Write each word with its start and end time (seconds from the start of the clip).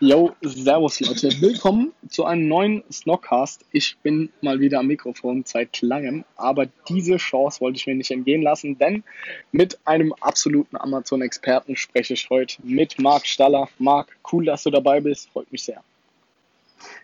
Yo, 0.00 0.30
servus 0.42 1.00
Leute, 1.00 1.28
willkommen 1.40 1.92
zu 2.08 2.24
einem 2.24 2.46
neuen 2.46 2.84
Snockcast. 2.88 3.64
Ich 3.72 3.98
bin 4.04 4.30
mal 4.42 4.60
wieder 4.60 4.78
am 4.78 4.86
Mikrofon 4.86 5.42
seit 5.44 5.82
langem, 5.82 6.24
aber 6.36 6.66
diese 6.88 7.16
Chance 7.16 7.60
wollte 7.60 7.78
ich 7.78 7.88
mir 7.88 7.96
nicht 7.96 8.12
entgehen 8.12 8.42
lassen, 8.42 8.78
denn 8.78 9.02
mit 9.50 9.76
einem 9.86 10.14
absoluten 10.20 10.76
Amazon-Experten 10.76 11.74
spreche 11.74 12.14
ich 12.14 12.30
heute 12.30 12.58
mit 12.62 13.00
Marc 13.00 13.26
Staller. 13.26 13.68
Marc, 13.80 14.16
cool, 14.32 14.44
dass 14.44 14.62
du 14.62 14.70
dabei 14.70 15.00
bist, 15.00 15.30
freut 15.30 15.50
mich 15.50 15.64
sehr. 15.64 15.82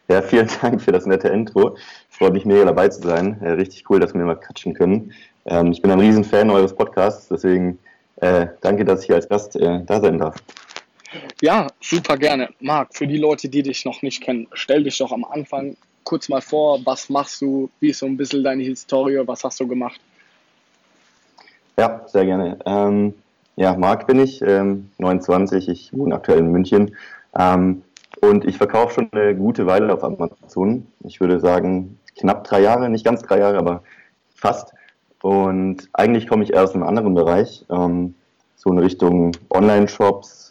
Ja, 0.06 0.22
vielen 0.22 0.48
Dank 0.62 0.80
für 0.80 0.92
das 0.92 1.05
nette 1.05 1.27
Intro. 1.30 1.77
Freut 2.11 2.33
mich 2.33 2.45
mega 2.45 2.64
dabei 2.64 2.91
zu 2.91 3.02
sein. 3.02 3.41
Ja, 3.42 3.55
richtig 3.55 3.91
cool, 3.91 3.98
dass 3.98 4.14
wir 4.14 4.22
mal 4.22 4.36
quatschen 4.36 4.72
können. 4.72 5.12
Ähm, 5.47 5.72
ich 5.72 5.83
bin 5.83 5.91
ein 5.91 5.98
Riesenfan 5.98 6.48
eures 6.48 6.77
Podcasts, 6.77 7.27
deswegen 7.27 7.77
äh, 8.20 8.47
danke, 8.61 8.84
dass 8.84 9.00
ich 9.00 9.06
hier 9.06 9.16
als 9.16 9.28
Gast 9.28 9.56
äh, 9.56 9.83
da 9.84 10.00
sein 10.00 10.19
darf. 10.19 10.36
Ja, 11.41 11.68
super 11.80 12.16
gerne. 12.16 12.50
Marc, 12.60 12.95
für 12.96 13.06
die 13.06 13.18
Leute, 13.18 13.48
die 13.48 13.62
dich 13.62 13.84
noch 13.84 14.02
nicht 14.02 14.22
kennen, 14.22 14.46
stell 14.52 14.84
dich 14.84 14.98
doch 14.98 15.12
am 15.12 15.24
Anfang 15.24 15.77
kurz 16.05 16.28
mal 16.28 16.41
vor, 16.41 16.80
was 16.84 17.08
machst 17.08 17.41
du, 17.41 17.70
wie 17.80 17.91
ist 17.91 17.98
so 17.98 18.06
ein 18.06 18.16
bisschen 18.16 18.44
deine 18.44 18.62
Historie, 18.62 19.22
was 19.27 19.42
hast 19.42 19.61
du 19.61 19.66
gemacht? 19.66 20.00
Ja, 21.78 22.02
sehr 22.06 22.24
gerne. 22.24 22.58
Ähm, 22.66 23.14
ja, 23.56 23.74
Marc 23.77 24.06
bin 24.06 24.20
ich, 24.20 24.42
ähm, 24.42 24.91
29, 24.98 25.69
ich 25.69 25.92
wohne 25.92 26.14
aktuell 26.14 26.39
in 26.39 26.52
München 26.52 26.97
ähm, 27.36 27.83
und 28.20 28.44
ich 28.44 28.58
verkaufe 28.58 28.94
schon 28.94 29.12
eine 29.12 29.34
gute 29.34 29.67
Weile 29.67 29.92
auf 29.92 30.05
Amazon. 30.05 30.86
Ich 31.05 31.20
würde 31.20 31.41
sagen, 31.41 31.98
knapp 32.17 32.44
drei 32.44 32.61
Jahre, 32.61 32.89
nicht 32.89 33.05
ganz 33.05 33.22
drei 33.22 33.39
Jahre, 33.39 33.58
aber 33.58 33.83
fast. 34.34 34.72
Und 35.22 35.89
eigentlich 35.94 36.28
komme 36.28 36.44
ich 36.44 36.52
erst 36.52 36.70
aus 36.70 36.74
einem 36.74 36.84
anderen 36.84 37.14
Bereich, 37.14 37.64
ähm, 37.70 38.14
so 38.56 38.70
in 38.70 38.78
Richtung 38.78 39.33
Online-Shops, 39.50 40.44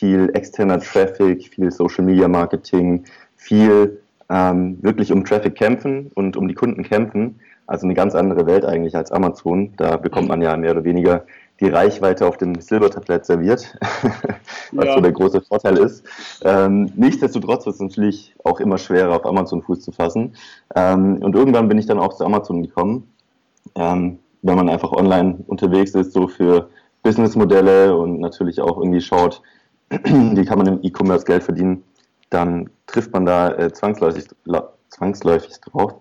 viel 0.00 0.30
externer 0.32 0.80
Traffic, 0.80 1.48
viel 1.48 1.70
Social 1.70 2.02
Media 2.02 2.26
Marketing, 2.26 3.04
viel 3.36 4.00
ähm, 4.30 4.78
wirklich 4.80 5.12
um 5.12 5.26
Traffic 5.26 5.56
kämpfen 5.56 6.10
und 6.14 6.38
um 6.38 6.48
die 6.48 6.54
Kunden 6.54 6.82
kämpfen. 6.82 7.38
Also 7.66 7.86
eine 7.86 7.92
ganz 7.92 8.14
andere 8.14 8.46
Welt 8.46 8.64
eigentlich 8.64 8.96
als 8.96 9.12
Amazon. 9.12 9.74
Da 9.76 9.98
bekommt 9.98 10.28
man 10.28 10.40
ja 10.40 10.56
mehr 10.56 10.70
oder 10.70 10.84
weniger 10.84 11.26
die 11.60 11.68
Reichweite 11.68 12.26
auf 12.26 12.38
dem 12.38 12.58
Silbertablett 12.58 13.26
serviert, 13.26 13.76
was 14.72 14.86
ja. 14.86 14.94
so 14.94 15.00
der 15.02 15.12
große 15.12 15.42
Vorteil 15.42 15.76
ist. 15.76 16.02
Ähm, 16.44 16.90
nichtsdestotrotz 16.96 17.66
wird 17.66 17.74
es 17.74 17.82
natürlich 17.82 18.34
auch 18.42 18.58
immer 18.58 18.78
schwerer, 18.78 19.14
auf 19.14 19.26
Amazon 19.26 19.60
Fuß 19.60 19.82
zu 19.82 19.92
fassen. 19.92 20.34
Ähm, 20.74 21.18
und 21.20 21.34
irgendwann 21.34 21.68
bin 21.68 21.76
ich 21.76 21.84
dann 21.84 21.98
auch 21.98 22.14
zu 22.14 22.24
Amazon 22.24 22.62
gekommen, 22.62 23.12
ähm, 23.74 24.18
wenn 24.40 24.56
man 24.56 24.70
einfach 24.70 24.92
online 24.92 25.44
unterwegs 25.46 25.94
ist, 25.94 26.14
so 26.14 26.26
für 26.26 26.70
Businessmodelle 27.02 27.94
und 27.94 28.18
natürlich 28.20 28.62
auch 28.62 28.78
irgendwie 28.78 29.02
schaut, 29.02 29.42
wie 30.04 30.44
kann 30.44 30.58
man 30.58 30.66
im 30.66 30.80
E-Commerce 30.82 31.24
Geld 31.24 31.42
verdienen, 31.42 31.82
dann 32.30 32.70
trifft 32.86 33.12
man 33.12 33.26
da 33.26 33.50
äh, 33.52 33.72
zwangsläufig, 33.72 34.26
zwangsläufig 34.88 35.60
drauf. 35.60 35.94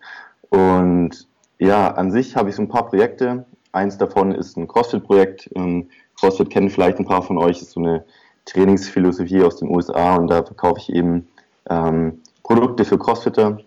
Und 0.50 1.28
ja, 1.58 1.92
an 1.92 2.12
sich 2.12 2.36
habe 2.36 2.50
ich 2.50 2.56
so 2.56 2.62
ein 2.62 2.70
paar 2.70 2.88
Projekte. 2.88 3.46
Eins 3.72 3.98
davon 3.98 4.32
ist 4.32 4.58
ein 4.58 4.68
CrossFit-Projekt. 4.68 5.50
Ähm, 5.56 5.90
CrossFit 6.20 6.50
kennen 6.50 6.70
vielleicht 6.70 7.00
ein 7.00 7.06
paar 7.06 7.24
von 7.24 7.38
euch, 7.38 7.62
ist 7.62 7.72
so 7.72 7.80
eine 7.80 8.06
Trainingsphilosophie 8.46 9.44
aus 9.44 9.58
den 9.58 9.70
USA 9.70 10.16
und 10.16 10.28
da 10.28 10.44
verkaufe 10.44 10.80
ich 10.80 10.90
eben 10.94 11.28
ähm, 11.70 12.22
Produkte 12.44 12.86
für 12.86 12.98
Crossfitter 12.98 13.60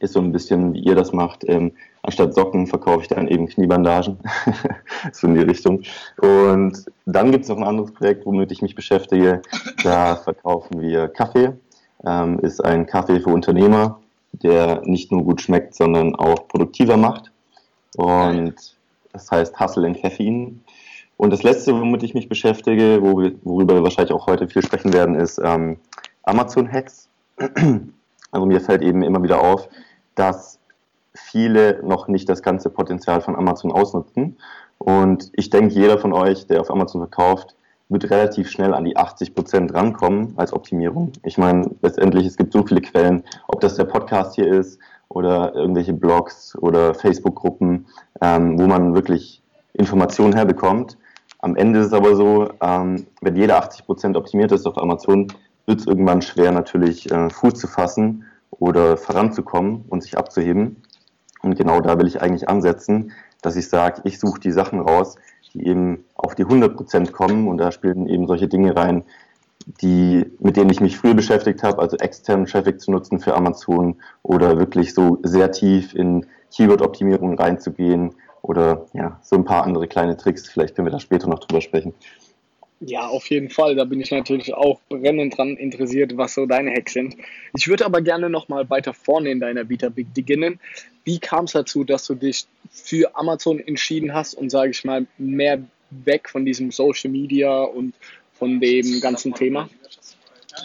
ist 0.00 0.12
so 0.12 0.20
ein 0.20 0.32
bisschen, 0.32 0.74
wie 0.74 0.80
ihr 0.80 0.94
das 0.94 1.12
macht. 1.12 1.44
Ähm, 1.48 1.72
anstatt 2.02 2.34
Socken 2.34 2.66
verkaufe 2.66 3.02
ich 3.02 3.08
dann 3.08 3.28
eben 3.28 3.48
Kniebandagen. 3.48 4.18
so 5.12 5.26
in 5.26 5.34
die 5.34 5.40
Richtung. 5.40 5.82
Und 6.18 6.84
dann 7.06 7.32
gibt 7.32 7.44
es 7.44 7.50
noch 7.50 7.56
ein 7.56 7.64
anderes 7.64 7.92
Projekt, 7.92 8.26
womit 8.26 8.52
ich 8.52 8.62
mich 8.62 8.74
beschäftige. 8.74 9.42
Da 9.82 10.16
verkaufen 10.16 10.80
wir 10.80 11.08
Kaffee. 11.08 11.52
Ähm, 12.04 12.38
ist 12.40 12.64
ein 12.64 12.86
Kaffee 12.86 13.20
für 13.20 13.30
Unternehmer, 13.30 14.00
der 14.32 14.82
nicht 14.84 15.10
nur 15.10 15.24
gut 15.24 15.40
schmeckt, 15.40 15.74
sondern 15.74 16.14
auch 16.14 16.46
produktiver 16.48 16.96
macht. 16.96 17.32
Und 17.96 18.54
das 19.12 19.30
heißt 19.30 19.58
Hustle 19.58 19.86
in 19.86 20.00
Caffeine. 20.00 20.52
Und 21.16 21.32
das 21.32 21.42
letzte, 21.42 21.74
womit 21.74 22.04
ich 22.04 22.14
mich 22.14 22.28
beschäftige, 22.28 23.00
worüber 23.02 23.74
wir 23.74 23.82
wahrscheinlich 23.82 24.12
auch 24.12 24.28
heute 24.28 24.48
viel 24.48 24.62
sprechen 24.62 24.92
werden, 24.92 25.16
ist 25.16 25.40
ähm, 25.42 25.78
Amazon 26.22 26.70
Also 28.30 28.46
mir 28.46 28.60
fällt 28.60 28.82
eben 28.82 29.02
immer 29.02 29.22
wieder 29.22 29.40
auf, 29.40 29.68
dass 30.14 30.58
viele 31.14 31.80
noch 31.82 32.08
nicht 32.08 32.28
das 32.28 32.42
ganze 32.42 32.70
Potenzial 32.70 33.20
von 33.20 33.36
Amazon 33.36 33.72
ausnutzen. 33.72 34.36
Und 34.78 35.30
ich 35.34 35.50
denke, 35.50 35.74
jeder 35.74 35.98
von 35.98 36.12
euch, 36.12 36.46
der 36.46 36.60
auf 36.60 36.70
Amazon 36.70 37.00
verkauft, 37.00 37.56
wird 37.88 38.10
relativ 38.10 38.50
schnell 38.50 38.74
an 38.74 38.84
die 38.84 38.96
80 38.96 39.34
Prozent 39.34 39.74
rankommen 39.74 40.34
als 40.36 40.52
Optimierung. 40.52 41.12
Ich 41.24 41.38
meine, 41.38 41.70
letztendlich, 41.80 42.26
es 42.26 42.36
gibt 42.36 42.52
so 42.52 42.64
viele 42.64 42.82
Quellen, 42.82 43.24
ob 43.48 43.60
das 43.60 43.76
der 43.76 43.84
Podcast 43.84 44.34
hier 44.34 44.46
ist 44.46 44.78
oder 45.08 45.54
irgendwelche 45.54 45.94
Blogs 45.94 46.56
oder 46.56 46.94
Facebook-Gruppen, 46.94 47.86
ähm, 48.20 48.58
wo 48.58 48.66
man 48.66 48.94
wirklich 48.94 49.42
Informationen 49.72 50.34
herbekommt. 50.34 50.98
Am 51.40 51.56
Ende 51.56 51.78
ist 51.80 51.86
es 51.86 51.92
aber 51.92 52.14
so, 52.14 52.50
ähm, 52.60 53.06
wenn 53.22 53.36
jeder 53.36 53.56
80 53.58 53.86
Prozent 53.86 54.16
optimiert 54.16 54.52
ist 54.52 54.66
auf 54.66 54.76
Amazon, 54.76 55.28
wird 55.68 55.80
es 55.80 55.86
irgendwann 55.86 56.22
schwer 56.22 56.50
natürlich 56.50 57.10
äh, 57.12 57.28
Fuß 57.30 57.54
zu 57.54 57.66
fassen 57.68 58.24
oder 58.50 58.96
voranzukommen 58.96 59.84
und 59.88 60.02
sich 60.02 60.16
abzuheben. 60.16 60.82
Und 61.42 61.56
genau 61.56 61.80
da 61.80 61.98
will 61.98 62.08
ich 62.08 62.22
eigentlich 62.22 62.48
ansetzen, 62.48 63.12
dass 63.42 63.54
ich 63.54 63.68
sage, 63.68 64.00
ich 64.04 64.18
suche 64.18 64.40
die 64.40 64.50
Sachen 64.50 64.80
raus, 64.80 65.16
die 65.52 65.66
eben 65.66 66.04
auf 66.14 66.34
die 66.34 66.44
100 66.44 66.74
Prozent 66.74 67.12
kommen 67.12 67.46
und 67.46 67.58
da 67.58 67.70
spielen 67.70 68.08
eben 68.08 68.26
solche 68.26 68.48
Dinge 68.48 68.74
rein, 68.74 69.04
die, 69.82 70.24
mit 70.40 70.56
denen 70.56 70.70
ich 70.70 70.80
mich 70.80 70.96
früher 70.96 71.14
beschäftigt 71.14 71.62
habe, 71.62 71.80
also 71.80 71.96
externen 71.98 72.46
Traffic 72.46 72.80
zu 72.80 72.90
nutzen 72.90 73.20
für 73.20 73.34
Amazon 73.34 73.96
oder 74.22 74.58
wirklich 74.58 74.94
so 74.94 75.18
sehr 75.22 75.52
tief 75.52 75.94
in 75.94 76.26
Keyword-Optimierung 76.50 77.38
reinzugehen 77.38 78.14
oder 78.40 78.86
ja, 78.94 79.18
so 79.22 79.36
ein 79.36 79.44
paar 79.44 79.64
andere 79.64 79.86
kleine 79.86 80.16
Tricks. 80.16 80.48
Vielleicht 80.48 80.74
können 80.74 80.86
wir 80.86 80.92
da 80.92 81.00
später 81.00 81.28
noch 81.28 81.40
drüber 81.40 81.60
sprechen. 81.60 81.92
Ja, 82.80 83.08
auf 83.08 83.28
jeden 83.28 83.50
Fall. 83.50 83.74
Da 83.74 83.84
bin 83.84 84.00
ich 84.00 84.10
natürlich 84.10 84.54
auch 84.54 84.80
brennend 84.88 85.36
dran 85.36 85.56
interessiert, 85.56 86.16
was 86.16 86.34
so 86.34 86.46
deine 86.46 86.70
Hacks 86.70 86.92
sind. 86.92 87.16
Ich 87.56 87.66
würde 87.66 87.84
aber 87.84 88.00
gerne 88.02 88.30
nochmal 88.30 88.70
weiter 88.70 88.94
vorne 88.94 89.30
in 89.30 89.40
deiner 89.40 89.68
Vita 89.68 89.88
beginnen. 89.88 90.60
Wie 91.04 91.18
kam 91.18 91.46
es 91.46 91.52
dazu, 91.52 91.82
dass 91.82 92.06
du 92.06 92.14
dich 92.14 92.46
für 92.70 93.16
Amazon 93.16 93.58
entschieden 93.58 94.14
hast 94.14 94.34
und, 94.34 94.50
sage 94.50 94.70
ich 94.70 94.84
mal, 94.84 95.06
mehr 95.18 95.60
weg 95.90 96.28
von 96.28 96.44
diesem 96.44 96.70
Social 96.70 97.10
Media 97.10 97.62
und 97.62 97.94
von 98.32 98.60
dem 98.60 99.00
ganzen 99.00 99.34
Thema? 99.34 99.68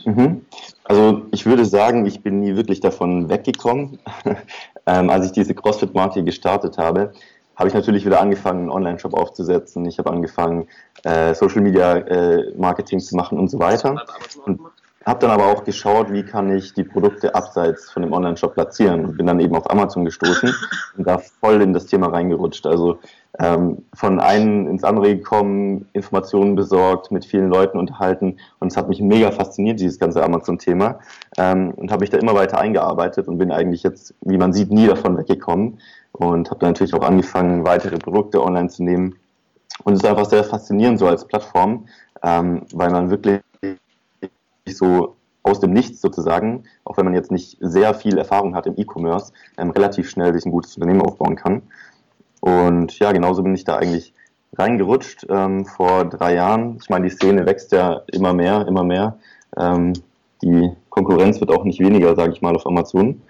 Mhm. 0.06 0.46
Also 0.84 1.26
ich 1.32 1.46
würde 1.46 1.66
sagen, 1.66 2.06
ich 2.06 2.22
bin 2.22 2.42
nie 2.42 2.56
wirklich 2.56 2.80
davon 2.80 3.30
weggekommen. 3.30 4.00
ähm, 4.86 5.10
als 5.10 5.26
ich 5.28 5.32
diese 5.32 5.56
CrossFit-Marke 5.56 6.24
gestartet 6.24 6.78
habe, 6.78 7.14
habe 7.56 7.68
ich 7.68 7.74
natürlich 7.74 8.06
wieder 8.06 8.20
angefangen, 8.20 8.62
einen 8.62 8.70
Online-Shop 8.72 9.14
aufzusetzen. 9.14 9.86
Ich 9.86 10.00
habe 10.00 10.12
angefangen, 10.12 10.68
äh, 11.04 11.34
Social 11.36 11.62
Media 11.62 11.98
äh, 11.98 12.54
Marketing 12.58 13.00
zu 13.00 13.16
machen 13.16 13.38
und 13.38 13.50
so 13.50 13.60
weiter. 13.60 14.04
Und 14.46 14.60
habe 15.06 15.20
dann 15.20 15.32
aber 15.32 15.48
auch 15.48 15.64
geschaut, 15.64 16.12
wie 16.14 16.24
kann 16.24 16.56
ich 16.56 16.74
die 16.74 16.84
Produkte 16.84 17.36
abseits 17.36 17.92
von 17.92 18.04
dem 18.04 18.14
Online-Shop 18.14 18.54
platzieren 18.54 19.06
und 19.06 19.18
bin 19.18 19.28
dann 19.28 19.40
eben 19.40 19.56
auf 19.56 19.70
Amazon 19.70 20.06
gestoßen 20.06 20.54
und 20.98 21.08
da 21.08 21.18
voll 21.18 21.62
in 21.62 21.74
das 21.74 21.88
Thema 21.88 22.08
reingerutscht. 22.08 22.66
Also 22.66 23.00
ähm, 23.40 23.84
von 23.94 24.20
einem 24.20 24.68
ins 24.68 24.84
andere 24.84 25.18
gekommen, 25.18 25.90
Informationen 25.94 26.56
besorgt, 26.56 27.12
mit 27.12 27.26
vielen 27.26 27.50
Leuten 27.50 27.80
unterhalten 27.80 28.38
und 28.60 28.72
es 28.72 28.78
hat 28.78 28.88
mich 28.88 29.02
mega 29.02 29.32
fasziniert, 29.32 29.80
dieses 29.80 30.00
ganze 30.00 30.24
Amazon-Thema 30.24 31.00
ähm, 31.38 31.72
und 31.72 31.92
habe 31.92 32.02
mich 32.02 32.10
da 32.10 32.18
immer 32.18 32.36
weiter 32.36 32.60
eingearbeitet 32.60 33.28
und 33.28 33.38
bin 33.38 33.52
eigentlich 33.52 33.84
jetzt, 33.84 34.14
wie 34.22 34.38
man 34.38 34.54
sieht, 34.54 34.72
nie 34.72 34.88
davon 34.88 35.18
weggekommen 35.18 35.80
und 36.14 36.50
habe 36.50 36.60
dann 36.60 36.70
natürlich 36.70 36.94
auch 36.94 37.04
angefangen, 37.04 37.66
weitere 37.66 37.98
Produkte 37.98 38.42
online 38.42 38.70
zu 38.70 38.84
nehmen 38.84 39.16
und 39.84 39.94
es 39.94 40.00
ist 40.00 40.06
einfach 40.06 40.26
sehr 40.26 40.44
faszinierend 40.44 41.00
so 41.00 41.08
als 41.08 41.26
Plattform, 41.28 41.88
ähm, 42.22 42.66
weil 42.74 42.92
man 42.92 43.10
wirklich 43.10 43.42
so 44.68 45.16
aus 45.44 45.60
dem 45.60 45.74
Nichts 45.74 46.00
sozusagen, 46.00 46.64
auch 46.86 46.98
wenn 46.98 47.06
man 47.06 47.14
jetzt 47.14 47.32
nicht 47.32 47.58
sehr 47.60 47.94
viel 47.94 48.18
Erfahrung 48.18 48.56
hat 48.56 48.66
im 48.66 48.76
E-Commerce, 48.78 49.34
ähm, 49.58 49.72
relativ 49.72 50.10
schnell 50.10 50.34
sich 50.34 50.46
ein 50.46 50.52
gutes 50.52 50.76
Unternehmen 50.78 51.02
aufbauen 51.02 51.36
kann. 51.36 51.64
Und 52.40 52.98
ja, 53.00 53.12
genauso 53.12 53.44
bin 53.44 53.56
ich 53.56 53.66
da 53.66 53.76
eigentlich 53.76 54.14
reingerutscht 54.56 55.26
ähm, 55.30 55.66
vor 55.66 56.06
drei 56.06 56.36
Jahren. 56.36 56.78
Ich 56.82 56.90
meine, 56.90 57.06
die 57.06 57.16
Szene 57.16 57.46
wächst 57.46 57.72
ja 57.72 58.02
immer 58.12 58.34
mehr, 58.34 58.68
immer 58.68 58.84
mehr. 58.84 59.18
Ähm, 59.58 59.94
die 60.42 60.72
Konkurrenz 60.90 61.40
wird 61.40 61.52
auch 61.52 61.64
nicht 61.64 61.80
weniger, 61.80 62.16
sage 62.16 62.34
ich 62.34 62.42
mal, 62.42 62.56
auf 62.56 62.66
Amazon. 62.66 63.22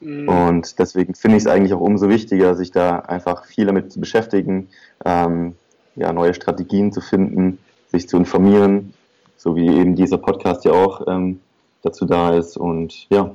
Mhm. 0.00 0.28
Und 0.28 0.78
deswegen 0.78 1.14
finde 1.14 1.36
ich 1.36 1.44
es 1.44 1.46
eigentlich 1.46 1.74
auch 1.74 1.80
umso 1.80 2.08
wichtiger, 2.08 2.54
sich 2.54 2.70
da 2.70 3.00
einfach 3.00 3.44
viel 3.44 3.66
damit 3.66 3.92
zu 3.92 4.00
beschäftigen, 4.00 4.68
ähm, 5.04 5.54
ja, 5.96 6.12
neue 6.12 6.34
Strategien 6.34 6.92
zu 6.92 7.00
finden, 7.00 7.58
sich 7.88 8.08
zu 8.08 8.16
informieren, 8.16 8.94
so 9.36 9.56
wie 9.56 9.68
eben 9.68 9.94
dieser 9.94 10.18
Podcast 10.18 10.64
ja 10.64 10.72
auch 10.72 11.06
ähm, 11.06 11.40
dazu 11.82 12.06
da 12.06 12.34
ist. 12.34 12.56
Und 12.56 13.08
ja, 13.10 13.34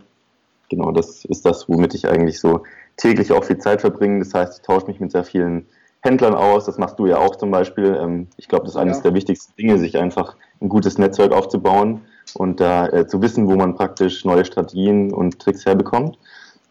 genau, 0.70 0.92
das 0.92 1.26
ist 1.26 1.46
das, 1.46 1.70
womit 1.70 1.94
ich 1.94 2.08
eigentlich 2.08 2.40
so 2.40 2.64
täglich 2.98 3.32
auch 3.32 3.44
viel 3.44 3.58
Zeit 3.58 3.82
verbringe. 3.82 4.20
Das 4.20 4.34
heißt, 4.34 4.60
ich 4.60 4.66
tausche 4.66 4.88
mich 4.88 5.00
mit 5.00 5.12
sehr 5.12 5.24
vielen 5.24 5.66
Händlern 6.02 6.36
aus. 6.36 6.66
Das 6.66 6.78
machst 6.78 6.98
du 7.00 7.08
ja 7.08 7.18
auch 7.18 7.36
zum 7.36 7.52
Beispiel. 7.52 7.98
Ähm, 8.00 8.28
ich 8.38 8.48
glaube, 8.48 8.66
das 8.66 8.76
ist 8.76 8.80
eines 8.80 8.98
ja. 8.98 9.04
der 9.04 9.14
wichtigsten 9.14 9.54
Dinge, 9.58 9.78
sich 9.78 9.98
einfach 9.98 10.36
ein 10.62 10.70
gutes 10.70 10.98
Netzwerk 10.98 11.32
aufzubauen 11.32 12.02
und 12.34 12.60
da 12.60 12.88
äh, 12.88 13.08
zu 13.08 13.22
wissen, 13.22 13.48
wo 13.48 13.56
man 13.56 13.76
praktisch 13.76 14.26
neue 14.26 14.46
Strategien 14.46 15.14
und 15.14 15.40
Tricks 15.40 15.66
herbekommt. 15.66 16.18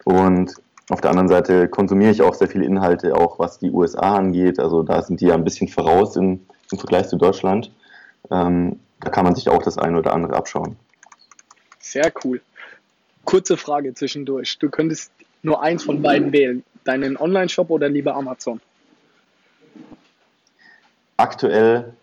Und 0.05 0.55
auf 0.91 1.01
der 1.01 1.11
anderen 1.11 1.29
Seite 1.29 1.69
konsumiere 1.69 2.11
ich 2.11 2.23
auch 2.23 2.35
sehr 2.35 2.49
viele 2.49 2.65
Inhalte, 2.65 3.17
auch 3.17 3.39
was 3.39 3.59
die 3.59 3.71
USA 3.71 4.17
angeht. 4.17 4.61
Also 4.61 4.83
da 4.83 5.03
sind 5.03 5.21
die 5.21 5.27
ja 5.27 5.35
ein 5.35 5.45
bisschen 5.45 5.69
voraus 5.69 6.17
im, 6.17 6.41
im 6.71 6.79
Vergleich 6.79 7.09
zu 7.09 7.17
Deutschland. 7.17 7.73
Ähm, 8.31 8.79
da 9.01 9.11
kann 9.11 9.25
man 9.25 9.35
sich 9.35 9.49
auch 9.49 9.63
das 9.63 9.79
eine 9.79 9.99
oder 9.99 10.13
andere 10.13 10.37
abschauen. 10.37 10.77
Sehr 11.79 12.13
cool. 12.25 12.41
Kurze 13.25 13.57
Frage 13.57 13.95
zwischendurch. 13.95 14.59
Du 14.59 14.69
könntest 14.69 15.11
nur 15.43 15.63
eins 15.63 15.85
von 15.85 16.03
beiden 16.03 16.33
wählen. 16.33 16.65
Deinen 16.85 17.17
Online-Shop 17.17 17.71
oder 17.71 17.89
lieber 17.89 18.15
Amazon? 18.15 18.61
Aktuell, 21.17 21.95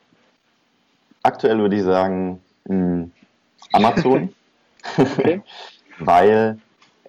aktuell 1.21 1.59
würde 1.59 1.75
ich 1.75 1.83
sagen 1.83 2.41
hm, 2.67 3.11
Amazon, 3.73 4.33
weil 5.99 6.59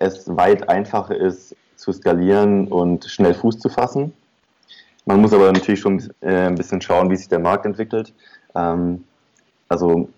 es 0.03 0.37
weit 0.37 0.69
einfacher 0.69 1.17
ist 1.17 1.55
zu 1.77 1.93
skalieren 1.93 2.69
und 2.69 3.05
schnell 3.05 3.35
Fuß 3.35 3.59
zu 3.59 3.69
fassen. 3.69 4.13
Man 5.05 5.21
muss 5.21 5.33
aber 5.33 5.51
natürlich 5.53 5.81
schon 5.81 6.03
äh, 6.21 6.47
ein 6.47 6.55
bisschen 6.55 6.81
schauen, 6.81 7.11
wie 7.11 7.17
sich 7.17 7.29
der 7.29 7.41
Markt 7.41 7.67
entwickelt. 7.67 8.13
Ähm, 8.55 9.05
also 9.69 10.09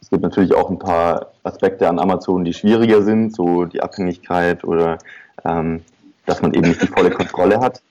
es 0.00 0.10
gibt 0.10 0.22
natürlich 0.22 0.54
auch 0.54 0.70
ein 0.70 0.78
paar 0.78 1.32
Aspekte 1.42 1.88
an 1.88 1.98
Amazon, 1.98 2.44
die 2.44 2.54
schwieriger 2.54 3.02
sind, 3.02 3.34
so 3.34 3.64
die 3.64 3.82
Abhängigkeit 3.82 4.64
oder 4.64 4.98
ähm, 5.44 5.82
dass 6.26 6.40
man 6.40 6.54
eben 6.54 6.68
nicht 6.68 6.82
die 6.82 6.86
volle 6.86 7.10
Kontrolle 7.10 7.60
hat 7.60 7.82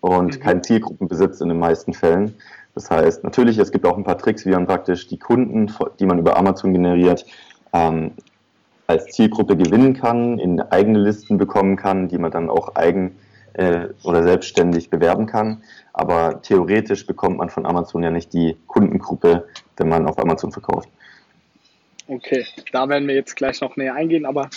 und 0.00 0.36
mhm. 0.36 0.40
keine 0.40 0.62
Zielgruppen 0.62 1.08
besitzt 1.08 1.40
in 1.40 1.48
den 1.48 1.58
meisten 1.58 1.94
Fällen. 1.94 2.34
Das 2.74 2.90
heißt, 2.90 3.24
natürlich, 3.24 3.56
es 3.56 3.72
gibt 3.72 3.86
auch 3.86 3.96
ein 3.96 4.04
paar 4.04 4.18
Tricks, 4.18 4.44
wie 4.44 4.50
man 4.50 4.66
praktisch 4.66 5.06
die 5.08 5.18
Kunden, 5.18 5.72
die 5.98 6.06
man 6.06 6.18
über 6.18 6.36
Amazon 6.36 6.74
generiert, 6.74 7.24
ähm, 7.72 8.12
als 8.86 9.06
Zielgruppe 9.06 9.56
gewinnen 9.56 9.94
kann, 9.94 10.38
in 10.38 10.60
eigene 10.60 10.98
Listen 10.98 11.38
bekommen 11.38 11.76
kann, 11.76 12.08
die 12.08 12.18
man 12.18 12.30
dann 12.30 12.50
auch 12.50 12.74
eigen 12.76 13.16
äh, 13.54 13.88
oder 14.04 14.22
selbstständig 14.22 14.90
bewerben 14.90 15.26
kann. 15.26 15.62
Aber 15.92 16.42
theoretisch 16.42 17.06
bekommt 17.06 17.38
man 17.38 17.50
von 17.50 17.66
Amazon 17.66 18.02
ja 18.02 18.10
nicht 18.10 18.32
die 18.32 18.56
Kundengruppe, 18.66 19.48
wenn 19.76 19.88
man 19.88 20.06
auf 20.06 20.18
Amazon 20.18 20.52
verkauft. 20.52 20.88
Okay, 22.08 22.44
da 22.72 22.88
werden 22.88 23.08
wir 23.08 23.16
jetzt 23.16 23.34
gleich 23.34 23.60
noch 23.60 23.76
näher 23.76 23.94
eingehen, 23.94 24.26
aber 24.26 24.48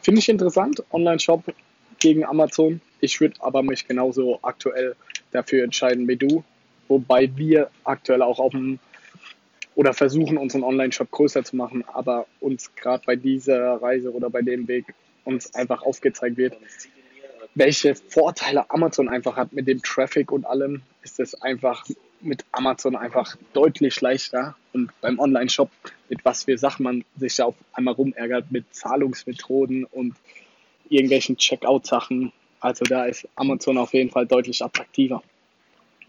finde 0.00 0.20
ich 0.20 0.28
interessant, 0.28 0.82
Online-Shop 0.90 1.42
gegen 1.98 2.24
Amazon. 2.24 2.80
Ich 3.00 3.20
würde 3.20 3.34
aber 3.40 3.62
mich 3.62 3.86
genauso 3.86 4.38
aktuell 4.42 4.96
dafür 5.32 5.64
entscheiden 5.64 6.08
wie 6.08 6.16
du, 6.16 6.44
wobei 6.88 7.30
wir 7.36 7.68
aktuell 7.84 8.22
auch 8.22 8.38
auf 8.38 8.52
dem 8.52 8.78
oder 9.74 9.92
versuchen, 9.92 10.38
unseren 10.38 10.62
Online-Shop 10.62 11.10
größer 11.10 11.44
zu 11.44 11.56
machen, 11.56 11.84
aber 11.92 12.26
uns 12.40 12.74
gerade 12.74 13.02
bei 13.06 13.16
dieser 13.16 13.82
Reise 13.82 14.12
oder 14.12 14.30
bei 14.30 14.42
dem 14.42 14.68
Weg 14.68 14.94
uns 15.24 15.54
einfach 15.54 15.82
aufgezeigt 15.82 16.36
wird, 16.36 16.56
welche 17.54 17.94
Vorteile 17.94 18.70
Amazon 18.70 19.08
einfach 19.08 19.36
hat 19.36 19.52
mit 19.52 19.68
dem 19.68 19.82
Traffic 19.82 20.32
und 20.32 20.44
allem, 20.44 20.82
ist 21.02 21.20
es 21.20 21.40
einfach 21.40 21.86
mit 22.20 22.44
Amazon 22.52 22.96
einfach 22.96 23.36
deutlich 23.52 24.00
leichter 24.00 24.56
und 24.72 24.90
beim 25.00 25.18
Online-Shop, 25.18 25.70
mit 26.08 26.24
was 26.24 26.44
für 26.44 26.58
Sachen 26.58 26.84
man 26.84 27.04
sich 27.16 27.40
auf 27.42 27.54
einmal 27.72 27.94
rumärgert, 27.94 28.50
mit 28.50 28.74
Zahlungsmethoden 28.74 29.84
und 29.84 30.14
irgendwelchen 30.88 31.36
Checkout-Sachen. 31.36 32.32
Also 32.60 32.84
da 32.84 33.04
ist 33.04 33.28
Amazon 33.36 33.78
auf 33.78 33.92
jeden 33.92 34.10
Fall 34.10 34.26
deutlich 34.26 34.64
attraktiver. 34.64 35.22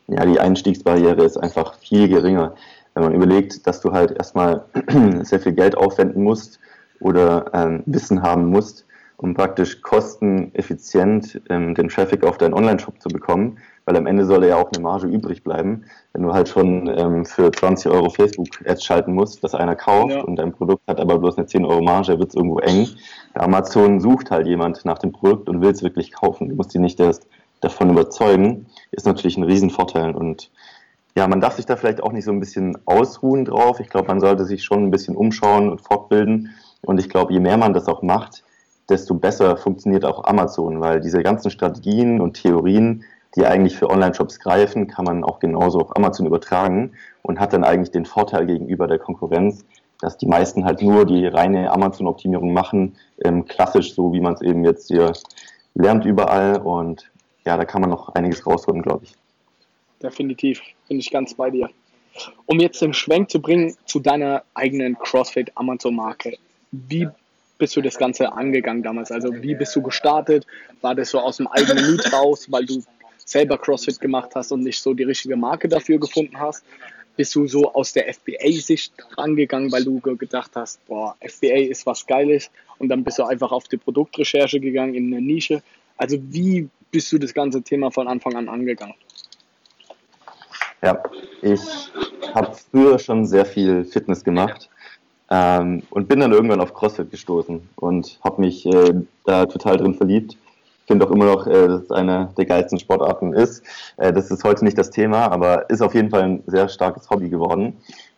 Ja, 0.07 0.25
die 0.25 0.39
Einstiegsbarriere 0.39 1.23
ist 1.23 1.37
einfach 1.37 1.77
viel 1.79 2.07
geringer 2.07 2.55
wenn 2.95 3.03
man 3.03 3.13
überlegt, 3.13 3.67
dass 3.67 3.81
du 3.81 3.91
halt 3.91 4.11
erstmal 4.11 4.65
sehr 5.21 5.39
viel 5.39 5.51
Geld 5.51 5.77
aufwenden 5.77 6.23
musst 6.23 6.59
oder 7.01 7.51
ähm, 7.53 7.83
Wissen 7.85 8.23
haben 8.23 8.45
musst, 8.45 8.85
um 9.17 9.33
praktisch 9.33 9.81
kosteneffizient 9.81 11.41
ähm, 11.49 11.75
den 11.75 11.89
Traffic 11.89 12.23
auf 12.23 12.37
deinen 12.37 12.53
Online-Shop 12.53 13.01
zu 13.01 13.09
bekommen, 13.09 13.57
weil 13.83 13.97
am 13.97 14.07
Ende 14.07 14.25
soll 14.25 14.45
ja 14.45 14.55
auch 14.55 14.71
eine 14.71 14.81
Marge 14.81 15.07
übrig 15.07 15.43
bleiben. 15.43 15.83
Wenn 16.13 16.23
du 16.23 16.33
halt 16.33 16.47
schon 16.47 16.87
ähm, 16.87 17.25
für 17.25 17.51
20 17.51 17.91
Euro 17.91 18.09
Facebook-Ads 18.09 18.83
schalten 18.83 19.13
musst, 19.13 19.43
dass 19.43 19.53
einer 19.55 19.75
kauft 19.75 20.15
ja. 20.15 20.21
und 20.21 20.37
dein 20.37 20.53
Produkt 20.53 20.81
hat 20.87 20.99
aber 20.99 21.19
bloß 21.19 21.37
eine 21.37 21.47
10 21.47 21.65
Euro 21.65 21.81
Marge, 21.81 22.17
wird 22.17 22.29
es 22.29 22.35
irgendwo 22.35 22.59
eng. 22.59 22.87
Bei 23.33 23.41
Amazon 23.41 23.99
sucht 23.99 24.31
halt 24.31 24.47
jemand 24.47 24.85
nach 24.85 24.99
dem 24.99 25.11
Produkt 25.11 25.49
und 25.49 25.61
will 25.61 25.69
es 25.69 25.83
wirklich 25.83 26.13
kaufen. 26.13 26.49
Du 26.49 26.55
musst 26.55 26.73
ihn 26.73 26.81
nicht 26.81 26.99
erst 26.99 27.27
davon 27.59 27.89
überzeugen. 27.89 28.67
Ist 28.91 29.05
natürlich 29.05 29.37
ein 29.37 29.43
Riesenvorteil 29.43 30.15
und 30.15 30.49
ja, 31.17 31.27
man 31.27 31.39
darf 31.39 31.55
sich 31.55 31.65
da 31.65 31.77
vielleicht 31.77 32.03
auch 32.03 32.11
nicht 32.11 32.25
so 32.25 32.31
ein 32.31 32.41
bisschen 32.41 32.77
ausruhen 32.85 33.45
drauf. 33.45 33.79
Ich 33.79 33.89
glaube, 33.89 34.09
man 34.09 34.19
sollte 34.19 34.43
sich 34.43 34.63
schon 34.63 34.83
ein 34.83 34.91
bisschen 34.91 35.15
umschauen 35.15 35.69
und 35.69 35.81
fortbilden. 35.81 36.53
Und 36.81 36.99
ich 36.99 37.09
glaube, 37.09 37.31
je 37.31 37.39
mehr 37.39 37.57
man 37.57 37.73
das 37.73 37.87
auch 37.87 38.01
macht, 38.01 38.43
desto 38.89 39.15
besser 39.15 39.55
funktioniert 39.55 40.03
auch 40.03 40.25
Amazon, 40.25 40.81
weil 40.81 40.99
diese 40.99 41.23
ganzen 41.23 41.49
Strategien 41.51 42.19
und 42.19 42.33
Theorien, 42.33 43.05
die 43.35 43.45
eigentlich 43.45 43.77
für 43.77 43.89
Online-Shops 43.89 44.39
greifen, 44.39 44.87
kann 44.87 45.05
man 45.05 45.23
auch 45.23 45.39
genauso 45.39 45.79
auf 45.79 45.95
Amazon 45.95 46.25
übertragen 46.25 46.91
und 47.21 47.39
hat 47.39 47.53
dann 47.53 47.63
eigentlich 47.63 47.91
den 47.91 48.05
Vorteil 48.05 48.45
gegenüber 48.45 48.87
der 48.87 48.99
Konkurrenz, 48.99 49.65
dass 50.01 50.17
die 50.17 50.27
meisten 50.27 50.65
halt 50.65 50.81
nur 50.81 51.05
die 51.05 51.25
reine 51.27 51.71
Amazon-Optimierung 51.71 52.53
machen, 52.53 52.97
ähm, 53.23 53.45
klassisch 53.45 53.95
so, 53.95 54.11
wie 54.11 54.19
man 54.19 54.33
es 54.33 54.41
eben 54.41 54.65
jetzt 54.65 54.89
hier 54.89 55.13
lernt 55.75 56.05
überall. 56.05 56.61
Und 56.61 57.09
ja, 57.45 57.55
da 57.55 57.63
kann 57.63 57.81
man 57.81 57.89
noch 57.89 58.09
einiges 58.09 58.45
rausholen, 58.45 58.81
glaube 58.81 59.05
ich 59.05 59.15
definitiv. 60.05 60.61
Bin 60.87 60.99
ich 60.99 61.11
ganz 61.11 61.33
bei 61.33 61.49
dir. 61.49 61.69
Um 62.45 62.59
jetzt 62.59 62.81
den 62.81 62.93
Schwenk 62.93 63.29
zu 63.29 63.41
bringen 63.41 63.75
zu 63.85 63.99
deiner 63.99 64.43
eigenen 64.53 64.97
CrossFit 64.97 65.51
Amazon-Marke. 65.55 66.37
Wie 66.71 67.07
bist 67.57 67.75
du 67.75 67.81
das 67.81 67.97
Ganze 67.97 68.31
angegangen 68.31 68.83
damals? 68.83 69.11
Also 69.11 69.33
wie 69.41 69.55
bist 69.55 69.75
du 69.75 69.81
gestartet? 69.81 70.45
War 70.81 70.95
das 70.95 71.09
so 71.09 71.19
aus 71.19 71.37
dem 71.37 71.47
eigenen 71.47 71.91
Mut 71.91 72.13
raus, 72.13 72.47
weil 72.49 72.65
du 72.65 72.83
selber 73.25 73.57
CrossFit 73.57 73.99
gemacht 73.99 74.31
hast 74.35 74.51
und 74.51 74.61
nicht 74.61 74.79
so 74.79 74.93
die 74.93 75.03
richtige 75.03 75.35
Marke 75.35 75.67
dafür 75.67 75.99
gefunden 75.99 76.39
hast? 76.39 76.63
Bist 77.17 77.33
du 77.35 77.47
so 77.47 77.73
aus 77.73 77.93
der 77.93 78.13
FBA-Sicht 78.13 78.93
rangegangen, 79.17 79.71
weil 79.71 79.85
du 79.85 79.99
gedacht 80.01 80.51
hast, 80.55 80.85
boah, 80.85 81.15
FBA 81.21 81.69
ist 81.69 81.85
was 81.85 82.05
Geiles 82.05 82.51
und 82.77 82.89
dann 82.89 83.03
bist 83.03 83.19
du 83.19 83.23
einfach 83.23 83.51
auf 83.51 83.67
die 83.69 83.77
Produktrecherche 83.77 84.59
gegangen 84.59 84.95
in 84.95 85.13
eine 85.13 85.21
Nische? 85.21 85.63
Also 85.97 86.17
wie 86.21 86.67
bist 86.91 87.11
du 87.11 87.17
das 87.17 87.33
ganze 87.33 87.61
Thema 87.61 87.89
von 87.89 88.07
Anfang 88.07 88.35
an 88.35 88.49
angegangen? 88.49 88.95
Ja, 90.85 91.01
ich 91.41 91.91
habe 92.35 92.51
früher 92.69 92.99
schon 92.99 93.25
sehr 93.25 93.45
viel 93.45 93.85
Fitness 93.85 94.23
gemacht 94.23 94.69
ähm, 95.31 95.81
und 95.89 96.07
bin 96.07 96.19
dann 96.19 96.31
irgendwann 96.31 96.61
auf 96.61 96.75
CrossFit 96.75 97.09
gestoßen 97.09 97.67
und 97.77 98.19
habe 98.23 98.41
mich 98.41 98.67
äh, 98.67 98.93
da 99.23 99.47
total 99.47 99.77
drin 99.77 99.95
verliebt. 99.95 100.33
Ich 100.33 100.85
finde 100.85 101.07
auch 101.07 101.09
immer 101.09 101.25
noch, 101.25 101.47
äh, 101.47 101.67
dass 101.67 101.81
es 101.85 101.91
eine 101.91 102.29
der 102.37 102.45
geilsten 102.45 102.77
Sportarten 102.77 103.33
ist. 103.33 103.63
Äh, 103.97 104.13
das 104.13 104.29
ist 104.29 104.43
heute 104.43 104.63
nicht 104.63 104.77
das 104.77 104.91
Thema, 104.91 105.31
aber 105.31 105.67
ist 105.71 105.81
auf 105.81 105.95
jeden 105.95 106.11
Fall 106.11 106.21
ein 106.21 106.43
sehr 106.45 106.69
starkes 106.69 107.09
Hobby 107.09 107.29
geworden. 107.29 107.77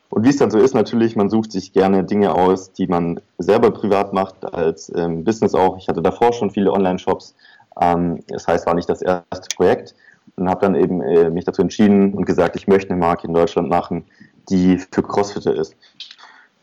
Und 0.09 0.25
wie 0.25 0.29
es 0.29 0.37
dann 0.37 0.51
so 0.51 0.59
ist, 0.59 0.73
natürlich, 0.73 1.15
man 1.15 1.29
sucht 1.29 1.53
sich 1.53 1.71
gerne 1.71 2.03
Dinge 2.03 2.35
aus, 2.35 2.73
die 2.73 2.87
man 2.87 3.21
selber 3.37 3.71
privat 3.71 4.11
macht, 4.11 4.43
als 4.43 4.91
ähm, 4.93 5.23
Business 5.23 5.55
auch. 5.55 5.77
Ich 5.77 5.87
hatte 5.87 6.01
davor 6.01 6.33
schon 6.33 6.51
viele 6.51 6.73
Online-Shops. 6.73 7.33
Ähm, 7.79 8.19
das 8.27 8.45
heißt, 8.45 8.65
war 8.65 8.73
nicht 8.73 8.89
das 8.89 9.01
erste 9.01 9.55
Projekt 9.55 9.95
und 10.35 10.49
habe 10.49 10.61
dann 10.61 10.75
eben 10.75 11.01
äh, 11.01 11.29
mich 11.29 11.45
dazu 11.45 11.61
entschieden 11.61 12.13
und 12.13 12.25
gesagt, 12.25 12.55
ich 12.55 12.67
möchte 12.67 12.91
eine 12.91 12.99
Marke 12.99 13.27
in 13.27 13.33
Deutschland 13.33 13.69
machen, 13.69 14.05
die 14.49 14.77
für 14.77 15.03
Crossfitter 15.03 15.55
ist. 15.55 15.75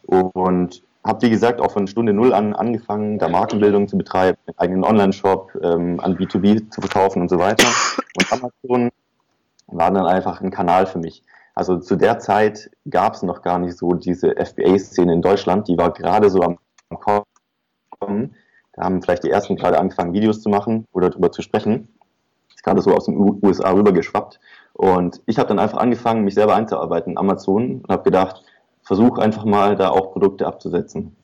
Und 0.06 0.82
habe, 1.04 1.22
wie 1.22 1.30
gesagt, 1.30 1.60
auch 1.60 1.72
von 1.72 1.86
Stunde 1.86 2.12
Null 2.12 2.32
an 2.32 2.54
angefangen, 2.54 3.18
da 3.18 3.28
Markenbildung 3.28 3.88
zu 3.88 3.98
betreiben, 3.98 4.38
einen 4.46 4.58
eigenen 4.58 4.84
Online-Shop 4.84 5.52
ähm, 5.62 6.00
an 6.00 6.16
B2B 6.16 6.70
zu 6.70 6.80
verkaufen 6.80 7.22
und 7.22 7.28
so 7.28 7.38
weiter. 7.38 7.66
Und 8.16 8.32
Amazon 8.32 8.90
war 9.66 9.90
dann 9.90 10.06
einfach 10.06 10.40
ein 10.40 10.50
Kanal 10.50 10.86
für 10.86 10.98
mich. 10.98 11.22
Also 11.54 11.78
zu 11.78 11.96
der 11.96 12.18
Zeit 12.18 12.70
gab 12.88 13.14
es 13.14 13.22
noch 13.22 13.42
gar 13.42 13.58
nicht 13.58 13.76
so 13.76 13.92
diese 13.94 14.34
FBA-Szene 14.34 15.12
in 15.12 15.22
Deutschland, 15.22 15.68
die 15.68 15.76
war 15.76 15.92
gerade 15.92 16.30
so 16.30 16.40
am 16.42 16.58
Kommen. 16.88 18.34
Da 18.72 18.82
haben 18.82 19.02
vielleicht 19.02 19.24
die 19.24 19.30
ersten 19.30 19.56
gerade 19.56 19.78
angefangen, 19.78 20.14
Videos 20.14 20.42
zu 20.42 20.48
machen 20.48 20.86
oder 20.92 21.10
darüber 21.10 21.30
zu 21.30 21.42
sprechen 21.42 21.88
gerade 22.64 22.80
so 22.82 22.92
aus 22.92 23.06
den 23.06 23.38
USA 23.42 23.70
rübergeschwappt. 23.70 24.40
Und 24.72 25.20
ich 25.26 25.38
habe 25.38 25.48
dann 25.48 25.60
einfach 25.60 25.78
angefangen, 25.78 26.24
mich 26.24 26.34
selber 26.34 26.56
einzuarbeiten 26.56 27.12
in 27.12 27.18
Amazon 27.18 27.82
und 27.82 27.88
habe 27.88 28.02
gedacht, 28.02 28.42
versuche 28.82 29.22
einfach 29.22 29.44
mal 29.44 29.76
da 29.76 29.90
auch 29.90 30.12
Produkte 30.12 30.46
abzusetzen. 30.46 31.14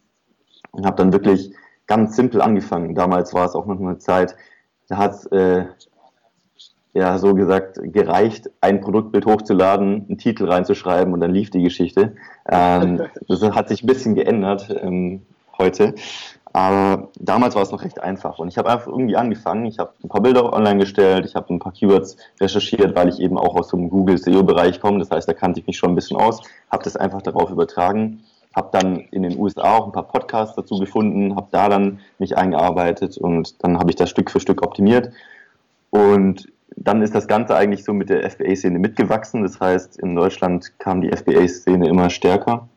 und 0.73 0.87
habe 0.87 0.97
dann 0.97 1.12
wirklich 1.12 1.52
ganz 1.88 2.14
simpel 2.14 2.40
angefangen. 2.40 2.94
Damals 2.94 3.35
war 3.35 3.47
es 3.47 3.56
auch 3.56 3.66
noch 3.66 3.80
eine 3.80 3.99
Zeit, 3.99 4.37
da 4.88 4.99
hat 4.99 5.12
es 5.12 5.26
äh, 5.26 5.64
ja 6.92 7.18
so 7.18 7.35
gesagt 7.35 7.80
gereicht, 7.82 8.50
ein 8.61 8.80
Produktbild 8.80 9.26
hochzuladen, 9.26 10.06
einen 10.09 10.18
Titel 10.18 10.49
reinzuschreiben 10.49 11.12
und 11.12 11.20
dann 11.20 11.32
lief 11.32 11.50
die 11.50 11.62
Geschichte. 11.62 12.14
Ähm, 12.49 13.02
das 13.28 13.42
hat 13.42 13.68
sich 13.68 13.82
ein 13.82 13.87
bisschen 13.87 14.14
geändert 14.14 14.68
ähm, 14.80 15.23
heute. 15.59 15.94
Aber 16.52 17.09
damals 17.19 17.54
war 17.54 17.62
es 17.62 17.71
noch 17.71 17.83
recht 17.83 18.00
einfach 18.00 18.38
und 18.38 18.49
ich 18.49 18.59
habe 18.59 18.71
einfach 18.71 18.88
irgendwie 18.88 19.16
angefangen. 19.16 19.66
Ich 19.66 19.78
habe 19.78 19.92
ein 20.02 20.09
paar 20.09 20.21
Bilder 20.21 20.52
online 20.52 20.80
gestellt, 20.80 21.25
ich 21.25 21.37
habe 21.37 21.54
ein 21.54 21.61
paar 21.61 21.73
Keywords 21.73 22.16
recherchiert, 22.40 22.97
weil 22.97 23.09
ich 23.09 23.21
eben 23.21 23.38
auch 23.38 23.54
aus 23.54 23.69
dem 23.69 23.88
Google 23.88 24.19
SEO-Bereich 24.19 24.80
komme. 24.80 24.99
Das 24.99 25.11
heißt, 25.11 25.28
da 25.28 25.33
kannte 25.33 25.61
ich 25.61 25.66
mich 25.66 25.76
schon 25.76 25.90
ein 25.90 25.95
bisschen 25.95 26.16
aus, 26.16 26.40
habe 26.71 26.83
das 26.83 26.97
einfach 26.97 27.23
darauf 27.23 27.50
übertragen, 27.50 28.25
habe 28.54 28.69
dann 28.73 28.97
in 29.12 29.23
den 29.23 29.38
USA 29.38 29.76
auch 29.76 29.87
ein 29.87 29.92
paar 29.92 30.09
Podcasts 30.09 30.57
dazu 30.57 30.80
gefunden, 30.80 31.37
habe 31.37 31.47
da 31.52 31.69
dann 31.69 32.00
mich 32.19 32.37
eingearbeitet 32.37 33.16
und 33.16 33.62
dann 33.62 33.78
habe 33.78 33.90
ich 33.90 33.97
das 33.97 34.11
Stück 34.11 34.28
für 34.30 34.40
Stück 34.40 34.62
optimiert. 34.62 35.12
Und 35.90 36.49
dann 36.76 37.02
ist 37.02 37.14
das 37.14 37.28
Ganze 37.28 37.54
eigentlich 37.54 37.85
so 37.85 37.92
mit 37.92 38.09
der 38.11 38.28
FBA-Szene 38.28 38.78
mitgewachsen. 38.78 39.42
Das 39.42 39.61
heißt, 39.61 40.00
in 40.00 40.16
Deutschland 40.16 40.78
kam 40.78 41.00
die 41.00 41.11
FBA-Szene 41.14 41.88
immer 41.88 42.11
stärker, 42.11 42.69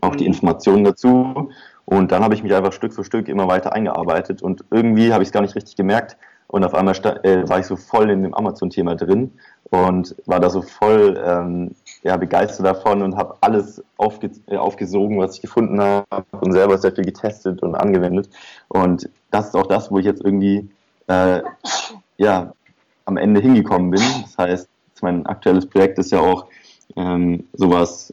auch 0.00 0.16
die 0.16 0.24
mhm. 0.24 0.32
Informationen 0.32 0.84
dazu. 0.84 1.50
Und 1.84 2.12
dann 2.12 2.22
habe 2.22 2.34
ich 2.34 2.42
mich 2.42 2.54
einfach 2.54 2.72
Stück 2.72 2.94
für 2.94 3.04
Stück 3.04 3.28
immer 3.28 3.46
weiter 3.46 3.74
eingearbeitet 3.74 4.42
und 4.42 4.64
irgendwie 4.70 5.12
habe 5.12 5.22
ich 5.22 5.28
es 5.28 5.32
gar 5.32 5.42
nicht 5.42 5.54
richtig 5.54 5.76
gemerkt. 5.76 6.16
Und 6.46 6.64
auf 6.64 6.74
einmal 6.74 6.94
äh, 7.24 7.48
war 7.48 7.58
ich 7.58 7.66
so 7.66 7.76
voll 7.76 8.10
in 8.10 8.22
dem 8.22 8.34
Amazon-Thema 8.34 8.94
drin 8.94 9.32
und 9.70 10.14
war 10.26 10.40
da 10.40 10.50
so 10.50 10.62
voll 10.62 11.20
ähm, 11.24 11.74
ja, 12.02 12.16
begeistert 12.16 12.66
davon 12.66 13.02
und 13.02 13.16
habe 13.16 13.36
alles 13.40 13.82
aufge 13.96 14.30
äh, 14.46 14.56
aufgesogen, 14.56 15.18
was 15.18 15.36
ich 15.36 15.42
gefunden 15.42 15.80
habe 15.80 16.04
und 16.40 16.52
selber 16.52 16.78
sehr 16.78 16.92
viel 16.92 17.04
getestet 17.04 17.62
und 17.62 17.74
angewendet. 17.74 18.28
Und 18.68 19.10
das 19.30 19.48
ist 19.48 19.56
auch 19.56 19.66
das, 19.66 19.90
wo 19.90 19.98
ich 19.98 20.04
jetzt 20.04 20.24
irgendwie 20.24 20.68
äh, 21.08 21.42
ja, 22.18 22.52
am 23.04 23.16
Ende 23.16 23.40
hingekommen 23.40 23.90
bin. 23.90 24.02
Das 24.22 24.38
heißt, 24.38 24.68
mein 25.02 25.26
aktuelles 25.26 25.66
Projekt 25.66 25.98
ist 25.98 26.12
ja 26.12 26.20
auch 26.20 26.46
ähm, 26.96 27.48
sowas, 27.52 28.12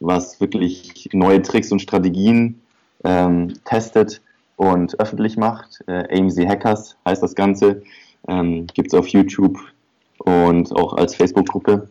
was 0.00 0.40
wirklich 0.40 1.08
neue 1.12 1.42
Tricks 1.42 1.72
und 1.72 1.80
Strategien 1.80 2.60
ähm, 3.04 3.54
testet 3.64 4.20
und 4.56 4.98
öffentlich 5.00 5.36
macht. 5.36 5.82
Äh, 5.86 6.18
AMZ 6.18 6.38
Hackers 6.46 6.96
heißt 7.06 7.22
das 7.22 7.34
Ganze. 7.34 7.82
Ähm, 8.28 8.66
Gibt 8.74 8.92
es 8.92 8.98
auf 8.98 9.08
YouTube 9.08 9.58
und 10.18 10.72
auch 10.74 10.94
als 10.94 11.14
Facebook-Gruppe. 11.14 11.88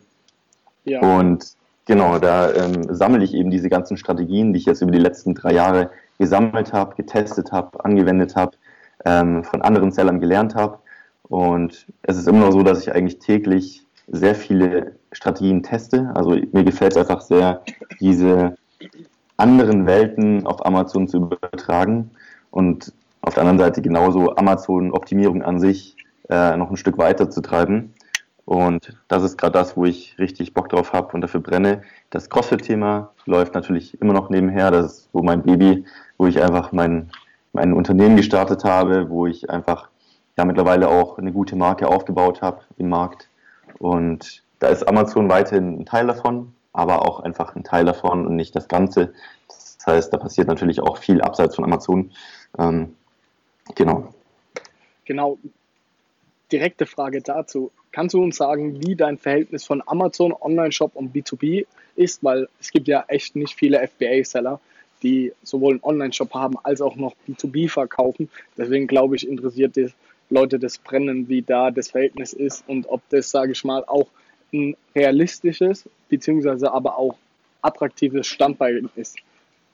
Ja. 0.84 1.00
Und 1.00 1.52
genau, 1.86 2.18
da 2.18 2.52
ähm, 2.52 2.94
sammle 2.94 3.24
ich 3.24 3.34
eben 3.34 3.50
diese 3.50 3.68
ganzen 3.68 3.96
Strategien, 3.96 4.52
die 4.52 4.58
ich 4.58 4.66
jetzt 4.66 4.82
über 4.82 4.92
die 4.92 4.98
letzten 4.98 5.34
drei 5.34 5.52
Jahre 5.54 5.90
gesammelt 6.18 6.72
habe, 6.72 6.94
getestet 6.94 7.52
habe, 7.52 7.84
angewendet 7.84 8.36
habe, 8.36 8.52
ähm, 9.04 9.44
von 9.44 9.62
anderen 9.62 9.92
Sellern 9.92 10.20
gelernt 10.20 10.54
habe. 10.54 10.78
Und 11.22 11.86
es 12.02 12.16
ist 12.16 12.28
immer 12.28 12.46
noch 12.46 12.52
so, 12.52 12.62
dass 12.62 12.82
ich 12.82 12.92
eigentlich 12.94 13.18
täglich 13.18 13.84
sehr 14.10 14.34
viele 14.34 14.92
Strategien 15.12 15.62
teste. 15.62 16.10
Also 16.14 16.30
mir 16.52 16.64
gefällt 16.64 16.92
es 16.92 16.98
einfach 16.98 17.20
sehr, 17.20 17.62
diese 18.00 18.56
anderen 19.36 19.86
Welten 19.86 20.46
auf 20.46 20.64
Amazon 20.66 21.08
zu 21.08 21.18
übertragen 21.18 22.10
und 22.50 22.92
auf 23.22 23.34
der 23.34 23.42
anderen 23.42 23.58
Seite 23.58 23.82
genauso 23.82 24.36
Amazon-Optimierung 24.36 25.42
an 25.42 25.60
sich 25.60 25.96
äh, 26.28 26.56
noch 26.56 26.70
ein 26.70 26.76
Stück 26.76 26.98
weiter 26.98 27.30
zu 27.30 27.40
treiben. 27.40 27.94
Und 28.44 28.96
das 29.08 29.22
ist 29.24 29.36
gerade 29.36 29.52
das, 29.52 29.76
wo 29.76 29.84
ich 29.84 30.18
richtig 30.18 30.54
Bock 30.54 30.70
drauf 30.70 30.94
habe 30.94 31.12
und 31.12 31.20
dafür 31.20 31.40
brenne. 31.40 31.82
Das 32.08 32.30
CrossFit-Thema 32.30 33.12
läuft 33.26 33.54
natürlich 33.54 34.00
immer 34.00 34.14
noch 34.14 34.30
nebenher. 34.30 34.70
Das 34.70 34.86
ist 34.86 35.08
so 35.12 35.22
mein 35.22 35.42
Baby, 35.42 35.84
wo 36.16 36.26
ich 36.26 36.42
einfach 36.42 36.72
mein, 36.72 37.10
mein 37.52 37.74
Unternehmen 37.74 38.16
gestartet 38.16 38.64
habe, 38.64 39.10
wo 39.10 39.26
ich 39.26 39.50
einfach 39.50 39.90
ja 40.38 40.46
mittlerweile 40.46 40.88
auch 40.88 41.18
eine 41.18 41.32
gute 41.32 41.56
Marke 41.56 41.88
aufgebaut 41.88 42.40
habe 42.40 42.60
im 42.78 42.88
Markt. 42.88 43.27
Und 43.78 44.42
da 44.58 44.68
ist 44.68 44.86
Amazon 44.86 45.28
weiterhin 45.28 45.80
ein 45.80 45.86
Teil 45.86 46.06
davon 46.06 46.52
aber 46.78 47.06
auch 47.06 47.20
einfach 47.20 47.56
ein 47.56 47.64
Teil 47.64 47.84
davon 47.84 48.24
und 48.24 48.36
nicht 48.36 48.54
das 48.54 48.68
Ganze. 48.68 49.12
Das 49.48 49.84
heißt, 49.84 50.12
da 50.12 50.16
passiert 50.16 50.46
natürlich 50.46 50.80
auch 50.80 50.98
viel 50.98 51.20
abseits 51.20 51.56
von 51.56 51.64
Amazon. 51.64 52.12
Ähm, 52.56 52.94
genau. 53.74 54.14
Genau. 55.04 55.38
Direkte 56.52 56.86
Frage 56.86 57.20
dazu. 57.20 57.72
Kannst 57.90 58.14
du 58.14 58.22
uns 58.22 58.36
sagen, 58.36 58.80
wie 58.86 58.94
dein 58.94 59.18
Verhältnis 59.18 59.64
von 59.64 59.82
Amazon, 59.86 60.32
Online-Shop 60.32 60.94
und 60.94 61.14
B2B 61.14 61.66
ist? 61.96 62.22
Weil 62.22 62.48
es 62.60 62.70
gibt 62.70 62.86
ja 62.86 63.04
echt 63.08 63.34
nicht 63.34 63.54
viele 63.54 63.86
FBA-Seller, 63.86 64.60
die 65.02 65.32
sowohl 65.42 65.72
einen 65.72 65.82
Online-Shop 65.82 66.32
haben 66.32 66.58
als 66.62 66.80
auch 66.80 66.94
noch 66.94 67.14
B2B 67.26 67.68
verkaufen. 67.68 68.30
Deswegen 68.56 68.86
glaube 68.86 69.16
ich, 69.16 69.26
interessiert 69.26 69.74
die 69.74 69.88
Leute 70.30 70.58
das 70.58 70.78
Brennen, 70.78 71.28
wie 71.28 71.42
da 71.42 71.70
das 71.70 71.90
Verhältnis 71.90 72.32
ist 72.32 72.64
und 72.68 72.86
ob 72.88 73.00
das, 73.10 73.30
sage 73.30 73.52
ich 73.52 73.64
mal, 73.64 73.84
auch 73.86 74.08
ein 74.52 74.76
realistisches, 74.94 75.88
beziehungsweise 76.08 76.72
aber 76.72 76.98
auch 76.98 77.16
attraktives 77.62 78.26
Standbein 78.26 78.88
ist, 78.94 79.16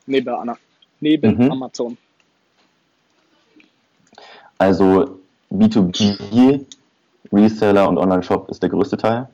neben, 0.07 0.35
neben 1.01 1.37
mhm. 1.37 1.53
Amazon. 1.53 1.97
Also 4.59 5.21
B2B, 5.51 6.65
Reseller 7.33 7.89
und 7.89 7.99
Online-Shop 7.99 8.49
ist 8.49 8.63
der 8.63 8.71
größte 8.71 8.97
Teil. 8.97 9.29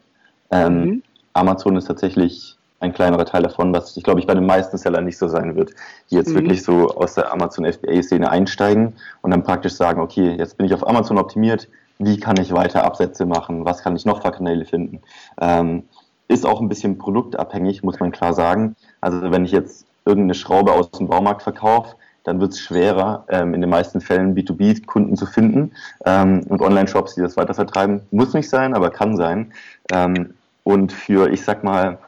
Ähm, 0.51 0.85
mhm. 0.85 1.03
Amazon 1.33 1.77
ist 1.77 1.87
tatsächlich 1.87 2.57
ein 2.81 2.93
kleinerer 2.93 3.27
Teil 3.27 3.43
davon, 3.43 3.73
was 3.73 3.97
ich 3.97 4.03
glaube 4.03 4.21
ich 4.21 4.27
bei 4.27 4.35
den 4.35 4.47
meisten 4.47 4.77
Sellern 4.79 5.05
nicht 5.05 5.19
so 5.19 5.29
sein 5.29 5.55
wird, 5.55 5.73
die 6.11 6.17
jetzt 6.17 6.31
mhm. 6.31 6.37
wirklich 6.37 6.63
so 6.63 6.89
aus 6.89 7.15
der 7.15 7.33
Amazon 7.33 7.71
FBA-Szene 7.71 8.31
einsteigen 8.31 8.95
und 9.23 9.31
dann 9.31 9.43
praktisch 9.43 9.75
sagen, 9.75 10.01
okay, 10.01 10.35
jetzt 10.37 10.57
bin 10.57 10.67
ich 10.67 10.75
auf 10.75 10.87
Amazon 10.87 11.19
optimiert, 11.19 11.69
wie 11.99 12.19
kann 12.19 12.41
ich 12.41 12.53
weiter 12.53 12.85
Absätze 12.85 13.27
machen, 13.27 13.65
was 13.65 13.83
kann 13.83 13.95
ich 13.95 14.07
noch 14.07 14.23
für 14.23 14.33
Kanäle 14.33 14.65
finden. 14.65 15.03
Ähm, 15.41 15.85
ist 16.29 16.47
auch 16.47 16.61
ein 16.61 16.69
bisschen 16.69 16.97
produktabhängig, 16.97 17.83
muss 17.83 18.01
man 18.01 18.13
klar 18.13 18.33
sagen. 18.33 18.77
Also 19.01 19.31
wenn 19.31 19.45
ich 19.45 19.53
jetzt 19.53 19.87
irgendeine 20.07 20.35
Schraube 20.35 20.73
aus 20.73 20.91
dem 20.93 21.09
Baumarkt 21.09 21.43
verkaufe, 21.43 21.97
dann 22.25 22.41
wird 22.41 22.53
es 22.53 22.61
schwerer, 22.61 23.25
ähm, 23.29 23.55
in 23.55 23.61
den 23.61 23.71
meisten 23.71 24.01
Fällen 24.01 24.35
B2B-Kunden 24.35 25.17
zu 25.17 25.27
finden. 25.27 25.73
Ähm, 26.05 26.45
und 26.49 26.61
Online-Shops, 26.61 27.15
die 27.15 27.21
das 27.21 27.37
weiter 27.37 27.55
vertreiben, 27.55 28.03
muss 28.11 28.33
nicht 28.33 28.49
sein, 28.49 28.75
aber 28.75 28.91
kann 28.91 29.17
sein. 29.17 29.53
Ähm, 29.93 30.35
und 30.63 30.93
für, 30.93 31.31
ich 31.31 31.45
sag 31.45 31.65
mal, 31.65 31.99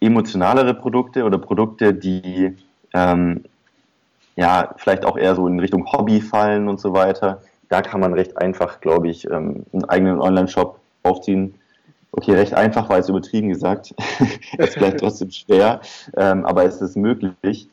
emotionalere 0.00 0.74
Produkte 0.74 1.24
oder 1.24 1.38
Produkte, 1.38 1.94
die 1.94 2.56
ähm, 2.94 3.44
ja 4.36 4.74
vielleicht 4.76 5.04
auch 5.04 5.16
eher 5.16 5.34
so 5.34 5.46
in 5.46 5.60
Richtung 5.60 5.90
Hobby 5.92 6.20
fallen 6.20 6.68
und 6.68 6.80
so 6.80 6.92
weiter, 6.92 7.42
da 7.68 7.82
kann 7.82 8.00
man 8.00 8.14
recht 8.14 8.36
einfach, 8.36 8.80
glaube 8.80 9.08
ich, 9.08 9.30
ähm, 9.30 9.64
einen 9.72 9.84
eigenen 9.84 10.20
Online-Shop 10.20 10.80
aufziehen. 11.02 11.54
Okay, 12.12 12.32
recht 12.34 12.54
einfach 12.54 12.88
war 12.88 12.96
jetzt 12.96 13.08
übertrieben 13.08 13.48
gesagt. 13.50 13.94
es 14.58 14.74
bleibt 14.74 15.00
trotzdem 15.00 15.30
schwer, 15.30 15.80
ähm, 16.16 16.44
aber 16.44 16.64
es 16.64 16.80
ist 16.80 16.96
möglich. 16.96 17.68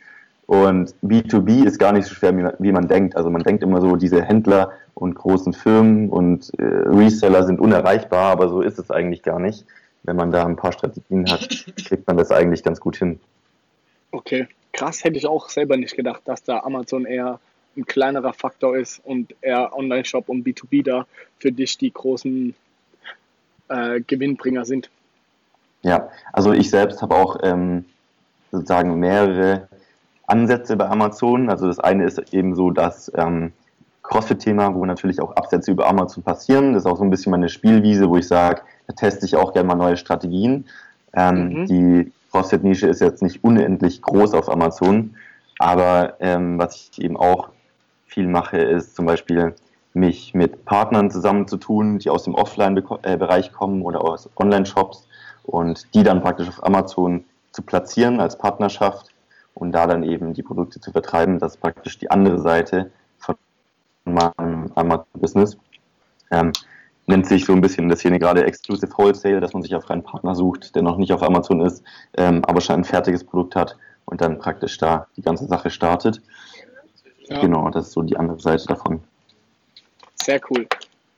Und 0.46 0.96
B2B 1.04 1.66
ist 1.66 1.78
gar 1.78 1.92
nicht 1.92 2.06
so 2.06 2.16
schwer, 2.16 2.56
wie 2.60 2.72
man 2.72 2.88
denkt. 2.88 3.18
Also 3.18 3.30
man 3.30 3.44
denkt 3.44 3.64
immer 3.64 3.82
so, 3.82 3.98
diese 3.98 4.22
Händler 4.22 4.72
und 4.94 5.16
großen 5.16 5.52
Firmen 5.52 6.10
und 6.10 6.52
äh, 6.58 6.64
Reseller 6.64 7.44
sind 7.44 7.60
unerreichbar, 7.60 8.32
aber 8.32 8.48
so 8.48 8.62
ist 8.62 8.80
es 8.80 8.90
eigentlich 8.90 9.24
gar 9.24 9.40
nicht. 9.40 9.66
Wenn 10.08 10.16
man 10.16 10.32
da 10.32 10.46
ein 10.46 10.56
paar 10.56 10.72
Strategien 10.72 11.30
hat, 11.30 11.50
kriegt 11.86 12.08
man 12.08 12.16
das 12.16 12.32
eigentlich 12.32 12.64
ganz 12.64 12.80
gut 12.80 12.96
hin. 12.96 13.20
Okay, 14.12 14.48
krass 14.72 15.04
hätte 15.04 15.18
ich 15.18 15.28
auch 15.28 15.50
selber 15.50 15.76
nicht 15.76 15.98
gedacht, 15.98 16.22
dass 16.24 16.44
da 16.44 16.62
Amazon 16.62 17.06
eher 17.06 17.42
ein 17.76 17.86
kleinerer 17.86 18.32
Faktor 18.32 18.78
ist 18.78 19.02
und 19.04 19.36
eher 19.42 19.76
Online-Shop 19.76 20.30
und 20.30 20.48
B2B 20.48 20.86
da 20.86 21.06
für 21.40 21.52
dich 21.52 21.78
die 21.78 21.92
großen 21.92 22.56
äh, 23.68 24.00
Gewinnbringer 24.00 24.64
sind. 24.64 24.90
Ja, 25.82 26.10
also 26.32 26.54
ich 26.54 26.70
selbst 26.70 27.02
habe 27.02 27.14
auch 27.14 27.40
ähm, 27.44 27.84
sozusagen 28.50 28.98
mehrere 29.02 29.68
Ansätze 30.26 30.78
bei 30.78 30.88
Amazon. 30.88 31.50
Also 31.50 31.68
das 31.68 31.80
eine 31.80 32.06
ist 32.06 32.34
eben 32.34 32.56
so 32.56 32.72
das 32.72 33.12
ähm, 33.14 33.52
CrossFit-Thema, 34.08 34.74
wo 34.74 34.86
natürlich 34.86 35.22
auch 35.22 35.36
Absätze 35.36 35.72
über 35.72 35.88
Amazon 35.88 36.24
passieren. 36.24 36.74
Das 36.74 36.84
ist 36.84 36.88
auch 36.88 36.98
so 36.98 37.04
ein 37.04 37.10
bisschen 37.10 37.32
meine 37.32 37.50
Spielwiese, 37.50 38.10
wo 38.10 38.18
ich 38.18 38.28
sage, 38.28 38.62
da 38.88 38.94
teste 38.94 39.26
ich 39.26 39.36
auch 39.36 39.54
gerne 39.54 39.68
mal 39.68 39.76
neue 39.76 39.98
Strategien. 39.98 40.66
Ähm, 41.14 41.50
mhm. 41.50 41.66
Die 41.68 42.12
CrossFit-Nische 42.32 42.88
ist 42.88 43.02
jetzt 43.02 43.22
nicht 43.22 43.44
unendlich 43.44 44.02
groß 44.02 44.34
auf 44.34 44.50
Amazon, 44.50 45.16
aber 45.60 46.16
ähm, 46.20 46.58
was 46.58 46.76
ich 46.76 47.02
eben 47.02 47.18
auch 47.18 47.50
viel 48.06 48.28
mache, 48.28 48.58
ist 48.58 48.96
zum 48.96 49.06
Beispiel 49.06 49.56
mich 49.94 50.34
mit 50.34 50.64
Partnern 50.66 51.12
zusammenzutun, 51.12 52.00
die 52.00 52.10
aus 52.10 52.24
dem 52.24 52.36
Offline-Bereich 52.36 53.52
kommen 53.52 53.82
oder 53.82 54.04
aus 54.04 54.30
Online-Shops 54.36 55.08
und 55.44 55.94
die 55.94 56.04
dann 56.04 56.22
praktisch 56.22 56.48
auf 56.48 56.64
Amazon 56.64 57.26
zu 57.52 57.62
platzieren 57.62 58.20
als 58.20 58.38
Partnerschaft 58.38 59.10
und 59.54 59.72
da 59.72 59.88
dann 59.88 60.04
eben 60.04 60.34
die 60.34 60.44
Produkte 60.44 60.80
zu 60.80 60.92
vertreiben. 60.92 61.40
Das 61.40 61.56
ist 61.56 61.62
praktisch 61.62 61.98
die 61.98 62.12
andere 62.12 62.40
Seite 62.40 62.92
von 64.08 64.14
meinem 64.38 64.72
Amazon-Business. 64.76 65.58
Ähm, 66.32 66.52
nennt 67.08 67.26
sich 67.26 67.46
so 67.46 67.54
ein 67.54 67.62
bisschen 67.62 67.84
in 67.84 67.90
der 67.90 67.98
Szene 67.98 68.20
gerade 68.20 68.46
Exclusive 68.46 68.92
Wholesale, 68.98 69.40
dass 69.40 69.54
man 69.54 69.64
sich 69.64 69.76
auf 69.76 69.90
einen 69.90 70.04
Partner 70.04 70.36
sucht, 70.36 70.76
der 70.76 70.82
noch 70.82 70.98
nicht 70.98 71.12
auf 71.14 71.24
Amazon 71.24 71.62
ist, 71.62 71.84
ähm, 72.18 72.44
aber 72.46 72.62
schon 72.62 72.78
ein 72.78 72.84
fertiges 72.84 73.24
Produkt 73.24 73.56
hat 73.56 73.78
und 74.06 74.22
dann 74.22 74.40
praktisch 74.40 74.78
da 74.78 75.08
die 75.16 75.22
ganze 75.22 75.46
Sache 75.46 75.70
startet. 75.70 76.22
ja. 77.28 77.40
genau, 77.40 77.70
das 77.70 77.88
ist 77.88 77.94
so 77.94 78.02
die 78.02 78.18
andere 78.18 78.40
Seite 78.40 78.66
davon. 78.66 79.02
Sehr 80.16 80.42
cool. 80.50 80.68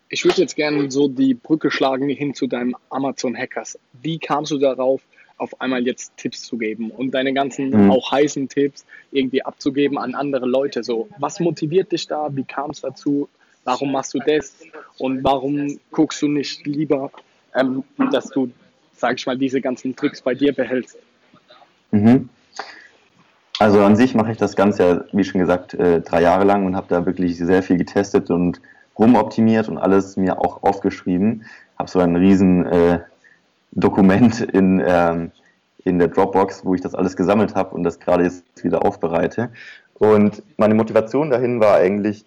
Ich 0.10 0.26
würde 0.26 0.42
jetzt 0.42 0.56
gerne 0.56 0.90
so 0.90 1.08
die 1.08 1.36
Brücke 1.36 1.70
schlagen 1.70 2.10
hin 2.10 2.34
zu 2.34 2.48
deinem 2.48 2.76
Amazon 2.90 3.36
Hackers. 3.36 3.78
Wie 4.02 4.18
kamst 4.18 4.52
du 4.52 4.58
darauf, 4.58 5.02
auf 5.40 5.60
einmal 5.62 5.86
jetzt 5.86 6.16
Tipps 6.18 6.44
zu 6.44 6.58
geben 6.58 6.92
und 6.92 7.12
deine 7.12 7.34
ganzen 7.34 7.70
mhm. 7.70 7.92
auch 7.92 8.12
heißen 8.12 8.50
Tipps 8.50 8.86
irgendwie 9.12 9.44
abzugeben 9.44 9.98
an 9.98 10.16
andere 10.16 10.46
Leute? 10.46 10.84
So, 10.84 11.10
was 11.18 11.40
motiviert 11.40 11.92
dich 11.92 12.08
da? 12.08 12.30
Wie 12.32 12.44
kam 12.44 12.72
es 12.72 12.82
dazu? 12.82 13.28
Warum 13.64 13.92
machst 13.92 14.14
du 14.14 14.20
das? 14.20 14.56
Und 14.98 15.24
warum 15.24 15.80
guckst 15.92 16.22
du 16.22 16.28
nicht 16.28 16.66
lieber, 16.66 17.12
ähm, 17.56 17.84
dass 18.12 18.30
du, 18.30 18.52
sag 18.94 19.18
ich 19.18 19.26
mal, 19.26 19.38
diese 19.38 19.62
ganzen 19.62 19.96
Tricks 19.96 20.22
bei 20.22 20.34
dir 20.34 20.54
behältst? 20.54 20.98
Mhm. 21.92 22.30
Also 23.60 23.82
an 23.84 23.98
sich 23.98 24.16
mache 24.16 24.32
ich 24.32 24.38
das 24.38 24.56
Ganze 24.56 24.84
ja, 24.84 25.04
wie 25.12 25.24
schon 25.24 25.42
gesagt, 25.42 25.74
äh, 25.74 26.00
drei 26.00 26.22
Jahre 26.22 26.46
lang 26.46 26.66
und 26.66 26.78
habe 26.78 26.88
da 26.90 27.06
wirklich 27.06 27.38
sehr 27.38 27.62
viel 27.62 27.78
getestet 27.78 28.30
und 28.30 28.62
rumoptimiert 28.98 29.68
und 29.68 29.78
alles 29.78 30.16
mir 30.16 30.40
auch 30.40 30.64
aufgeschrieben. 30.64 31.46
Habe 31.78 31.90
so 31.90 32.00
ein 32.00 32.16
riesen 32.16 32.66
äh, 32.66 33.00
Dokument 33.72 34.42
in, 34.42 34.84
ähm, 34.86 35.32
in 35.84 36.00
der 36.00 36.08
Dropbox, 36.10 36.66
wo 36.66 36.76
ich 36.76 36.82
das 36.82 36.96
alles 36.96 37.16
gesammelt 37.16 37.56
habe 37.56 37.76
und 37.76 37.84
das 37.84 38.00
gerade 38.00 38.24
jetzt 38.24 38.64
wieder 38.64 38.86
aufbereite. 38.86 39.50
Und 39.96 40.44
meine 40.58 40.74
Motivation 40.74 41.30
dahin 41.30 41.60
war 41.60 41.76
eigentlich, 41.76 42.26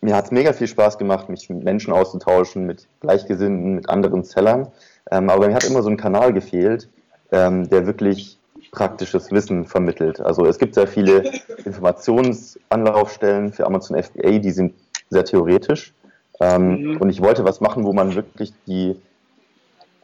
mir 0.00 0.16
hat 0.16 0.26
es 0.26 0.30
mega 0.30 0.52
viel 0.52 0.66
Spaß 0.66 0.98
gemacht, 0.98 1.28
mich 1.28 1.48
mit 1.48 1.64
Menschen 1.64 1.92
auszutauschen, 1.92 2.66
mit 2.66 2.88
Gleichgesinnten, 3.00 3.74
mit 3.74 3.88
anderen 3.88 4.24
Sellern. 4.24 4.68
Ähm, 5.10 5.30
aber 5.30 5.48
mir 5.48 5.54
hat 5.54 5.64
immer 5.64 5.82
so 5.82 5.90
ein 5.90 5.96
Kanal 5.96 6.32
gefehlt, 6.32 6.88
ähm, 7.32 7.68
der 7.68 7.86
wirklich 7.86 8.38
praktisches 8.70 9.30
Wissen 9.30 9.64
vermittelt. 9.66 10.20
Also 10.20 10.44
es 10.46 10.58
gibt 10.58 10.74
sehr 10.74 10.86
viele 10.86 11.30
Informationsanlaufstellen 11.64 13.52
für 13.52 13.66
Amazon 13.66 14.02
FBA, 14.02 14.38
die 14.38 14.50
sind 14.50 14.74
sehr 15.10 15.24
theoretisch. 15.24 15.94
Ähm, 16.40 16.80
mhm. 16.80 16.96
Und 16.98 17.08
ich 17.10 17.22
wollte 17.22 17.44
was 17.44 17.60
machen, 17.60 17.84
wo 17.84 17.92
man 17.92 18.14
wirklich 18.14 18.52
die 18.66 18.96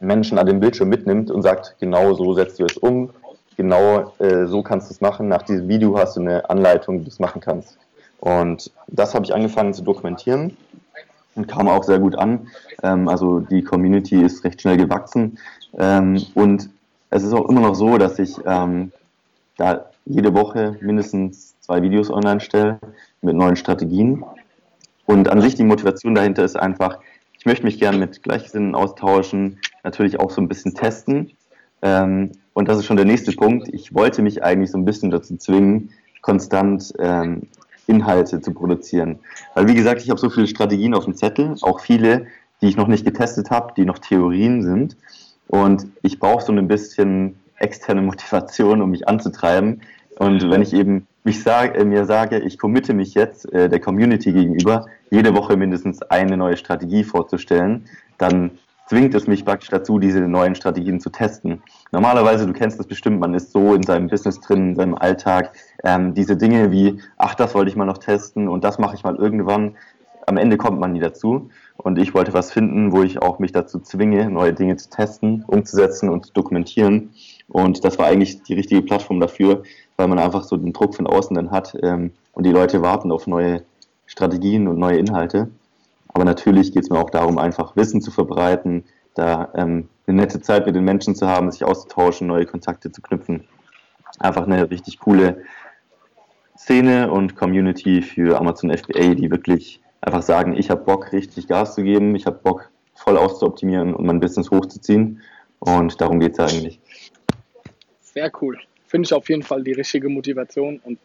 Menschen 0.01 0.37
an 0.37 0.47
dem 0.47 0.59
Bildschirm 0.59 0.89
mitnimmt 0.89 1.31
und 1.31 1.41
sagt, 1.41 1.75
genau 1.79 2.13
so 2.13 2.33
setzt 2.33 2.59
du 2.59 2.65
es 2.65 2.77
um, 2.77 3.11
genau 3.55 4.13
äh, 4.19 4.47
so 4.47 4.63
kannst 4.63 4.89
du 4.89 4.93
es 4.93 5.01
machen. 5.01 5.27
Nach 5.27 5.43
diesem 5.43 5.67
Video 5.67 5.97
hast 5.97 6.17
du 6.17 6.21
eine 6.21 6.49
Anleitung, 6.49 6.99
wie 6.99 7.03
du 7.03 7.09
es 7.09 7.19
machen 7.19 7.41
kannst. 7.41 7.77
Und 8.19 8.71
das 8.87 9.15
habe 9.15 9.25
ich 9.25 9.33
angefangen 9.33 9.73
zu 9.73 9.83
dokumentieren 9.83 10.57
und 11.35 11.47
kam 11.47 11.67
auch 11.67 11.83
sehr 11.83 11.99
gut 11.99 12.15
an. 12.15 12.47
Ähm, 12.83 13.07
also 13.07 13.39
die 13.39 13.63
Community 13.63 14.21
ist 14.21 14.43
recht 14.43 14.61
schnell 14.61 14.77
gewachsen. 14.77 15.37
Ähm, 15.77 16.21
und 16.35 16.69
es 17.09 17.23
ist 17.23 17.33
auch 17.33 17.49
immer 17.49 17.61
noch 17.61 17.75
so, 17.75 17.97
dass 17.97 18.19
ich 18.19 18.35
ähm, 18.45 18.91
da 19.57 19.85
jede 20.05 20.33
Woche 20.33 20.77
mindestens 20.81 21.55
zwei 21.59 21.81
Videos 21.81 22.09
online 22.09 22.39
stelle 22.39 22.79
mit 23.21 23.35
neuen 23.35 23.55
Strategien. 23.55 24.23
Und 25.05 25.29
an 25.29 25.41
sich 25.41 25.55
die 25.55 25.63
Motivation 25.63 26.15
dahinter 26.15 26.43
ist 26.43 26.55
einfach, 26.55 26.99
ich 27.37 27.45
möchte 27.45 27.65
mich 27.65 27.79
gerne 27.79 27.97
mit 27.97 28.23
Gleichgesinnten 28.23 28.75
austauschen, 28.75 29.59
natürlich 29.83 30.19
auch 30.19 30.31
so 30.31 30.41
ein 30.41 30.47
bisschen 30.47 30.73
testen. 30.73 31.31
Ähm, 31.81 32.31
und 32.53 32.67
das 32.67 32.77
ist 32.77 32.85
schon 32.85 32.97
der 32.97 33.05
nächste 33.05 33.31
Punkt. 33.31 33.69
Ich 33.73 33.93
wollte 33.93 34.21
mich 34.21 34.43
eigentlich 34.43 34.71
so 34.71 34.77
ein 34.77 34.85
bisschen 34.85 35.11
dazu 35.11 35.37
zwingen, 35.37 35.91
konstant 36.21 36.93
ähm, 36.99 37.47
Inhalte 37.87 38.41
zu 38.41 38.53
produzieren. 38.53 39.19
Weil, 39.55 39.67
wie 39.67 39.75
gesagt, 39.75 40.01
ich 40.01 40.09
habe 40.09 40.19
so 40.19 40.29
viele 40.29 40.47
Strategien 40.47 40.93
auf 40.93 41.05
dem 41.05 41.15
Zettel, 41.15 41.55
auch 41.61 41.79
viele, 41.79 42.27
die 42.61 42.67
ich 42.67 42.77
noch 42.77 42.87
nicht 42.87 43.05
getestet 43.05 43.49
habe, 43.49 43.73
die 43.75 43.85
noch 43.85 43.99
Theorien 43.99 44.61
sind. 44.61 44.95
Und 45.47 45.87
ich 46.01 46.19
brauche 46.19 46.43
so 46.43 46.53
ein 46.53 46.67
bisschen 46.67 47.35
externe 47.57 48.01
Motivation, 48.01 48.81
um 48.81 48.91
mich 48.91 49.07
anzutreiben. 49.07 49.81
Und 50.17 50.49
wenn 50.49 50.61
ich 50.61 50.73
eben 50.73 51.07
mich 51.23 51.43
sag, 51.43 51.77
äh, 51.77 51.85
mir 51.85 52.05
sage, 52.05 52.39
ich 52.39 52.57
committe 52.57 52.93
mich 52.93 53.13
jetzt 53.13 53.51
äh, 53.53 53.69
der 53.69 53.79
Community 53.79 54.31
gegenüber, 54.33 54.85
jede 55.09 55.35
Woche 55.35 55.57
mindestens 55.57 56.01
eine 56.03 56.37
neue 56.37 56.57
Strategie 56.57 57.03
vorzustellen, 57.03 57.85
dann 58.17 58.51
zwingt 58.91 59.15
es 59.15 59.25
mich 59.25 59.45
praktisch 59.45 59.69
dazu, 59.69 59.99
diese 59.99 60.19
neuen 60.19 60.53
Strategien 60.53 60.99
zu 60.99 61.11
testen. 61.11 61.63
Normalerweise, 61.93 62.45
du 62.45 62.51
kennst 62.51 62.77
das 62.77 62.87
bestimmt, 62.87 63.21
man 63.21 63.33
ist 63.33 63.53
so 63.53 63.73
in 63.73 63.83
seinem 63.83 64.09
Business 64.09 64.41
drin, 64.41 64.71
in 64.71 64.75
seinem 64.75 64.95
Alltag, 64.95 65.55
ähm, 65.85 66.13
diese 66.13 66.35
Dinge 66.35 66.71
wie, 66.71 66.99
ach, 67.15 67.33
das 67.35 67.55
wollte 67.55 67.69
ich 67.69 67.77
mal 67.77 67.85
noch 67.85 67.99
testen 67.99 68.49
und 68.49 68.65
das 68.65 68.79
mache 68.79 68.95
ich 68.95 69.05
mal 69.05 69.15
irgendwann, 69.15 69.77
am 70.27 70.35
Ende 70.35 70.57
kommt 70.57 70.77
man 70.81 70.91
nie 70.91 70.99
dazu. 70.99 71.49
Und 71.77 71.99
ich 71.99 72.13
wollte 72.13 72.33
was 72.33 72.51
finden, 72.51 72.91
wo 72.91 73.01
ich 73.01 73.21
auch 73.21 73.39
mich 73.39 73.53
dazu 73.53 73.79
zwinge, 73.79 74.29
neue 74.29 74.51
Dinge 74.51 74.75
zu 74.75 74.89
testen, 74.89 75.45
umzusetzen 75.47 76.09
und 76.09 76.25
zu 76.25 76.33
dokumentieren. 76.33 77.11
Und 77.47 77.85
das 77.85 77.97
war 77.97 78.07
eigentlich 78.07 78.43
die 78.43 78.55
richtige 78.55 78.81
Plattform 78.81 79.21
dafür, 79.21 79.63
weil 79.95 80.09
man 80.09 80.19
einfach 80.19 80.43
so 80.43 80.57
den 80.57 80.73
Druck 80.73 80.95
von 80.95 81.07
außen 81.07 81.33
dann 81.33 81.49
hat 81.49 81.77
ähm, 81.81 82.11
und 82.33 82.45
die 82.45 82.51
Leute 82.51 82.81
warten 82.81 83.13
auf 83.13 83.25
neue 83.25 83.63
Strategien 84.05 84.67
und 84.67 84.77
neue 84.77 84.97
Inhalte. 84.97 85.49
Aber 86.13 86.25
natürlich 86.25 86.73
geht 86.73 86.83
es 86.83 86.89
mir 86.89 86.99
auch 86.99 87.09
darum, 87.09 87.37
einfach 87.37 87.75
Wissen 87.75 88.01
zu 88.01 88.11
verbreiten, 88.11 88.83
da 89.13 89.51
ähm, 89.55 89.89
eine 90.07 90.17
nette 90.17 90.41
Zeit 90.41 90.65
mit 90.65 90.75
den 90.75 90.83
Menschen 90.83 91.15
zu 91.15 91.27
haben, 91.27 91.51
sich 91.51 91.63
auszutauschen, 91.63 92.27
neue 92.27 92.45
Kontakte 92.45 92.91
zu 92.91 93.01
knüpfen. 93.01 93.47
Einfach 94.19 94.45
eine 94.45 94.69
richtig 94.69 94.99
coole 94.99 95.43
Szene 96.57 97.11
und 97.11 97.35
Community 97.35 98.01
für 98.01 98.39
Amazon 98.39 98.75
FBA, 98.75 99.15
die 99.15 99.31
wirklich 99.31 99.81
einfach 100.01 100.21
sagen, 100.21 100.55
ich 100.55 100.69
habe 100.69 100.83
Bock, 100.83 101.11
richtig 101.11 101.47
Gas 101.47 101.75
zu 101.75 101.83
geben, 101.83 102.15
ich 102.15 102.25
habe 102.25 102.39
Bock, 102.43 102.69
voll 102.93 103.17
auszuoptimieren 103.17 103.95
und 103.95 104.05
mein 104.05 104.19
Business 104.19 104.51
hochzuziehen. 104.51 105.21
Und 105.59 105.99
darum 106.01 106.19
geht 106.19 106.37
es 106.37 106.39
eigentlich. 106.39 106.79
Sehr 108.01 108.31
cool. 108.41 108.59
Finde 108.87 109.07
ich 109.07 109.13
auf 109.13 109.29
jeden 109.29 109.43
Fall 109.43 109.63
die 109.63 109.71
richtige 109.71 110.09
Motivation 110.09 110.79
und 110.83 110.99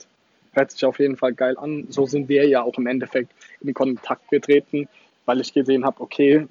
hört 0.57 0.73
sich 0.73 0.85
auf 0.85 0.99
jeden 0.99 1.17
Fall 1.17 1.35
geil 1.35 1.57
an. 1.59 1.87
So 1.91 2.07
sind 2.07 2.29
wir 2.29 2.49
ja 2.49 2.63
auch 2.63 2.77
im 2.79 2.87
Endeffekt 2.87 3.33
in 3.61 3.75
Kontakt 3.75 4.29
getreten, 4.31 4.89
weil 5.25 5.41
ich 5.41 5.53
gesehen 5.53 5.85
habe, 5.85 6.01
okay, 6.01 6.47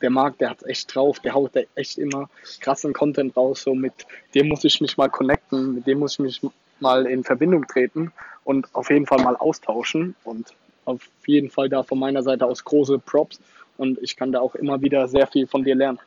der 0.00 0.10
Markt, 0.10 0.40
der 0.40 0.50
hat 0.50 0.64
echt 0.64 0.94
drauf, 0.94 1.20
der 1.20 1.34
haut 1.34 1.52
echt 1.76 1.96
immer 1.96 2.28
krassen 2.60 2.92
Content 2.92 3.36
raus. 3.36 3.62
So 3.62 3.74
mit 3.74 3.92
dem 4.34 4.48
muss 4.48 4.64
ich 4.64 4.80
mich 4.80 4.96
mal 4.96 5.08
connecten, 5.08 5.76
mit 5.76 5.86
dem 5.86 6.00
muss 6.00 6.14
ich 6.14 6.18
mich 6.18 6.40
mal 6.80 7.06
in 7.06 7.22
Verbindung 7.22 7.66
treten 7.66 8.12
und 8.44 8.66
auf 8.74 8.90
jeden 8.90 9.06
Fall 9.06 9.22
mal 9.22 9.36
austauschen. 9.36 10.16
Und 10.24 10.52
auf 10.84 11.08
jeden 11.26 11.50
Fall 11.50 11.68
da 11.68 11.82
von 11.84 11.98
meiner 11.98 12.22
Seite 12.22 12.44
aus 12.46 12.64
große 12.64 12.98
Props 12.98 13.40
und 13.76 13.98
ich 14.02 14.16
kann 14.16 14.32
da 14.32 14.40
auch 14.40 14.54
immer 14.56 14.80
wieder 14.82 15.08
sehr 15.08 15.26
viel 15.26 15.46
von 15.46 15.64
dir 15.64 15.74
lernen. 15.74 16.00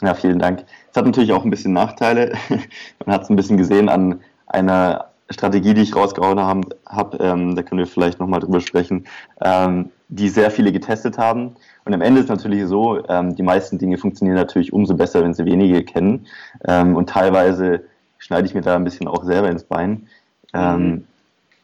Ja, 0.00 0.14
vielen 0.14 0.38
Dank. 0.38 0.64
Es 0.90 0.96
hat 0.96 1.06
natürlich 1.06 1.32
auch 1.32 1.44
ein 1.44 1.50
bisschen 1.50 1.72
Nachteile. 1.72 2.32
Man 3.04 3.14
hat 3.14 3.22
es 3.22 3.30
ein 3.30 3.36
bisschen 3.36 3.56
gesehen 3.56 3.88
an 3.88 4.20
einer 4.46 5.07
Strategie, 5.30 5.74
die 5.74 5.82
ich 5.82 5.94
rausgehauen 5.94 6.40
habe, 6.40 6.68
hab, 6.86 7.20
ähm, 7.20 7.54
da 7.54 7.62
können 7.62 7.80
wir 7.80 7.86
vielleicht 7.86 8.18
nochmal 8.18 8.40
drüber 8.40 8.60
sprechen, 8.60 9.06
ähm, 9.42 9.90
die 10.08 10.28
sehr 10.28 10.50
viele 10.50 10.72
getestet 10.72 11.18
haben. 11.18 11.56
Und 11.84 11.94
am 11.94 12.00
Ende 12.00 12.20
ist 12.20 12.28
natürlich 12.28 12.66
so, 12.66 13.06
ähm, 13.08 13.34
die 13.36 13.42
meisten 13.42 13.78
Dinge 13.78 13.98
funktionieren 13.98 14.36
natürlich 14.36 14.72
umso 14.72 14.94
besser, 14.94 15.22
wenn 15.22 15.34
sie 15.34 15.44
wenige 15.44 15.84
kennen. 15.84 16.26
Ähm, 16.66 16.96
und 16.96 17.10
teilweise 17.10 17.84
schneide 18.18 18.46
ich 18.46 18.54
mir 18.54 18.62
da 18.62 18.76
ein 18.76 18.84
bisschen 18.84 19.08
auch 19.08 19.24
selber 19.24 19.50
ins 19.50 19.64
Bein. 19.64 20.08
Ähm, 20.54 20.82
mhm 20.82 21.04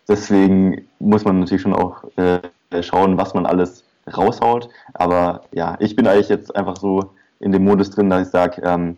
deswegen 0.09 0.87
muss 0.99 1.25
man 1.25 1.41
natürlich 1.41 1.63
schon 1.63 1.75
auch 1.75 2.05
äh, 2.17 2.41
schauen, 2.83 3.17
was 3.17 3.35
man 3.35 3.47
alles 3.47 3.85
raushaut. 4.17 4.69
Aber 4.93 5.43
ja, 5.53 5.77
ich 5.81 5.97
bin 5.97 6.07
eigentlich 6.07 6.29
jetzt 6.29 6.55
einfach 6.55 6.77
so 6.77 7.13
in 7.41 7.53
dem 7.53 7.65
Modus 7.65 7.91
drin, 7.91 8.11
dass 8.11 8.27
ich 8.27 8.33
sage, 8.33 8.63
ähm, 8.65 8.97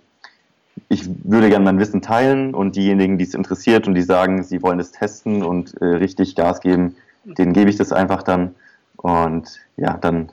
ich 0.88 1.08
würde 1.24 1.48
gerne 1.48 1.64
mein 1.64 1.78
Wissen 1.78 2.02
teilen 2.02 2.54
und 2.54 2.76
diejenigen, 2.76 3.18
die 3.18 3.24
es 3.24 3.34
interessiert 3.34 3.86
und 3.86 3.94
die 3.94 4.02
sagen, 4.02 4.42
sie 4.42 4.62
wollen 4.62 4.80
es 4.80 4.92
testen 4.92 5.42
und 5.42 5.74
äh, 5.80 5.84
richtig 5.84 6.34
Gas 6.34 6.60
geben, 6.60 6.96
denen 7.24 7.52
gebe 7.52 7.70
ich 7.70 7.76
das 7.76 7.92
einfach 7.92 8.22
dann. 8.22 8.54
Und 8.96 9.60
ja, 9.76 9.96
dann 9.96 10.30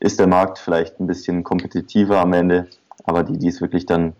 ist 0.00 0.20
der 0.20 0.26
Markt 0.26 0.58
vielleicht 0.58 1.00
ein 1.00 1.06
bisschen 1.06 1.44
kompetitiver 1.44 2.20
am 2.20 2.32
Ende, 2.32 2.68
aber 3.04 3.22
die, 3.24 3.38
die 3.38 3.48
es 3.48 3.60
wirklich 3.60 3.86
dann 3.86 4.12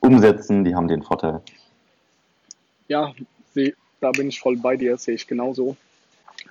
umsetzen, 0.00 0.64
die 0.64 0.74
haben 0.74 0.88
den 0.88 1.02
Vorteil. 1.02 1.40
Ja, 2.88 3.12
da 4.00 4.10
bin 4.12 4.28
ich 4.28 4.40
voll 4.40 4.56
bei 4.56 4.76
dir, 4.76 4.96
sehe 4.96 5.14
ich 5.14 5.26
genauso. 5.26 5.76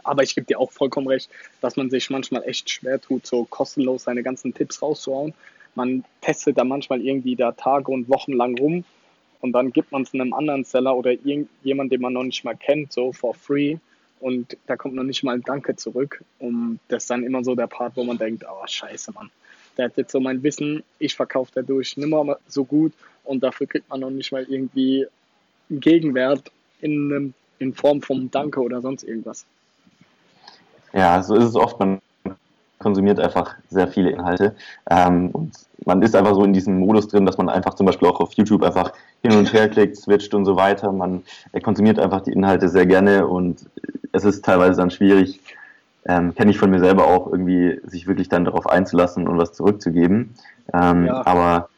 Aber 0.04 0.24
ich 0.24 0.36
gebe 0.36 0.46
dir 0.46 0.60
auch 0.60 0.72
vollkommen 0.72 1.08
recht, 1.08 1.30
dass 1.62 1.78
man 1.78 1.90
sich 1.90 2.10
manchmal 2.10 2.44
echt 2.44 2.70
schwer 2.70 3.00
tut, 3.00 3.26
so 3.26 3.46
kostenlos 3.46 4.04
seine 4.04 4.24
ganzen 4.24 4.54
Tipps 4.54 4.82
rauszuhauen. 4.82 5.34
Man 5.76 6.04
testet 6.22 6.58
da 6.58 6.64
manchmal 6.64 7.02
irgendwie 7.02 7.36
da 7.36 7.52
Tage 7.52 7.92
und 7.92 8.10
Wochen 8.10 8.34
lang 8.34 8.58
rum 8.58 8.84
und 9.42 9.52
dann 9.52 9.72
gibt 9.72 9.92
man 9.92 10.02
es 10.02 10.14
einem 10.14 10.34
anderen 10.34 10.64
Seller 10.64 10.96
oder 10.96 11.12
irgendjemand, 11.12 11.92
den 11.92 12.02
man 12.02 12.14
noch 12.14 12.24
nicht 12.24 12.44
mal 12.44 12.56
kennt, 12.56 12.92
so 12.92 13.14
for 13.14 13.36
free. 13.36 13.78
Und 14.20 14.58
da 14.66 14.76
kommt 14.76 14.96
noch 14.96 15.04
nicht 15.04 15.24
mal 15.24 15.36
ein 15.36 15.44
Danke 15.44 15.76
zurück. 15.76 16.24
Und 16.40 16.80
das 16.88 17.04
ist 17.04 17.12
dann 17.12 17.24
immer 17.24 17.44
so 17.44 17.54
der 17.54 17.68
Part, 17.68 17.96
wo 17.96 18.04
man 18.04 18.18
denkt, 18.18 18.44
oh 18.50 18.66
scheiße, 18.66 19.12
Mann. 19.12 19.30
Der 19.78 19.86
hat 19.86 19.98
jetzt 19.98 20.14
so 20.14 20.20
mein 20.20 20.42
Wissen, 20.42 20.84
ich 20.98 21.14
verkaufe 21.14 21.52
dadurch 21.54 21.96
nimmer 21.98 22.40
so 22.48 22.64
gut 22.64 22.94
und 23.24 23.44
dafür 23.44 23.68
kriegt 23.68 23.90
man 23.90 24.00
noch 24.00 24.10
nicht 24.10 24.32
mal 24.32 24.46
irgendwie 24.50 25.06
einen 25.70 25.80
Gegenwert 25.80 26.50
in, 26.82 27.34
in 27.60 27.74
Form 27.74 28.02
vom 28.02 28.32
Danke 28.32 28.62
oder 28.62 28.82
sonst 28.82 29.04
irgendwas. 29.04 29.46
Ja, 30.94 31.22
so 31.22 31.36
ist 31.36 31.44
es 31.44 31.56
oft. 31.56 31.78
Man 31.78 32.02
konsumiert 32.86 33.20
einfach 33.20 33.56
sehr 33.72 33.88
viele 33.88 34.12
Inhalte. 34.12 34.54
Ähm, 34.92 35.32
und 35.32 35.54
man 35.86 36.04
ist 36.04 36.16
einfach 36.16 36.36
so 36.36 36.44
in 36.44 36.54
diesem 36.54 36.78
Modus 36.78 37.08
drin, 37.08 37.26
dass 37.26 37.36
man 37.36 37.50
einfach 37.50 37.74
zum 37.74 37.88
Beispiel 37.88 38.08
auch 38.08 38.20
auf 38.20 38.34
YouTube 38.34 38.62
einfach 38.62 38.94
hin 39.24 39.36
und 39.36 39.52
her 39.54 39.68
klickt, 39.70 39.98
switcht 39.98 40.36
und 40.36 40.46
so 40.46 40.56
weiter. 40.56 40.92
Man 40.92 41.24
konsumiert 41.64 41.98
einfach 41.98 42.22
die 42.22 42.32
Inhalte 42.32 42.70
sehr 42.70 42.86
gerne 42.86 43.26
und 43.26 43.66
es 44.12 44.24
ist 44.24 44.46
teilweise 44.46 44.78
dann 44.78 44.92
schwierig, 44.92 45.42
ähm, 46.08 46.36
kenne 46.36 46.52
ich 46.52 46.60
von 46.60 46.70
mir 46.70 46.80
selber 46.80 47.08
auch, 47.08 47.26
irgendwie 47.32 47.82
sich 47.86 48.06
wirklich 48.06 48.30
dann 48.30 48.46
darauf 48.46 48.68
einzulassen 48.68 49.28
und 49.28 49.40
was 49.40 49.54
zurückzugeben. 49.54 50.36
Ähm, 50.72 51.08
ja. 51.08 51.26
Aber 51.26 51.70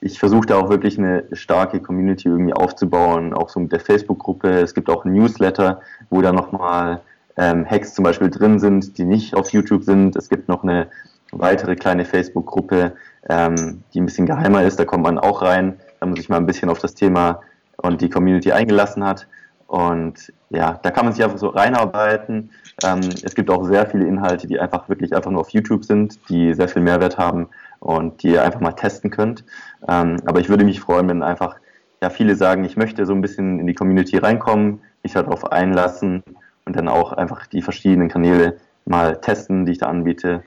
ich 0.00 0.18
versuche 0.18 0.46
da 0.46 0.56
auch 0.56 0.70
wirklich 0.70 0.98
eine 0.98 1.24
starke 1.32 1.78
Community 1.80 2.28
irgendwie 2.28 2.54
aufzubauen, 2.54 3.34
auch 3.34 3.50
so 3.50 3.60
mit 3.60 3.70
der 3.70 3.80
Facebook-Gruppe. 3.80 4.48
Es 4.48 4.72
gibt 4.72 4.88
auch 4.88 5.04
ein 5.04 5.12
Newsletter, 5.12 5.82
wo 6.08 6.22
da 6.22 6.32
nochmal 6.32 7.02
ähm, 7.36 7.68
Hacks 7.68 7.94
zum 7.94 8.04
Beispiel 8.04 8.30
drin 8.30 8.58
sind, 8.58 8.98
die 8.98 9.04
nicht 9.04 9.34
auf 9.34 9.52
YouTube 9.52 9.84
sind. 9.84 10.16
Es 10.16 10.28
gibt 10.28 10.48
noch 10.48 10.62
eine 10.62 10.88
weitere 11.32 11.74
kleine 11.76 12.04
Facebook-Gruppe, 12.04 12.92
ähm, 13.28 13.82
die 13.92 14.00
ein 14.00 14.06
bisschen 14.06 14.26
geheimer 14.26 14.62
ist. 14.62 14.78
Da 14.78 14.84
kommt 14.84 15.04
man 15.04 15.18
auch 15.18 15.42
rein, 15.42 15.80
wenn 16.00 16.10
man 16.10 16.16
sich 16.16 16.28
mal 16.28 16.36
ein 16.36 16.46
bisschen 16.46 16.70
auf 16.70 16.78
das 16.78 16.94
Thema 16.94 17.40
und 17.78 18.00
die 18.00 18.10
Community 18.10 18.52
eingelassen 18.52 19.04
hat. 19.04 19.26
Und 19.66 20.32
ja, 20.50 20.78
da 20.82 20.90
kann 20.90 21.06
man 21.06 21.14
sich 21.14 21.24
einfach 21.24 21.38
so 21.38 21.48
reinarbeiten. 21.48 22.50
Ähm, 22.84 23.00
es 23.22 23.34
gibt 23.34 23.50
auch 23.50 23.64
sehr 23.64 23.86
viele 23.86 24.06
Inhalte, 24.06 24.46
die 24.46 24.60
einfach 24.60 24.88
wirklich 24.88 25.14
einfach 25.14 25.30
nur 25.30 25.40
auf 25.40 25.50
YouTube 25.50 25.84
sind, 25.84 26.18
die 26.28 26.54
sehr 26.54 26.68
viel 26.68 26.82
Mehrwert 26.82 27.18
haben 27.18 27.48
und 27.80 28.22
die 28.22 28.28
ihr 28.28 28.44
einfach 28.44 28.60
mal 28.60 28.72
testen 28.72 29.10
könnt. 29.10 29.44
Ähm, 29.88 30.18
aber 30.26 30.40
ich 30.40 30.48
würde 30.48 30.64
mich 30.64 30.80
freuen, 30.80 31.08
wenn 31.08 31.22
einfach 31.22 31.56
ja, 32.02 32.10
viele 32.10 32.36
sagen, 32.36 32.64
ich 32.64 32.76
möchte 32.76 33.06
so 33.06 33.14
ein 33.14 33.22
bisschen 33.22 33.58
in 33.58 33.66
die 33.66 33.74
Community 33.74 34.18
reinkommen, 34.18 34.80
mich 35.02 35.14
darauf 35.14 35.50
einlassen 35.50 36.22
und 36.64 36.76
dann 36.76 36.88
auch 36.88 37.12
einfach 37.12 37.46
die 37.46 37.62
verschiedenen 37.62 38.08
Kanäle 38.08 38.58
mal 38.84 39.20
testen, 39.20 39.66
die 39.66 39.72
ich 39.72 39.78
da 39.78 39.86
anbiete 39.86 40.42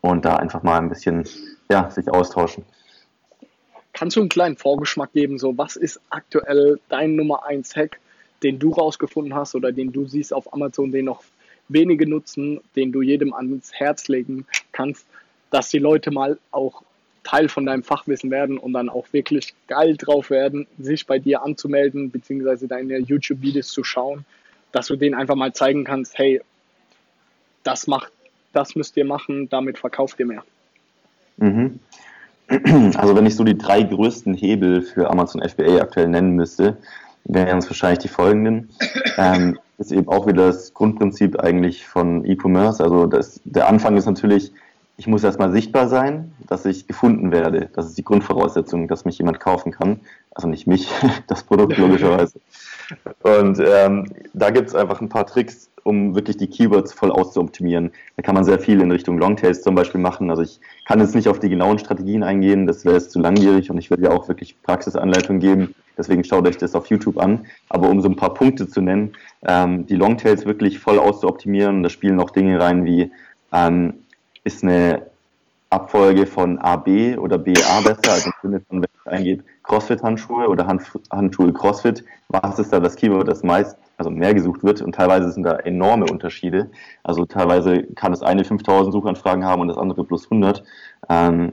und 0.00 0.24
da 0.24 0.36
einfach 0.36 0.62
mal 0.62 0.78
ein 0.78 0.88
bisschen 0.88 1.26
ja, 1.70 1.90
sich 1.90 2.10
austauschen. 2.10 2.64
Kannst 3.92 4.16
du 4.16 4.20
einen 4.20 4.28
kleinen 4.28 4.56
Vorgeschmack 4.56 5.12
geben, 5.12 5.38
so 5.38 5.56
was 5.56 5.76
ist 5.76 6.00
aktuell 6.10 6.78
dein 6.88 7.16
Nummer 7.16 7.46
1 7.46 7.74
Hack, 7.76 7.98
den 8.42 8.58
du 8.58 8.70
rausgefunden 8.70 9.34
hast 9.34 9.54
oder 9.54 9.72
den 9.72 9.92
du 9.92 10.06
siehst 10.06 10.34
auf 10.34 10.52
Amazon, 10.52 10.92
den 10.92 11.06
noch 11.06 11.22
wenige 11.68 12.08
nutzen, 12.08 12.60
den 12.76 12.92
du 12.92 13.02
jedem 13.02 13.32
ans 13.32 13.72
Herz 13.72 14.08
legen 14.08 14.46
kannst, 14.72 15.06
dass 15.50 15.70
die 15.70 15.78
Leute 15.78 16.10
mal 16.10 16.38
auch 16.50 16.82
Teil 17.24 17.48
von 17.48 17.66
deinem 17.66 17.82
Fachwissen 17.82 18.30
werden 18.30 18.56
und 18.56 18.72
dann 18.72 18.88
auch 18.88 19.12
wirklich 19.12 19.54
geil 19.66 19.96
drauf 19.96 20.30
werden, 20.30 20.66
sich 20.78 21.06
bei 21.06 21.18
dir 21.18 21.42
anzumelden, 21.42 22.10
beziehungsweise 22.10 22.68
deine 22.68 22.98
YouTube-Videos 22.98 23.68
zu 23.68 23.82
schauen, 23.82 24.24
dass 24.76 24.88
du 24.88 24.96
denen 24.96 25.14
einfach 25.14 25.36
mal 25.36 25.54
zeigen 25.54 25.84
kannst, 25.84 26.18
hey, 26.18 26.42
das 27.62 27.86
macht, 27.86 28.12
das 28.52 28.76
müsst 28.76 28.94
ihr 28.98 29.06
machen, 29.06 29.48
damit 29.48 29.78
verkauft 29.78 30.20
ihr 30.20 30.26
mehr. 30.26 30.44
Mhm. 31.38 31.80
Also 32.96 33.16
wenn 33.16 33.26
ich 33.26 33.34
so 33.34 33.42
die 33.42 33.58
drei 33.58 33.82
größten 33.82 34.34
Hebel 34.34 34.82
für 34.82 35.10
Amazon 35.10 35.42
FBA 35.42 35.80
aktuell 35.80 36.08
nennen 36.08 36.36
müsste, 36.36 36.76
wären 37.24 37.58
es 37.58 37.68
wahrscheinlich 37.68 38.00
die 38.00 38.08
folgenden. 38.08 38.70
Ähm, 39.18 39.58
ist 39.78 39.92
eben 39.92 40.08
auch 40.08 40.26
wieder 40.26 40.48
das 40.48 40.74
Grundprinzip 40.74 41.40
eigentlich 41.40 41.86
von 41.86 42.26
E-Commerce. 42.26 42.84
Also 42.84 43.06
das, 43.06 43.40
der 43.44 43.66
Anfang 43.66 43.96
ist 43.96 44.04
natürlich, 44.04 44.52
ich 44.98 45.06
muss 45.06 45.24
erstmal 45.24 45.52
sichtbar 45.52 45.88
sein, 45.88 46.34
dass 46.46 46.66
ich 46.66 46.86
gefunden 46.86 47.32
werde. 47.32 47.70
Das 47.74 47.86
ist 47.86 47.96
die 47.96 48.04
Grundvoraussetzung, 48.04 48.88
dass 48.88 49.06
mich 49.06 49.16
jemand 49.16 49.40
kaufen 49.40 49.72
kann. 49.72 50.00
Also 50.34 50.48
nicht 50.48 50.66
mich, 50.66 50.90
das 51.28 51.44
Produkt 51.44 51.78
logischerweise. 51.78 52.38
Und 53.22 53.60
ähm, 53.60 54.06
da 54.34 54.50
gibt 54.50 54.68
es 54.68 54.74
einfach 54.74 55.00
ein 55.00 55.08
paar 55.08 55.26
Tricks, 55.26 55.70
um 55.82 56.14
wirklich 56.14 56.36
die 56.36 56.48
Keywords 56.48 56.92
voll 56.92 57.10
auszuoptimieren. 57.10 57.92
Da 58.16 58.22
kann 58.22 58.34
man 58.34 58.44
sehr 58.44 58.58
viel 58.58 58.80
in 58.80 58.90
Richtung 58.90 59.18
Longtails 59.18 59.62
zum 59.62 59.74
Beispiel 59.74 60.00
machen. 60.00 60.30
Also 60.30 60.42
ich 60.42 60.60
kann 60.86 61.00
jetzt 61.00 61.14
nicht 61.14 61.28
auf 61.28 61.38
die 61.38 61.48
genauen 61.48 61.78
Strategien 61.78 62.22
eingehen, 62.22 62.66
das 62.66 62.84
wäre 62.84 62.96
jetzt 62.96 63.12
zu 63.12 63.20
langwierig 63.20 63.70
und 63.70 63.78
ich 63.78 63.90
würde 63.90 64.04
ja 64.04 64.10
auch 64.10 64.28
wirklich 64.28 64.60
Praxisanleitungen 64.62 65.40
geben. 65.40 65.74
Deswegen 65.96 66.24
schaut 66.24 66.46
euch 66.46 66.58
das 66.58 66.74
auf 66.74 66.86
YouTube 66.88 67.18
an. 67.18 67.46
Aber 67.68 67.88
um 67.88 68.00
so 68.00 68.08
ein 68.08 68.16
paar 68.16 68.34
Punkte 68.34 68.68
zu 68.68 68.80
nennen, 68.80 69.12
ähm, 69.46 69.86
die 69.86 69.96
Longtails 69.96 70.44
wirklich 70.44 70.78
voll 70.78 70.98
auszuoptimieren, 70.98 71.82
da 71.82 71.88
spielen 71.88 72.20
auch 72.20 72.30
Dinge 72.30 72.60
rein 72.60 72.84
wie, 72.84 73.10
ähm, 73.52 73.94
ist 74.44 74.62
eine 74.62 75.02
Abfolge 75.70 76.26
von 76.26 76.58
AB 76.58 77.18
oder 77.18 77.38
BA 77.38 77.80
besser, 77.84 78.12
also 78.12 78.28
im 78.28 78.34
Sinne 78.42 78.62
von, 78.68 78.82
wenn 78.82 78.88
ich 79.04 79.10
eingebe, 79.10 79.44
Crossfit-Handschuhe 79.64 80.48
oder 80.48 80.66
Hand, 80.66 80.82
Handschuhe 81.10 81.52
Crossfit, 81.52 82.04
was 82.28 82.58
ist 82.58 82.72
da 82.72 82.80
das 82.80 82.94
Keyword, 82.94 83.26
das 83.28 83.42
meist, 83.42 83.76
also 83.98 84.10
mehr 84.10 84.32
gesucht 84.34 84.62
wird 84.62 84.80
und 84.80 84.94
teilweise 84.94 85.30
sind 85.32 85.42
da 85.42 85.56
enorme 85.56 86.06
Unterschiede. 86.06 86.70
Also 87.02 87.24
teilweise 87.24 87.82
kann 87.94 88.12
das 88.12 88.22
eine 88.22 88.44
5000 88.44 88.92
Suchanfragen 88.92 89.44
haben 89.44 89.62
und 89.62 89.68
das 89.68 89.78
andere 89.78 90.04
plus 90.04 90.24
100. 90.24 90.62
Ähm, 91.08 91.52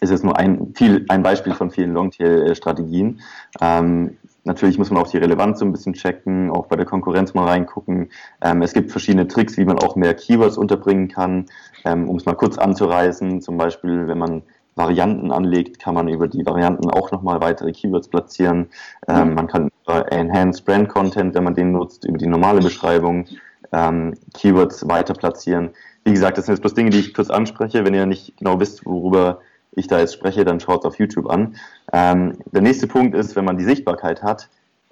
ist 0.00 0.10
jetzt 0.10 0.24
nur 0.24 0.38
ein, 0.38 0.72
viel, 0.74 1.04
ein 1.08 1.22
Beispiel 1.22 1.54
von 1.54 1.70
vielen 1.70 1.92
Longtail-Strategien. 1.92 3.20
Ähm, 3.60 4.16
natürlich 4.48 4.78
muss 4.78 4.90
man 4.90 5.00
auch 5.00 5.08
die 5.08 5.18
Relevanz 5.18 5.60
so 5.60 5.64
ein 5.64 5.72
bisschen 5.72 5.92
checken, 5.92 6.50
auch 6.50 6.66
bei 6.66 6.74
der 6.74 6.86
Konkurrenz 6.86 7.34
mal 7.34 7.46
reingucken. 7.46 8.10
Ähm, 8.42 8.62
es 8.62 8.72
gibt 8.72 8.90
verschiedene 8.90 9.28
Tricks, 9.28 9.56
wie 9.56 9.64
man 9.64 9.78
auch 9.78 9.94
mehr 9.94 10.14
Keywords 10.14 10.58
unterbringen 10.58 11.06
kann, 11.06 11.46
ähm, 11.84 12.08
um 12.08 12.16
es 12.16 12.26
mal 12.26 12.34
kurz 12.34 12.58
anzureißen. 12.58 13.40
Zum 13.40 13.56
Beispiel, 13.56 14.08
wenn 14.08 14.18
man 14.18 14.42
Varianten 14.74 15.30
anlegt, 15.30 15.78
kann 15.78 15.94
man 15.94 16.08
über 16.08 16.26
die 16.28 16.46
Varianten 16.46 16.90
auch 16.90 17.10
nochmal 17.10 17.40
weitere 17.40 17.72
Keywords 17.72 18.08
platzieren. 18.08 18.68
Ähm, 19.06 19.34
man 19.34 19.46
kann 19.46 19.70
über 19.84 20.10
Enhanced 20.10 20.64
Brand 20.64 20.88
Content, 20.88 21.34
wenn 21.34 21.44
man 21.44 21.54
den 21.54 21.72
nutzt, 21.72 22.04
über 22.04 22.18
die 22.18 22.26
normale 22.26 22.60
Beschreibung 22.60 23.26
ähm, 23.72 24.14
Keywords 24.34 24.88
weiter 24.88 25.14
platzieren. 25.14 25.70
Wie 26.04 26.12
gesagt, 26.12 26.38
das 26.38 26.46
sind 26.46 26.54
jetzt 26.54 26.62
bloß 26.62 26.74
Dinge, 26.74 26.90
die 26.90 27.00
ich 27.00 27.12
kurz 27.12 27.28
anspreche. 27.28 27.84
Wenn 27.84 27.94
ihr 27.94 28.06
nicht 28.06 28.36
genau 28.38 28.60
wisst, 28.60 28.86
worüber 28.86 29.40
ich 29.72 29.86
da 29.86 29.98
jetzt 29.98 30.14
spreche, 30.14 30.44
dann 30.44 30.60
schaut 30.60 30.80
es 30.80 30.84
auf 30.86 30.98
YouTube 30.98 31.28
an. 31.28 31.56
Ähm, 31.92 32.38
der 32.52 32.62
nächste 32.62 32.86
Punkt 32.86 33.14
ist, 33.14 33.36
wenn 33.36 33.44
man 33.44 33.58
die 33.58 33.64
Sichtbarkeit 33.64 34.22
hat, 34.22 34.48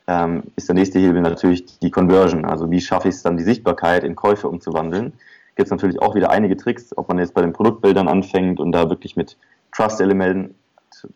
ähm, 0.06 0.44
ist 0.54 0.68
der 0.68 0.74
nächste 0.74 0.98
Hebel 0.98 1.20
natürlich 1.20 1.78
die 1.80 1.90
Conversion. 1.90 2.44
Also 2.44 2.70
wie 2.70 2.80
schaffe 2.80 3.08
ich 3.08 3.16
es 3.16 3.22
dann, 3.22 3.36
die 3.36 3.42
Sichtbarkeit 3.44 4.04
in 4.04 4.14
Käufe 4.14 4.48
umzuwandeln? 4.48 5.12
Gibt 5.56 5.66
es 5.66 5.70
natürlich 5.70 6.00
auch 6.00 6.14
wieder 6.14 6.30
einige 6.30 6.56
Tricks, 6.56 6.96
ob 6.96 7.08
man 7.08 7.18
jetzt 7.18 7.34
bei 7.34 7.40
den 7.40 7.52
Produktbildern 7.52 8.08
anfängt 8.08 8.60
und 8.60 8.72
da 8.72 8.88
wirklich 8.88 9.16
mit 9.16 9.36
Trust-Elementen 9.72 10.54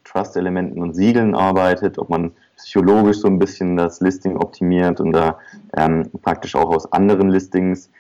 Trust 0.05 0.37
und 0.37 0.95
Siegeln 0.95 1.35
arbeitet, 1.35 1.99
ob 1.99 2.11
man 2.11 2.33
psychologisch 2.57 3.19
so 3.19 3.29
ein 3.29 3.39
bisschen 3.39 3.77
das 3.77 4.01
Listing 4.01 4.37
optimiert 4.37 5.01
und 5.01 5.13
da 5.13 5.39
ähm, 5.77 6.11
praktisch 6.23 6.55
auch 6.55 6.71
aus 6.71 6.93
anderen 6.93 7.31
Listings. 7.31 7.91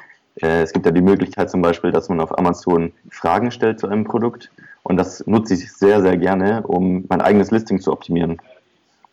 Äh, 0.43 0.63
es 0.63 0.73
gibt 0.73 0.87
ja 0.87 0.93
die 0.93 1.03
Möglichkeit 1.03 1.51
zum 1.51 1.63
Beispiel, 1.63 1.91
dass 1.91 2.09
man 2.09 2.21
auf 2.21 2.37
Amazon 2.39 2.93
Fragen 3.11 3.51
stellt 3.51 3.81
zu 3.81 3.89
einem 3.89 4.05
Produkt 4.05 4.51
und 4.83 4.97
das 4.97 5.27
nutze 5.27 5.55
ich 5.55 5.73
sehr, 5.73 6.01
sehr 6.03 6.17
gerne, 6.17 6.63
um 6.67 7.05
mein 7.09 7.21
eigenes 7.21 7.51
Listing 7.51 7.81
zu 7.81 7.93
optimieren. 7.93 8.39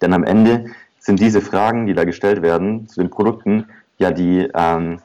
Denn 0.02 0.14
am 0.14 0.24
Ende 0.24 0.66
sind 1.00 1.20
diese 1.20 1.42
Fragen, 1.42 1.88
die 1.88 1.94
da 1.94 2.04
gestellt 2.04 2.42
werden 2.42 2.88
zu 2.88 3.02
den 3.02 3.10
Produkten, 3.10 3.66
ja 3.98 4.12
die, 4.12 4.50
ähm, 4.54 5.00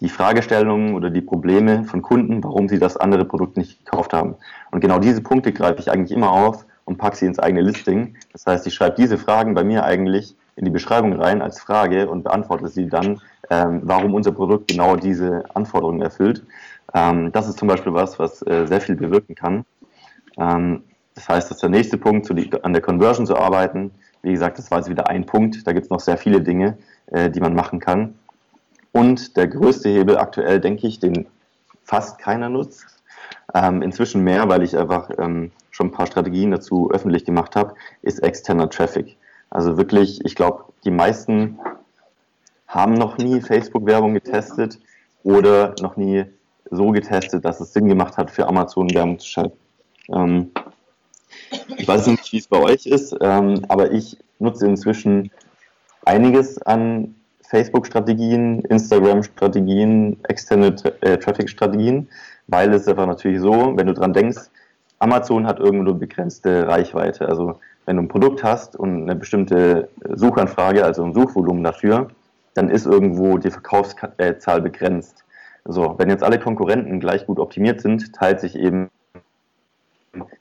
die 0.00 0.08
Fragestellungen 0.08 0.94
oder 0.94 1.10
die 1.10 1.22
Probleme 1.22 1.84
von 1.84 2.02
Kunden, 2.02 2.44
warum 2.44 2.68
sie 2.68 2.78
das 2.78 2.96
andere 2.96 3.24
Produkt 3.24 3.56
nicht 3.56 3.84
gekauft 3.84 4.12
haben. 4.12 4.34
Und 4.70 4.80
genau 4.80 4.98
diese 4.98 5.22
Punkte 5.22 5.52
greife 5.52 5.80
ich 5.80 5.90
eigentlich 5.90 6.12
immer 6.12 6.30
auf 6.30 6.66
und 6.84 6.98
packe 6.98 7.16
sie 7.16 7.26
ins 7.26 7.38
eigene 7.38 7.62
Listing. 7.62 8.16
Das 8.32 8.46
heißt, 8.46 8.66
ich 8.66 8.74
schreibe 8.74 8.96
diese 8.96 9.18
Fragen 9.18 9.54
bei 9.54 9.64
mir 9.64 9.84
eigentlich 9.84 10.36
in 10.56 10.64
die 10.64 10.70
Beschreibung 10.70 11.12
rein 11.14 11.42
als 11.42 11.60
Frage 11.60 12.08
und 12.08 12.24
beantworte 12.24 12.68
sie 12.68 12.88
dann, 12.88 13.20
ähm, 13.50 13.82
warum 13.84 14.14
unser 14.14 14.32
Produkt 14.32 14.68
genau 14.68 14.96
diese 14.96 15.44
Anforderungen 15.54 16.02
erfüllt. 16.02 16.42
Ähm, 16.94 17.30
das 17.32 17.48
ist 17.48 17.58
zum 17.58 17.68
Beispiel 17.68 17.92
was, 17.92 18.18
was 18.18 18.42
äh, 18.42 18.66
sehr 18.66 18.80
viel 18.80 18.96
bewirken 18.96 19.34
kann. 19.34 19.64
Ähm, 20.38 20.84
das 21.14 21.28
heißt, 21.28 21.50
das 21.50 21.56
ist 21.56 21.62
der 21.62 21.70
nächste 21.70 21.98
Punkt, 21.98 22.30
an 22.62 22.72
der 22.72 22.82
Conversion 22.82 23.26
zu 23.26 23.36
arbeiten. 23.36 23.90
Wie 24.22 24.32
gesagt, 24.32 24.58
das 24.58 24.70
war 24.70 24.78
jetzt 24.78 24.90
wieder 24.90 25.08
ein 25.08 25.24
Punkt. 25.24 25.66
Da 25.66 25.72
gibt 25.72 25.84
es 25.84 25.90
noch 25.90 26.00
sehr 26.00 26.18
viele 26.18 26.40
Dinge, 26.40 26.76
äh, 27.06 27.30
die 27.30 27.40
man 27.40 27.54
machen 27.54 27.80
kann. 27.80 28.18
Und 28.92 29.36
der 29.36 29.46
größte 29.46 29.88
Hebel 29.88 30.18
aktuell, 30.18 30.60
denke 30.60 30.86
ich, 30.86 30.98
den 30.98 31.26
fast 31.84 32.18
keiner 32.18 32.48
nutzt. 32.48 32.86
Ähm, 33.54 33.82
inzwischen 33.82 34.24
mehr, 34.24 34.48
weil 34.48 34.62
ich 34.62 34.76
einfach 34.76 35.10
ähm, 35.18 35.52
schon 35.70 35.88
ein 35.88 35.92
paar 35.92 36.06
Strategien 36.06 36.50
dazu 36.50 36.90
öffentlich 36.90 37.24
gemacht 37.24 37.56
habe, 37.56 37.74
ist 38.02 38.22
externer 38.22 38.68
Traffic. 38.68 39.16
Also 39.50 39.76
wirklich, 39.76 40.24
ich 40.24 40.34
glaube, 40.34 40.64
die 40.84 40.90
meisten 40.90 41.58
haben 42.66 42.94
noch 42.94 43.18
nie 43.18 43.40
Facebook-Werbung 43.40 44.14
getestet 44.14 44.78
oder 45.22 45.74
noch 45.80 45.96
nie 45.96 46.24
so 46.70 46.90
getestet, 46.90 47.44
dass 47.44 47.60
es 47.60 47.72
Sinn 47.72 47.88
gemacht 47.88 48.16
hat, 48.16 48.30
für 48.30 48.48
Amazon 48.48 48.92
Werbung 48.92 49.18
zu 49.18 49.28
schalten. 49.28 49.58
Ähm, 50.12 50.50
ich 51.76 51.86
weiß 51.86 52.06
nicht, 52.06 52.32
wie 52.32 52.38
es 52.38 52.46
bei 52.46 52.60
euch 52.60 52.86
ist, 52.86 53.16
ähm, 53.20 53.64
aber 53.68 53.92
ich 53.92 54.16
nutze 54.38 54.66
inzwischen 54.66 55.30
einiges 56.04 56.60
an 56.62 57.14
Facebook-Strategien, 57.48 58.60
Instagram-Strategien, 58.62 60.18
externe 60.24 60.74
äh, 61.00 61.16
Traffic-Strategien, 61.18 62.08
weil 62.48 62.72
es 62.72 62.88
einfach 62.88 63.06
natürlich 63.06 63.40
so, 63.40 63.76
wenn 63.76 63.86
du 63.86 63.94
dran 63.94 64.12
denkst, 64.12 64.50
Amazon 64.98 65.46
hat 65.46 65.60
irgendwo 65.60 65.90
eine 65.90 65.98
begrenzte 65.98 66.66
Reichweite. 66.66 67.28
Also 67.28 67.60
wenn 67.84 67.96
du 67.96 68.02
ein 68.02 68.08
Produkt 68.08 68.42
hast 68.42 68.76
und 68.76 69.02
eine 69.02 69.14
bestimmte 69.14 69.88
Suchanfrage, 70.14 70.84
also 70.84 71.04
ein 71.04 71.14
Suchvolumen 71.14 71.62
dafür, 71.62 72.08
dann 72.54 72.70
ist 72.70 72.86
irgendwo 72.86 73.38
die 73.38 73.50
Verkaufszahl 73.50 74.62
begrenzt. 74.62 75.24
So, 75.66 75.94
wenn 75.98 76.08
jetzt 76.08 76.22
alle 76.22 76.38
Konkurrenten 76.38 77.00
gleich 77.00 77.26
gut 77.26 77.38
optimiert 77.38 77.80
sind, 77.80 78.12
teilt 78.14 78.40
sich 78.40 78.56
eben 78.56 78.88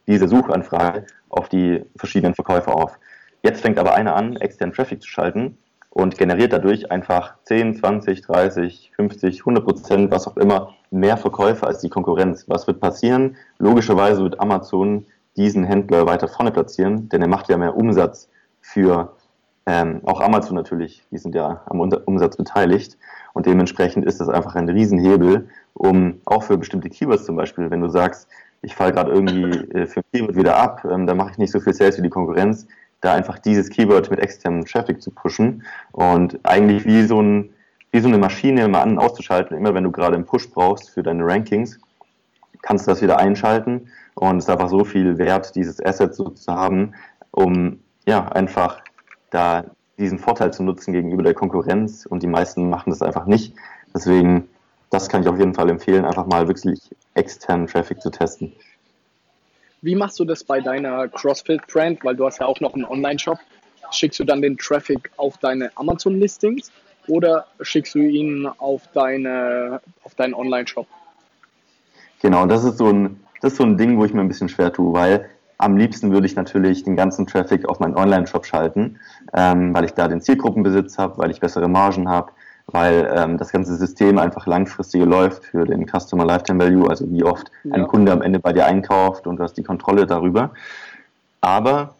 diese 0.07 0.27
Suchanfrage 0.27 1.05
auf 1.29 1.49
die 1.49 1.83
verschiedenen 1.95 2.35
Verkäufer 2.35 2.75
auf. 2.75 2.97
Jetzt 3.43 3.61
fängt 3.61 3.77
aber 3.77 3.93
einer 3.93 4.15
an, 4.15 4.37
externen 4.37 4.73
Traffic 4.73 5.01
zu 5.01 5.09
schalten 5.09 5.57
und 5.89 6.17
generiert 6.17 6.51
dadurch 6.51 6.91
einfach 6.91 7.35
10, 7.43 7.75
20, 7.75 8.21
30, 8.21 8.91
50, 8.95 9.39
100 9.41 9.63
Prozent, 9.63 10.11
was 10.11 10.27
auch 10.27 10.37
immer, 10.37 10.73
mehr 10.91 11.17
Verkäufe 11.17 11.67
als 11.67 11.79
die 11.79 11.89
Konkurrenz. 11.89 12.45
Was 12.47 12.67
wird 12.67 12.79
passieren? 12.79 13.37
Logischerweise 13.59 14.21
wird 14.23 14.39
Amazon 14.39 15.05
diesen 15.37 15.63
Händler 15.63 16.05
weiter 16.05 16.27
vorne 16.27 16.51
platzieren, 16.51 17.09
denn 17.09 17.21
er 17.21 17.27
macht 17.27 17.49
ja 17.49 17.57
mehr 17.57 17.75
Umsatz 17.75 18.29
für 18.61 19.15
ähm, 19.67 20.01
auch 20.05 20.21
Amazon 20.21 20.55
natürlich, 20.55 21.03
die 21.11 21.17
sind 21.17 21.33
ja 21.33 21.63
am 21.65 21.79
Umsatz 21.79 22.37
beteiligt 22.37 22.97
und 23.33 23.47
dementsprechend 23.47 24.05
ist 24.05 24.19
das 24.19 24.29
einfach 24.29 24.55
ein 24.55 24.69
Riesenhebel, 24.69 25.49
um 25.73 26.21
auch 26.25 26.43
für 26.43 26.57
bestimmte 26.57 26.89
Keywords 26.89 27.25
zum 27.25 27.35
Beispiel, 27.35 27.71
wenn 27.71 27.81
du 27.81 27.89
sagst, 27.89 28.29
ich 28.65 28.75
falle 28.75 28.93
gerade 28.93 29.11
irgendwie 29.11 29.57
äh, 29.77 29.85
für 29.85 30.01
ein 30.01 30.03
Keyword 30.11 30.35
wieder 30.35 30.57
ab, 30.57 30.85
ähm, 30.89 31.07
da 31.07 31.13
mache 31.13 31.31
ich 31.31 31.37
nicht 31.37 31.51
so 31.51 31.59
viel 31.59 31.73
Sales 31.73 31.97
wie 31.97 32.01
die 32.01 32.09
Konkurrenz, 32.09 32.67
da 33.01 33.13
einfach 33.13 33.39
dieses 33.39 33.69
Keyword 33.69 34.09
mit 34.09 34.19
externem 34.19 34.65
Traffic 34.65 35.01
zu 35.01 35.11
pushen 35.11 35.63
und 35.91 36.39
eigentlich 36.43 36.85
wie 36.85 37.03
so, 37.03 37.21
ein, 37.21 37.53
wie 37.91 37.99
so 37.99 38.07
eine 38.07 38.17
Maschine 38.17 38.67
mal 38.67 38.81
an- 38.81 38.91
und 38.91 38.99
auszuschalten. 38.99 39.55
Immer 39.55 39.73
wenn 39.73 39.83
du 39.83 39.91
gerade 39.91 40.15
einen 40.15 40.25
Push 40.25 40.49
brauchst 40.51 40.89
für 40.89 41.03
deine 41.03 41.25
Rankings, 41.25 41.79
kannst 42.63 42.87
du 42.87 42.91
das 42.91 43.01
wieder 43.01 43.19
einschalten 43.19 43.89
und 44.15 44.37
es 44.37 44.45
ist 44.45 44.49
einfach 44.49 44.69
so 44.69 44.83
viel 44.83 45.17
wert, 45.17 45.55
dieses 45.55 45.83
Asset 45.85 46.15
so 46.15 46.29
zu 46.29 46.51
haben, 46.51 46.93
um 47.31 47.79
ja 48.07 48.27
einfach 48.29 48.81
da 49.29 49.65
diesen 49.99 50.19
Vorteil 50.19 50.51
zu 50.51 50.63
nutzen 50.63 50.91
gegenüber 50.91 51.23
der 51.23 51.33
Konkurrenz 51.33 52.05
und 52.05 52.23
die 52.23 52.27
meisten 52.27 52.69
machen 52.69 52.89
das 52.89 53.01
einfach 53.01 53.27
nicht. 53.27 53.53
Deswegen, 53.93 54.49
das 54.89 55.09
kann 55.09 55.21
ich 55.21 55.27
auf 55.27 55.37
jeden 55.37 55.53
Fall 55.53 55.69
empfehlen, 55.69 56.05
einfach 56.05 56.25
mal 56.25 56.47
wirklich 56.47 56.79
externen 57.13 57.67
Traffic 57.67 58.01
zu 58.01 58.09
testen. 58.09 58.53
Wie 59.81 59.95
machst 59.95 60.19
du 60.19 60.25
das 60.25 60.43
bei 60.43 60.61
deiner 60.61 61.07
CrossFit-Brand? 61.07 62.03
Weil 62.03 62.15
du 62.15 62.25
hast 62.25 62.39
ja 62.39 62.47
auch 62.47 62.59
noch 62.59 62.73
einen 62.73 62.85
Online-Shop. 62.85 63.37
Schickst 63.91 64.19
du 64.19 64.23
dann 64.23 64.41
den 64.41 64.57
Traffic 64.57 65.11
auf 65.17 65.37
deine 65.37 65.69
Amazon-Listings 65.75 66.71
oder 67.07 67.45
schickst 67.61 67.93
du 67.93 67.99
ihn 67.99 68.47
auf, 68.57 68.81
deine, 68.93 69.81
auf 70.03 70.15
deinen 70.15 70.33
Online-Shop? 70.33 70.87
Genau, 72.21 72.47
das 72.47 72.63
ist, 72.63 72.79
so 72.79 72.87
ein, 72.87 73.19
das 73.41 73.53
ist 73.53 73.57
so 73.57 73.63
ein 73.63 73.77
Ding, 73.77 73.99
wo 73.99 74.05
ich 74.05 74.13
mir 74.13 74.21
ein 74.21 74.27
bisschen 74.27 74.49
schwer 74.49 74.73
tue, 74.73 74.91
weil 74.93 75.29
am 75.57 75.77
liebsten 75.77 76.11
würde 76.11 76.25
ich 76.25 76.35
natürlich 76.35 76.83
den 76.83 76.95
ganzen 76.95 77.27
Traffic 77.27 77.69
auf 77.69 77.79
meinen 77.79 77.95
Online-Shop 77.95 78.45
schalten, 78.45 78.99
ähm, 79.33 79.73
weil 79.73 79.85
ich 79.85 79.91
da 79.91 80.07
den 80.07 80.21
Zielgruppenbesitz 80.21 80.97
habe, 80.97 81.17
weil 81.19 81.31
ich 81.31 81.39
bessere 81.39 81.67
Margen 81.67 82.09
habe, 82.09 82.31
weil 82.67 83.11
ähm, 83.15 83.37
das 83.37 83.51
ganze 83.51 83.75
System 83.75 84.17
einfach 84.17 84.47
langfristiger 84.47 85.05
läuft 85.05 85.45
für 85.45 85.65
den 85.65 85.87
Customer 85.87 86.25
Lifetime 86.25 86.63
Value, 86.63 86.89
also 86.89 87.09
wie 87.11 87.23
oft 87.23 87.51
ja. 87.63 87.73
ein 87.73 87.87
Kunde 87.87 88.11
am 88.11 88.21
Ende 88.21 88.39
bei 88.39 88.53
dir 88.53 88.65
einkauft 88.65 89.27
und 89.27 89.37
du 89.37 89.43
hast 89.43 89.53
die 89.53 89.63
Kontrolle 89.63 90.05
darüber. 90.05 90.51
Aber 91.41 91.95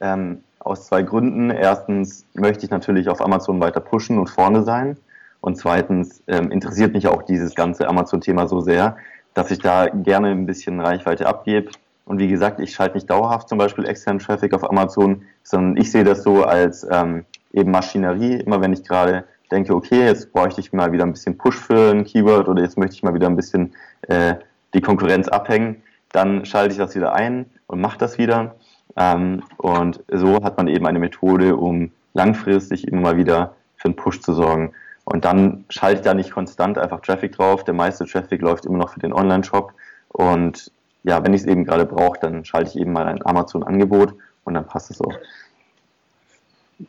ähm, 0.00 0.42
aus 0.66 0.86
zwei 0.86 1.02
Gründen. 1.02 1.50
Erstens 1.50 2.26
möchte 2.34 2.64
ich 2.64 2.70
natürlich 2.70 3.08
auf 3.08 3.22
Amazon 3.22 3.60
weiter 3.60 3.80
pushen 3.80 4.18
und 4.18 4.28
vorne 4.28 4.62
sein. 4.64 4.96
Und 5.40 5.56
zweitens 5.56 6.22
ähm, 6.26 6.50
interessiert 6.50 6.92
mich 6.92 7.06
auch 7.06 7.22
dieses 7.22 7.54
ganze 7.54 7.88
Amazon-Thema 7.88 8.48
so 8.48 8.60
sehr, 8.60 8.96
dass 9.34 9.50
ich 9.50 9.60
da 9.60 9.86
gerne 9.86 10.30
ein 10.30 10.46
bisschen 10.46 10.80
Reichweite 10.80 11.26
abgebe. 11.26 11.70
Und 12.04 12.18
wie 12.18 12.28
gesagt, 12.28 12.58
ich 12.60 12.72
schalte 12.72 12.94
nicht 12.94 13.08
dauerhaft 13.08 13.48
zum 13.48 13.58
Beispiel 13.58 13.86
externen 13.86 14.18
Traffic 14.18 14.54
auf 14.54 14.68
Amazon, 14.68 15.22
sondern 15.42 15.76
ich 15.76 15.90
sehe 15.90 16.04
das 16.04 16.22
so 16.22 16.42
als 16.44 16.86
ähm, 16.90 17.24
eben 17.52 17.70
Maschinerie. 17.70 18.40
Immer 18.40 18.60
wenn 18.60 18.72
ich 18.72 18.82
gerade 18.82 19.24
denke, 19.48 19.74
okay, 19.74 20.04
jetzt 20.04 20.32
bräuchte 20.32 20.60
ich 20.60 20.72
mal 20.72 20.92
wieder 20.92 21.04
ein 21.04 21.12
bisschen 21.12 21.38
Push 21.38 21.58
für 21.58 21.90
ein 21.90 22.04
Keyword 22.04 22.48
oder 22.48 22.62
jetzt 22.62 22.78
möchte 22.78 22.94
ich 22.94 23.02
mal 23.02 23.14
wieder 23.14 23.28
ein 23.28 23.36
bisschen 23.36 23.74
äh, 24.02 24.34
die 24.74 24.80
Konkurrenz 24.80 25.28
abhängen, 25.28 25.82
dann 26.12 26.44
schalte 26.44 26.72
ich 26.72 26.78
das 26.78 26.94
wieder 26.94 27.12
ein 27.14 27.46
und 27.66 27.80
mache 27.80 27.98
das 27.98 28.18
wieder. 28.18 28.56
Ähm, 28.96 29.42
und 29.58 30.02
so 30.10 30.42
hat 30.42 30.56
man 30.56 30.68
eben 30.68 30.86
eine 30.86 30.98
Methode, 30.98 31.56
um 31.56 31.90
langfristig 32.14 32.88
immer 32.88 33.02
mal 33.02 33.16
wieder 33.16 33.54
für 33.76 33.86
einen 33.86 33.96
Push 33.96 34.20
zu 34.20 34.32
sorgen. 34.32 34.72
Und 35.04 35.24
dann 35.24 35.64
schalte 35.68 36.00
ich 36.00 36.04
da 36.04 36.14
nicht 36.14 36.32
konstant 36.32 36.78
einfach 36.78 37.00
Traffic 37.00 37.32
drauf. 37.32 37.62
Der 37.64 37.74
meiste 37.74 38.06
Traffic 38.06 38.40
läuft 38.40 38.66
immer 38.66 38.78
noch 38.78 38.90
für 38.90 39.00
den 39.00 39.12
Online-Shop. 39.12 39.72
Und 40.08 40.72
ja, 41.04 41.22
wenn 41.22 41.34
ich 41.34 41.42
es 41.42 41.46
eben 41.46 41.64
gerade 41.64 41.86
brauche, 41.86 42.18
dann 42.20 42.44
schalte 42.44 42.70
ich 42.70 42.76
eben 42.76 42.92
mal 42.92 43.06
ein 43.06 43.24
Amazon-Angebot 43.24 44.14
und 44.44 44.54
dann 44.54 44.66
passt 44.66 44.90
es 44.90 45.00
auch. 45.00 45.14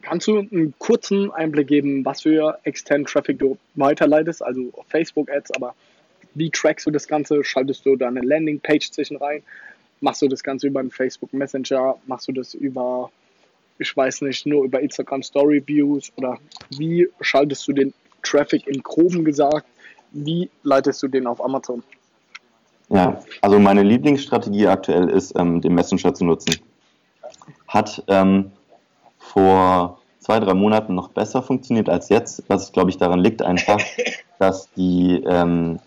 Kannst 0.01 0.27
du 0.27 0.39
einen 0.39 0.73
kurzen 0.79 1.31
Einblick 1.31 1.67
geben, 1.67 2.03
was 2.03 2.23
für 2.23 2.59
externen 2.63 3.05
Traffic 3.05 3.39
du 3.39 3.57
weiterleitest, 3.75 4.43
also 4.43 4.73
Facebook-Ads, 4.89 5.51
aber 5.55 5.75
wie 6.33 6.51
trackst 6.51 6.85
du 6.85 6.91
das 6.91 7.07
Ganze? 7.07 7.43
Schaltest 7.43 7.85
du 7.85 7.95
da 7.95 8.07
eine 8.07 8.21
Landingpage 8.21 8.91
zwischen 8.91 9.17
rein? 9.17 9.43
Machst 10.01 10.21
du 10.21 10.27
das 10.27 10.43
Ganze 10.43 10.67
über 10.67 10.81
einen 10.81 10.91
Facebook 10.91 11.33
Messenger? 11.33 11.95
Machst 12.05 12.27
du 12.27 12.31
das 12.31 12.53
über, 12.53 13.09
ich 13.79 13.95
weiß 13.95 14.21
nicht, 14.21 14.45
nur 14.45 14.65
über 14.65 14.79
Instagram 14.79 15.23
Story 15.23 15.63
Views? 15.65 16.11
Oder 16.17 16.37
wie 16.77 17.07
schaltest 17.21 17.67
du 17.67 17.73
den 17.73 17.93
Traffic 18.23 18.67
in 18.67 18.83
groben 18.83 19.25
gesagt? 19.25 19.65
Wie 20.11 20.49
leitest 20.63 21.01
du 21.01 21.07
den 21.07 21.25
auf 21.25 21.43
Amazon? 21.43 21.81
Ja, 22.89 23.21
also 23.41 23.59
meine 23.59 23.83
Lieblingsstrategie 23.83 24.67
aktuell 24.67 25.09
ist, 25.09 25.33
ähm, 25.37 25.61
den 25.61 25.73
Messenger 25.73 26.13
zu 26.13 26.25
nutzen. 26.25 26.55
Hat 27.67 28.03
ähm, 28.07 28.51
vor 29.33 29.99
zwei, 30.19 30.39
drei 30.39 30.53
Monaten 30.53 30.95
noch 30.95 31.09
besser 31.09 31.41
funktioniert 31.41 31.89
als 31.89 32.09
jetzt, 32.09 32.43
was 32.47 32.71
glaube 32.71 32.89
ich 32.89 32.97
daran 32.97 33.19
liegt 33.19 33.41
einfach, 33.41 33.79
dass 34.39 34.71
die 34.73 35.23
ähm, 35.25 35.79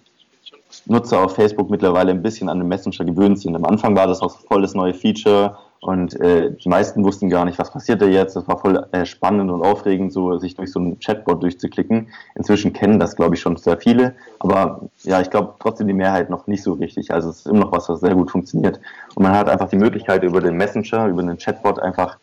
Nutzer 0.87 1.20
auf 1.20 1.35
Facebook 1.35 1.70
mittlerweile 1.70 2.11
ein 2.11 2.22
bisschen 2.22 2.48
an 2.48 2.59
den 2.59 2.68
Messenger 2.68 3.05
gewöhnt 3.05 3.38
sind. 3.38 3.55
Am 3.55 3.64
Anfang 3.64 3.96
war 3.96 4.07
das 4.07 4.20
auch 4.20 4.38
voll 4.48 4.62
das 4.62 4.74
neue 4.74 4.94
Feature 4.94 5.57
und 5.81 6.18
äh, 6.20 6.53
die 6.53 6.68
meisten 6.68 7.05
wussten 7.05 7.31
gar 7.31 7.44
nicht, 7.44 7.59
was 7.59 7.70
passiert 7.70 8.03
da 8.03 8.07
jetzt. 8.07 8.37
Das 8.37 8.46
war 8.46 8.59
voll 8.59 8.87
äh, 8.92 9.07
spannend 9.07 9.50
und 9.50 9.62
aufregend, 9.62 10.12
so 10.12 10.37
sich 10.38 10.55
durch 10.55 10.70
so 10.70 10.79
einen 10.79 10.98
Chatbot 11.00 11.42
durchzuklicken. 11.42 12.09
Inzwischen 12.35 12.72
kennen 12.72 12.98
das, 12.98 13.16
glaube 13.16 13.35
ich, 13.35 13.40
schon 13.40 13.57
sehr 13.57 13.79
viele, 13.79 14.14
aber 14.38 14.83
ja, 15.03 15.20
ich 15.20 15.31
glaube 15.31 15.55
trotzdem 15.59 15.88
die 15.88 15.94
Mehrheit 15.94 16.29
noch 16.29 16.46
nicht 16.46 16.62
so 16.62 16.74
richtig. 16.74 17.12
Also 17.12 17.31
es 17.31 17.38
ist 17.40 17.46
immer 17.46 17.61
noch 17.61 17.72
was, 17.72 17.88
was 17.88 18.00
sehr 18.00 18.14
gut 18.14 18.31
funktioniert. 18.31 18.79
Und 19.14 19.22
man 19.22 19.33
hat 19.33 19.48
einfach 19.48 19.68
die 19.68 19.79
Möglichkeit, 19.79 20.22
über 20.22 20.40
den 20.40 20.57
Messenger, 20.57 21.09
über 21.09 21.22
den 21.22 21.38
Chatbot 21.38 21.79
einfach 21.81 22.18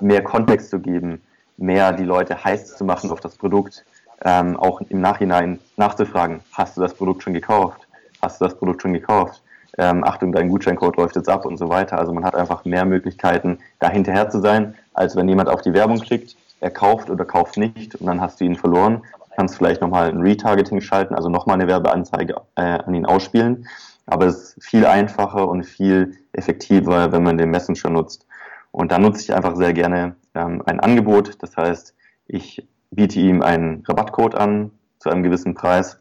mehr 0.00 0.22
Kontext 0.22 0.70
zu 0.70 0.80
geben, 0.80 1.22
mehr 1.56 1.92
die 1.92 2.04
Leute 2.04 2.42
heiß 2.42 2.76
zu 2.76 2.84
machen 2.84 3.10
auf 3.10 3.20
das 3.20 3.36
Produkt, 3.36 3.84
ähm, 4.24 4.56
auch 4.56 4.80
im 4.80 5.00
Nachhinein 5.00 5.58
nachzufragen, 5.76 6.40
hast 6.52 6.76
du 6.76 6.80
das 6.80 6.94
Produkt 6.94 7.22
schon 7.22 7.34
gekauft? 7.34 7.86
Hast 8.22 8.40
du 8.40 8.46
das 8.46 8.56
Produkt 8.56 8.82
schon 8.82 8.92
gekauft? 8.92 9.42
Ähm, 9.76 10.04
Achtung, 10.04 10.32
dein 10.32 10.48
Gutscheincode 10.48 10.96
läuft 10.96 11.16
jetzt 11.16 11.28
ab 11.28 11.44
und 11.44 11.56
so 11.56 11.68
weiter. 11.68 11.98
Also 11.98 12.12
man 12.12 12.24
hat 12.24 12.34
einfach 12.34 12.64
mehr 12.64 12.84
Möglichkeiten, 12.84 13.58
da 13.80 13.90
hinterher 13.90 14.30
zu 14.30 14.40
sein, 14.40 14.74
als 14.94 15.16
wenn 15.16 15.28
jemand 15.28 15.48
auf 15.48 15.62
die 15.62 15.74
Werbung 15.74 15.98
klickt, 15.98 16.36
er 16.60 16.70
kauft 16.70 17.10
oder 17.10 17.24
kauft 17.24 17.56
nicht 17.56 17.96
und 17.96 18.06
dann 18.06 18.20
hast 18.20 18.40
du 18.40 18.44
ihn 18.44 18.56
verloren. 18.56 19.02
Kannst 19.36 19.56
vielleicht 19.56 19.80
nochmal 19.80 20.08
ein 20.08 20.20
Retargeting 20.20 20.80
schalten, 20.80 21.14
also 21.14 21.28
nochmal 21.28 21.54
eine 21.54 21.66
Werbeanzeige 21.66 22.36
äh, 22.54 22.62
an 22.62 22.94
ihn 22.94 23.04
ausspielen. 23.04 23.66
Aber 24.06 24.26
es 24.26 24.54
ist 24.54 24.64
viel 24.64 24.86
einfacher 24.86 25.48
und 25.48 25.64
viel 25.64 26.16
effektiver, 26.32 27.10
wenn 27.10 27.24
man 27.24 27.36
den 27.36 27.50
Messenger 27.50 27.90
nutzt. 27.90 28.26
Und 28.74 28.90
da 28.90 28.98
nutze 28.98 29.22
ich 29.22 29.32
einfach 29.32 29.54
sehr 29.54 29.72
gerne 29.72 30.16
ähm, 30.34 30.60
ein 30.66 30.80
Angebot. 30.80 31.40
Das 31.40 31.56
heißt, 31.56 31.94
ich 32.26 32.68
biete 32.90 33.20
ihm 33.20 33.40
einen 33.40 33.84
Rabattcode 33.86 34.34
an 34.34 34.72
zu 34.98 35.10
einem 35.10 35.22
gewissen 35.22 35.54
Preis. 35.54 36.00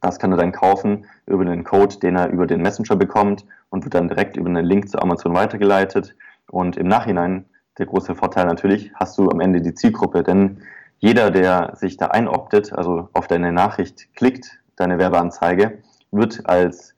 Das 0.00 0.20
kann 0.20 0.30
er 0.30 0.38
dann 0.38 0.52
kaufen 0.52 1.06
über 1.26 1.44
den 1.44 1.64
Code, 1.64 1.98
den 1.98 2.14
er 2.14 2.28
über 2.28 2.46
den 2.46 2.62
Messenger 2.62 2.94
bekommt 2.94 3.44
und 3.70 3.82
wird 3.82 3.94
dann 3.94 4.06
direkt 4.06 4.36
über 4.36 4.48
einen 4.48 4.64
Link 4.64 4.90
zu 4.90 5.02
Amazon 5.02 5.34
weitergeleitet. 5.34 6.14
Und 6.52 6.76
im 6.76 6.86
Nachhinein, 6.86 7.46
der 7.78 7.86
große 7.86 8.14
Vorteil 8.14 8.46
natürlich, 8.46 8.92
hast 8.94 9.18
du 9.18 9.28
am 9.28 9.40
Ende 9.40 9.60
die 9.60 9.74
Zielgruppe, 9.74 10.22
denn 10.22 10.62
jeder, 10.98 11.32
der 11.32 11.74
sich 11.74 11.96
da 11.96 12.06
einoptet, 12.06 12.72
also 12.72 13.08
auf 13.12 13.26
deine 13.26 13.50
Nachricht 13.50 14.14
klickt, 14.14 14.60
deine 14.76 14.98
Werbeanzeige, 14.98 15.82
wird 16.12 16.48
als 16.48 16.94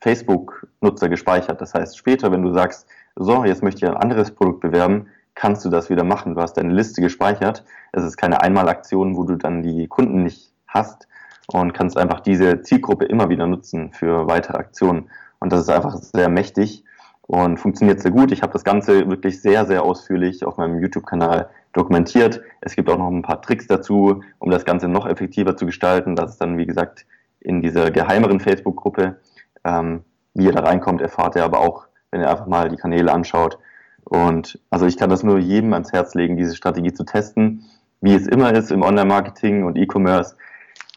Facebook-Nutzer 0.00 1.08
gespeichert. 1.08 1.60
Das 1.60 1.74
heißt, 1.74 1.98
später, 1.98 2.30
wenn 2.30 2.42
du 2.42 2.52
sagst, 2.52 2.86
so, 3.16 3.44
jetzt 3.44 3.62
möchte 3.62 3.84
ich 3.84 3.90
ein 3.90 3.96
anderes 3.96 4.30
Produkt 4.30 4.60
bewerben, 4.60 5.06
kannst 5.34 5.64
du 5.64 5.70
das 5.70 5.90
wieder 5.90 6.04
machen. 6.04 6.34
Du 6.34 6.40
hast 6.40 6.54
deine 6.54 6.72
Liste 6.72 7.00
gespeichert. 7.00 7.64
Es 7.92 8.04
ist 8.04 8.16
keine 8.16 8.40
Einmalaktion, 8.42 9.16
wo 9.16 9.24
du 9.24 9.36
dann 9.36 9.62
die 9.62 9.86
Kunden 9.86 10.22
nicht 10.22 10.52
hast 10.66 11.08
und 11.46 11.72
kannst 11.72 11.96
einfach 11.96 12.20
diese 12.20 12.62
Zielgruppe 12.62 13.04
immer 13.06 13.28
wieder 13.28 13.46
nutzen 13.46 13.92
für 13.92 14.26
weitere 14.26 14.58
Aktionen. 14.58 15.08
Und 15.38 15.52
das 15.52 15.60
ist 15.62 15.70
einfach 15.70 15.96
sehr 15.96 16.28
mächtig 16.28 16.84
und 17.22 17.58
funktioniert 17.58 18.00
sehr 18.00 18.10
gut. 18.10 18.32
Ich 18.32 18.42
habe 18.42 18.52
das 18.52 18.64
Ganze 18.64 19.08
wirklich 19.08 19.40
sehr, 19.40 19.66
sehr 19.66 19.82
ausführlich 19.82 20.44
auf 20.44 20.56
meinem 20.56 20.80
YouTube-Kanal 20.80 21.50
dokumentiert. 21.72 22.40
Es 22.60 22.74
gibt 22.74 22.88
auch 22.88 22.98
noch 22.98 23.08
ein 23.08 23.22
paar 23.22 23.42
Tricks 23.42 23.66
dazu, 23.66 24.22
um 24.38 24.50
das 24.50 24.64
Ganze 24.64 24.88
noch 24.88 25.06
effektiver 25.06 25.56
zu 25.56 25.66
gestalten. 25.66 26.16
Das 26.16 26.32
ist 26.32 26.40
dann, 26.40 26.56
wie 26.58 26.66
gesagt, 26.66 27.06
in 27.40 27.60
dieser 27.62 27.90
geheimeren 27.90 28.40
Facebook-Gruppe. 28.40 29.20
Ähm, 29.64 30.04
wie 30.34 30.44
ihr 30.44 30.52
da 30.52 30.60
reinkommt, 30.60 31.00
erfahrt 31.00 31.36
ihr 31.36 31.44
aber 31.44 31.60
auch 31.60 31.86
wenn 32.16 32.22
ihr 32.22 32.30
einfach 32.30 32.46
mal 32.46 32.70
die 32.70 32.76
Kanäle 32.76 33.12
anschaut. 33.12 33.58
Und 34.04 34.58
also 34.70 34.86
ich 34.86 34.96
kann 34.96 35.10
das 35.10 35.22
nur 35.22 35.38
jedem 35.38 35.74
ans 35.74 35.92
Herz 35.92 36.14
legen, 36.14 36.36
diese 36.36 36.56
Strategie 36.56 36.94
zu 36.94 37.04
testen. 37.04 37.64
Wie 38.00 38.14
es 38.14 38.26
immer 38.26 38.54
ist 38.54 38.72
im 38.72 38.82
Online-Marketing 38.82 39.64
und 39.64 39.76
E-Commerce, 39.76 40.36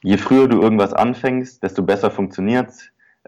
je 0.01 0.17
früher 0.17 0.47
du 0.47 0.61
irgendwas 0.61 0.93
anfängst, 0.93 1.61
desto 1.61 1.83
besser 1.83 2.09
funktioniert 2.09 2.71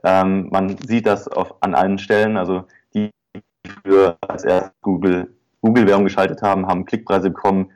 ähm, 0.03 0.47
Man 0.51 0.77
sieht 0.77 1.05
das 1.05 1.27
auf, 1.27 1.55
an 1.61 1.75
allen 1.75 1.97
Stellen. 1.97 2.37
Also 2.37 2.65
die, 2.93 3.11
die 3.35 3.69
früher 3.69 4.17
als 4.27 4.43
erst 4.43 4.71
Google 4.81 5.35
Google-Werbung 5.61 6.05
geschaltet 6.05 6.41
haben, 6.41 6.65
haben 6.65 6.85
Klickpreise 6.85 7.29
bekommen, 7.29 7.71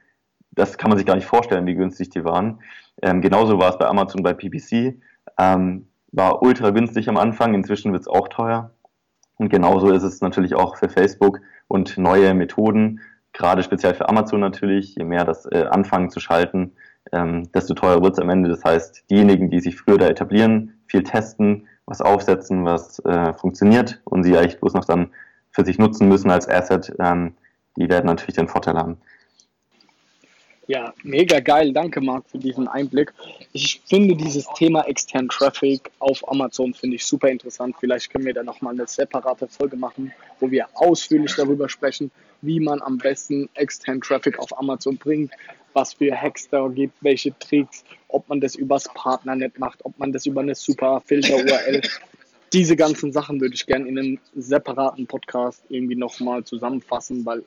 das 0.51 0.77
kann 0.77 0.89
man 0.89 0.97
sich 0.97 1.05
gar 1.05 1.15
nicht 1.15 1.27
vorstellen, 1.27 1.67
wie 1.67 1.75
günstig 1.75 2.09
die 2.09 2.23
waren. 2.23 2.61
Ähm, 3.01 3.21
genauso 3.21 3.59
war 3.59 3.69
es 3.69 3.77
bei 3.77 3.85
Amazon 3.85 4.23
bei 4.23 4.33
PPC. 4.33 4.99
Ähm, 5.37 5.87
war 6.11 6.41
ultra 6.41 6.69
günstig 6.71 7.09
am 7.09 7.17
Anfang, 7.17 7.53
inzwischen 7.53 7.91
wird 7.91 8.01
es 8.01 8.07
auch 8.07 8.29
teuer. 8.29 8.71
Und 9.37 9.49
genauso 9.49 9.91
ist 9.91 10.03
es 10.03 10.21
natürlich 10.21 10.55
auch 10.55 10.77
für 10.77 10.89
Facebook 10.89 11.41
und 11.67 11.97
neue 11.97 12.33
Methoden, 12.33 13.01
gerade 13.33 13.63
speziell 13.63 13.93
für 13.93 14.07
Amazon 14.09 14.39
natürlich, 14.39 14.95
je 14.95 15.03
mehr 15.03 15.25
das 15.25 15.45
äh, 15.45 15.65
anfangen 15.69 16.09
zu 16.09 16.19
schalten, 16.19 16.71
ähm, 17.11 17.51
desto 17.53 17.73
teurer 17.73 18.01
wird 18.01 18.13
es 18.13 18.19
am 18.19 18.29
Ende. 18.29 18.49
Das 18.49 18.63
heißt, 18.63 19.09
diejenigen, 19.09 19.49
die 19.49 19.59
sich 19.59 19.75
früher 19.75 19.97
da 19.97 20.07
etablieren, 20.07 20.79
viel 20.87 21.03
testen, 21.03 21.67
was 21.85 22.01
aufsetzen, 22.01 22.65
was 22.65 22.99
äh, 22.99 23.33
funktioniert 23.33 24.01
und 24.05 24.23
sie 24.23 24.37
eigentlich 24.37 24.59
bloß 24.59 24.73
noch 24.73 24.85
dann 24.85 25.11
für 25.51 25.65
sich 25.65 25.77
nutzen 25.77 26.07
müssen 26.07 26.31
als 26.31 26.49
Asset, 26.49 26.93
ähm, 26.99 27.33
die 27.77 27.89
werden 27.89 28.07
natürlich 28.07 28.35
den 28.35 28.47
Vorteil 28.47 28.75
haben. 28.75 28.97
Ja, 30.67 30.93
mega 31.03 31.39
geil. 31.39 31.73
Danke, 31.73 32.01
Marc, 32.01 32.27
für 32.27 32.39
diesen 32.39 32.67
Einblick. 32.67 33.13
Ich 33.53 33.81
finde 33.85 34.15
dieses 34.15 34.47
Thema 34.55 34.81
extern 34.87 35.29
Traffic 35.29 35.91
auf 35.99 36.27
Amazon 36.27 36.73
finde 36.73 36.95
ich 36.95 37.05
super 37.05 37.29
interessant. 37.29 37.75
Vielleicht 37.79 38.09
können 38.11 38.25
wir 38.25 38.33
da 38.33 38.43
nochmal 38.43 38.73
eine 38.73 38.87
separate 38.87 39.47
Folge 39.47 39.77
machen, 39.77 40.11
wo 40.39 40.49
wir 40.49 40.67
ausführlich 40.73 41.35
darüber 41.35 41.69
sprechen, 41.69 42.09
wie 42.41 42.59
man 42.59 42.81
am 42.81 42.97
besten 42.97 43.47
extern 43.53 44.01
Traffic 44.01 44.39
auf 44.39 44.57
Amazon 44.57 44.97
bringt, 44.97 45.31
was 45.73 45.93
für 45.93 46.15
Hacks 46.19 46.49
da 46.49 46.67
gibt, 46.67 46.95
welche 47.01 47.37
Tricks, 47.37 47.83
ob 48.07 48.27
man 48.27 48.41
das 48.41 48.55
übers 48.55 48.85
Partnernet 48.95 49.59
macht, 49.59 49.85
ob 49.85 49.97
man 49.99 50.11
das 50.11 50.25
über 50.25 50.41
eine 50.41 50.55
super 50.55 51.01
Filter-URL. 51.05 51.81
Diese 52.53 52.75
ganzen 52.75 53.11
Sachen 53.11 53.39
würde 53.39 53.53
ich 53.53 53.67
gerne 53.67 53.87
in 53.87 53.99
einem 53.99 54.19
separaten 54.35 55.05
Podcast 55.05 55.61
irgendwie 55.69 55.95
nochmal 55.95 56.43
zusammenfassen, 56.43 57.23
weil 57.25 57.43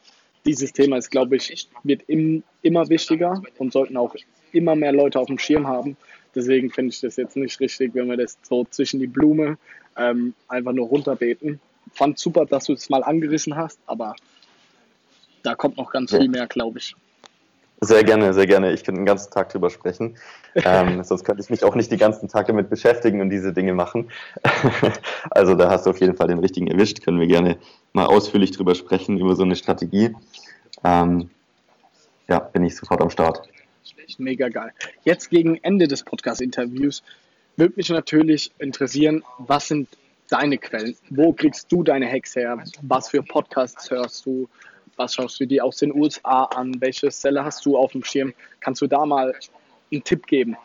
dieses 0.49 0.73
Thema 0.73 0.97
ist, 0.97 1.11
glaube 1.11 1.37
ich, 1.37 1.69
wird 1.85 2.03
im, 2.07 2.43
immer 2.63 2.89
wichtiger 2.89 3.43
und 3.59 3.73
sollten 3.73 3.99
auch 3.99 4.15
immer 4.53 4.75
mehr 4.75 4.93
Leute 4.93 5.21
auf 5.21 5.27
dem 5.27 5.39
Schirm 5.39 5.67
haben. 5.67 5.97
Deswegen 6.35 6.71
finde 6.71 6.93
ich 6.93 7.01
das 7.01 7.17
jetzt 7.17 7.37
nicht 7.37 7.61
richtig, 7.61 7.95
wenn 7.95 8.09
wir 8.09 8.17
das 8.17 8.39
so 8.43 8.65
zwischen 8.65 8.99
die 8.99 9.07
Blume 9.07 9.59
ähm, 9.97 10.35
einfach 10.49 10.73
nur 10.73 10.89
runterbeten. 10.89 11.61
Fand 11.93 12.19
super, 12.19 12.47
dass 12.47 12.65
du 12.65 12.73
es 12.73 12.89
mal 12.89 13.03
angerissen 13.03 13.57
hast, 13.57 13.79
aber 13.87 14.17
da 15.43 15.55
kommt 15.55 15.77
noch 15.77 15.91
ganz 15.91 16.13
ja. 16.13 16.19
viel 16.19 16.29
mehr, 16.29 16.47
glaube 16.47 16.79
ich. 16.79 16.97
Sehr 17.81 18.03
gerne, 18.03 18.35
sehr 18.35 18.47
gerne. 18.47 18.73
Ich 18.73 18.83
könnte 18.83 19.01
den 19.01 19.07
ganzen 19.07 19.31
Tag 19.31 19.51
drüber 19.51 19.71
sprechen. 19.71 20.17
Ähm, 20.55 21.03
sonst 21.05 21.25
könnte 21.25 21.43
ich 21.43 21.51
mich 21.51 21.63
auch 21.63 21.77
nicht 21.77 21.91
den 21.91 21.99
ganzen 21.99 22.29
Tag 22.29 22.49
damit 22.49 22.71
beschäftigen 22.71 23.21
und 23.21 23.31
diese 23.31 23.53
Dinge 23.53 23.73
machen. 23.73 24.11
also 25.31 25.55
da 25.55 25.71
hast 25.71 25.87
du 25.87 25.91
auf 25.91 26.01
jeden 26.01 26.17
Fall 26.17 26.27
den 26.27 26.41
richtigen 26.41 26.67
erwischt. 26.67 27.05
Können 27.05 27.21
wir 27.21 27.29
gerne 27.29 27.59
mal 27.93 28.07
ausführlich 28.07 28.51
drüber 28.51 28.75
sprechen, 28.75 29.19
über 29.19 29.37
so 29.37 29.45
eine 29.45 29.55
Strategie. 29.55 30.15
Ähm, 30.83 31.31
ja, 32.29 32.41
bin 32.41 32.65
ich 32.65 32.75
sofort 32.75 33.01
am 33.01 33.11
Start. 33.11 33.49
Mega 34.19 34.49
geil. 34.49 34.73
Jetzt 35.05 35.31
gegen 35.31 35.57
Ende 35.63 35.87
des 35.87 36.03
Podcast-Interviews 36.03 37.03
würde 37.57 37.75
mich 37.77 37.89
natürlich 37.91 38.51
interessieren, 38.59 39.23
was 39.39 39.69
sind 39.69 39.89
deine 40.29 40.59
Quellen? 40.59 40.97
Wo 41.11 41.33
kriegst 41.33 41.71
du 41.71 41.83
deine 41.83 42.11
Hacks 42.11 42.37
her? 42.37 42.63
Was 42.83 43.09
für 43.09 43.23
Podcasts 43.23 43.91
hörst 43.91 44.25
du? 44.27 44.49
Was 44.99 45.15
schaust 45.15 45.39
du 45.39 45.47
dir 45.47 45.65
aus 45.65 45.77
den 45.77 45.95
USA 45.95 46.45
an? 46.45 46.75
Welche 46.81 47.11
Seller 47.11 47.45
hast 47.45 47.65
du 47.65 47.79
auf 47.79 47.93
dem 47.93 48.03
Schirm? 48.03 48.35
Kannst 48.61 48.83
du 48.83 48.89
da 48.89 49.07
mal 49.07 49.33
einen 49.93 50.03
Tipp 50.03 50.27
geben? 50.27 50.57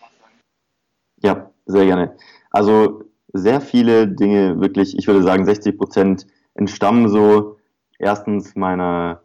Ja, 1.21 1.51
sehr 1.67 1.85
gerne. 1.85 2.17
Also 2.49 3.03
sehr 3.31 3.61
viele 3.61 4.07
Dinge, 4.07 4.59
wirklich, 4.59 4.97
ich 4.97 5.05
würde 5.07 5.21
sagen 5.21 5.45
60 5.45 5.77
Prozent 5.77 6.27
entstammen 6.55 7.09
so 7.09 7.57
erstens 7.99 8.55
meiner, 8.55 9.21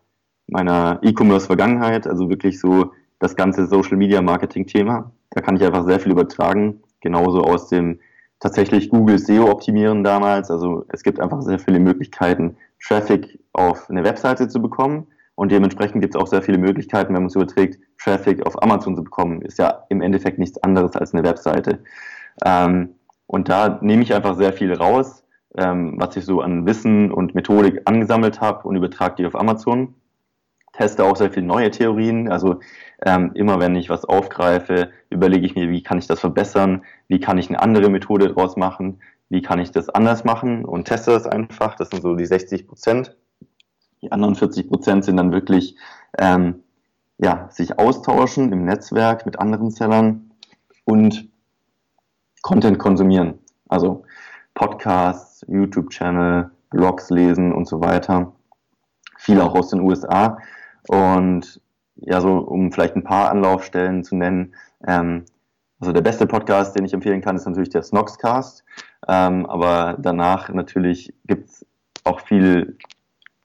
meiner 0.46 1.00
E-Commerce-Vergangenheit, 1.02 2.06
also 2.06 2.28
wirklich 2.28 2.60
so 2.60 2.92
das 3.18 3.34
ganze 3.34 3.66
Social-Media-Marketing-Thema. 3.66 5.10
Da 5.30 5.40
kann 5.40 5.56
ich 5.56 5.64
einfach 5.64 5.86
sehr 5.86 6.00
viel 6.00 6.12
übertragen. 6.12 6.82
Genauso 7.00 7.42
aus 7.42 7.68
dem 7.68 7.98
tatsächlich 8.40 8.90
Google 8.90 9.18
SEO 9.18 9.50
optimieren 9.50 10.04
damals. 10.04 10.50
Also 10.50 10.84
es 10.88 11.02
gibt 11.02 11.20
einfach 11.20 11.42
sehr 11.42 11.58
viele 11.58 11.80
Möglichkeiten, 11.80 12.56
Traffic 12.86 13.38
auf 13.52 13.88
eine 13.90 14.04
Webseite 14.04 14.48
zu 14.48 14.60
bekommen. 14.60 15.06
Und 15.34 15.52
dementsprechend 15.52 16.00
gibt 16.00 16.16
es 16.16 16.20
auch 16.20 16.26
sehr 16.26 16.42
viele 16.42 16.58
Möglichkeiten, 16.58 17.14
wenn 17.14 17.22
man 17.22 17.28
es 17.28 17.36
überträgt, 17.36 17.78
Traffic 18.02 18.44
auf 18.44 18.60
Amazon 18.60 18.96
zu 18.96 19.04
bekommen. 19.04 19.40
Ist 19.42 19.58
ja 19.58 19.84
im 19.88 20.02
Endeffekt 20.02 20.38
nichts 20.38 20.60
anderes 20.62 20.96
als 20.96 21.14
eine 21.14 21.22
Webseite. 21.22 21.78
Ähm, 22.44 22.94
und 23.26 23.48
da 23.48 23.78
nehme 23.80 24.02
ich 24.02 24.14
einfach 24.14 24.36
sehr 24.36 24.52
viel 24.52 24.72
raus, 24.72 25.22
ähm, 25.56 25.94
was 25.96 26.16
ich 26.16 26.24
so 26.24 26.40
an 26.40 26.66
Wissen 26.66 27.12
und 27.12 27.34
Methodik 27.34 27.82
angesammelt 27.84 28.40
habe 28.40 28.66
und 28.66 28.74
übertrage 28.74 29.16
die 29.16 29.26
auf 29.26 29.36
Amazon. 29.36 29.94
Teste 30.78 31.04
auch 31.04 31.16
sehr 31.16 31.32
viele 31.32 31.46
neue 31.46 31.70
Theorien. 31.70 32.30
Also 32.30 32.60
ähm, 33.04 33.32
immer 33.34 33.58
wenn 33.58 33.74
ich 33.74 33.90
was 33.90 34.04
aufgreife, 34.04 34.90
überlege 35.10 35.44
ich 35.44 35.56
mir, 35.56 35.68
wie 35.70 35.82
kann 35.82 35.98
ich 35.98 36.06
das 36.06 36.20
verbessern, 36.20 36.84
wie 37.08 37.18
kann 37.18 37.36
ich 37.36 37.48
eine 37.48 37.60
andere 37.60 37.90
Methode 37.90 38.32
draus 38.32 38.56
machen, 38.56 39.00
wie 39.28 39.42
kann 39.42 39.58
ich 39.58 39.72
das 39.72 39.88
anders 39.88 40.24
machen 40.24 40.64
und 40.64 40.84
teste 40.84 41.10
das 41.10 41.26
einfach. 41.26 41.74
Das 41.74 41.90
sind 41.90 42.02
so 42.02 42.14
die 42.14 42.26
60 42.26 42.68
Prozent. 42.68 43.16
Die 44.02 44.12
anderen 44.12 44.36
40 44.36 44.68
Prozent 44.68 45.04
sind 45.04 45.16
dann 45.16 45.32
wirklich 45.32 45.76
ähm, 46.16 46.62
ja, 47.18 47.48
sich 47.50 47.76
austauschen 47.78 48.52
im 48.52 48.64
Netzwerk 48.64 49.26
mit 49.26 49.40
anderen 49.40 49.72
Sellern 49.72 50.30
und 50.84 51.28
Content 52.42 52.78
konsumieren. 52.78 53.40
Also 53.68 54.04
Podcasts, 54.54 55.44
YouTube-Channel, 55.48 56.52
Blogs 56.70 57.10
lesen 57.10 57.52
und 57.52 57.66
so 57.66 57.80
weiter. 57.80 58.32
Viel 59.16 59.40
auch 59.40 59.56
aus 59.56 59.70
den 59.70 59.80
USA. 59.80 60.38
Und 60.88 61.60
ja, 61.96 62.20
so 62.20 62.38
um 62.38 62.72
vielleicht 62.72 62.96
ein 62.96 63.04
paar 63.04 63.30
Anlaufstellen 63.30 64.04
zu 64.04 64.16
nennen. 64.16 64.54
Ähm, 64.86 65.24
also 65.80 65.92
der 65.92 66.00
beste 66.00 66.26
Podcast, 66.26 66.76
den 66.76 66.84
ich 66.84 66.92
empfehlen 66.92 67.20
kann, 67.20 67.36
ist 67.36 67.46
natürlich 67.46 67.70
der 67.70 67.82
Snoxcast. 67.82 68.64
Ähm, 69.06 69.46
aber 69.46 69.96
danach 69.98 70.48
natürlich 70.48 71.14
gibt's 71.26 71.64
auch 72.04 72.20
viel 72.20 72.76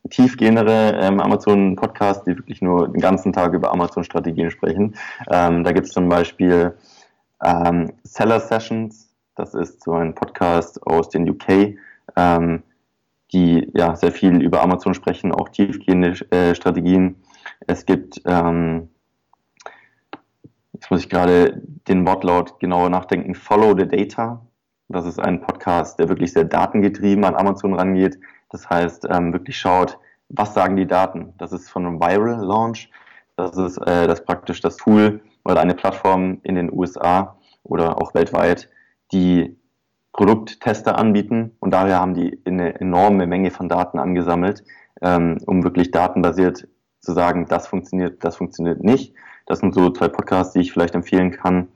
tiefgehendere 0.09 0.97
ähm, 0.99 1.19
Amazon-Podcasts, 1.19 2.25
die 2.25 2.37
wirklich 2.37 2.61
nur 2.61 2.89
den 2.89 3.01
ganzen 3.01 3.33
Tag 3.33 3.53
über 3.53 3.71
Amazon-Strategien 3.71 4.51
sprechen. 4.51 4.95
Ähm, 5.29 5.63
da 5.63 5.71
gibt's 5.71 5.91
zum 5.91 6.09
Beispiel 6.09 6.75
ähm, 7.43 7.93
Seller 8.03 8.39
Sessions. 8.39 9.09
Das 9.35 9.53
ist 9.53 9.83
so 9.83 9.93
ein 9.93 10.13
Podcast 10.13 10.85
aus 10.85 11.09
den 11.09 11.29
UK, 11.29 11.77
ähm, 12.15 12.63
die 13.31 13.69
ja 13.73 13.95
sehr 13.95 14.11
viel 14.11 14.41
über 14.41 14.61
Amazon 14.61 14.93
sprechen, 14.93 15.31
auch 15.31 15.49
tiefgehende 15.49 16.11
äh, 16.31 16.53
Strategien. 16.53 17.22
Es 17.67 17.85
gibt 17.85 18.21
ähm, 18.25 18.89
Jetzt 20.83 20.91
muss 20.91 20.99
ich 20.99 21.09
gerade 21.09 21.61
den 21.87 22.05
Wortlaut 22.05 22.59
genauer 22.59 22.89
nachdenken. 22.89 23.35
Follow 23.35 23.73
the 23.73 23.87
Data. 23.87 24.45
Das 24.89 25.05
ist 25.05 25.17
ein 25.17 25.39
Podcast, 25.39 25.97
der 25.97 26.09
wirklich 26.09 26.33
sehr 26.33 26.43
datengetrieben 26.43 27.23
an 27.23 27.35
Amazon 27.35 27.73
rangeht. 27.73 28.19
Das 28.49 28.69
heißt, 28.69 29.07
ähm, 29.09 29.31
wirklich 29.31 29.57
schaut, 29.57 29.97
was 30.27 30.53
sagen 30.53 30.75
die 30.75 30.85
Daten. 30.85 31.35
Das 31.37 31.53
ist 31.53 31.69
von 31.69 31.85
einem 31.85 32.01
Viral 32.01 32.43
Launch. 32.43 32.89
Das 33.37 33.55
ist 33.55 33.77
äh, 33.77 34.07
das 34.07 34.25
praktisch 34.25 34.59
das 34.59 34.75
Tool 34.75 35.21
oder 35.45 35.61
eine 35.61 35.73
Plattform 35.73 36.39
in 36.43 36.55
den 36.55 36.69
USA 36.69 37.37
oder 37.63 38.01
auch 38.01 38.13
weltweit, 38.13 38.69
die 39.13 39.55
Produkttester 40.11 40.97
anbieten 40.97 41.55
und 41.61 41.71
daher 41.71 42.01
haben 42.01 42.13
die 42.13 42.41
eine 42.45 42.77
enorme 42.81 43.25
Menge 43.25 43.51
von 43.51 43.69
Daten 43.69 43.99
angesammelt, 43.99 44.65
ähm, 45.01 45.37
um 45.45 45.63
wirklich 45.63 45.91
datenbasiert 45.91 46.67
zu 47.03 47.13
sagen, 47.13 47.45
das 47.49 47.67
funktioniert, 47.67 48.23
das 48.23 48.37
funktioniert 48.37 48.83
nicht. 48.83 49.13
Das 49.45 49.59
sind 49.59 49.75
so 49.75 49.89
zwei 49.89 50.07
Podcasts, 50.07 50.53
die 50.53 50.61
ich 50.61 50.71
vielleicht 50.71 50.95
empfehlen 50.95 51.31
kann. 51.31 51.67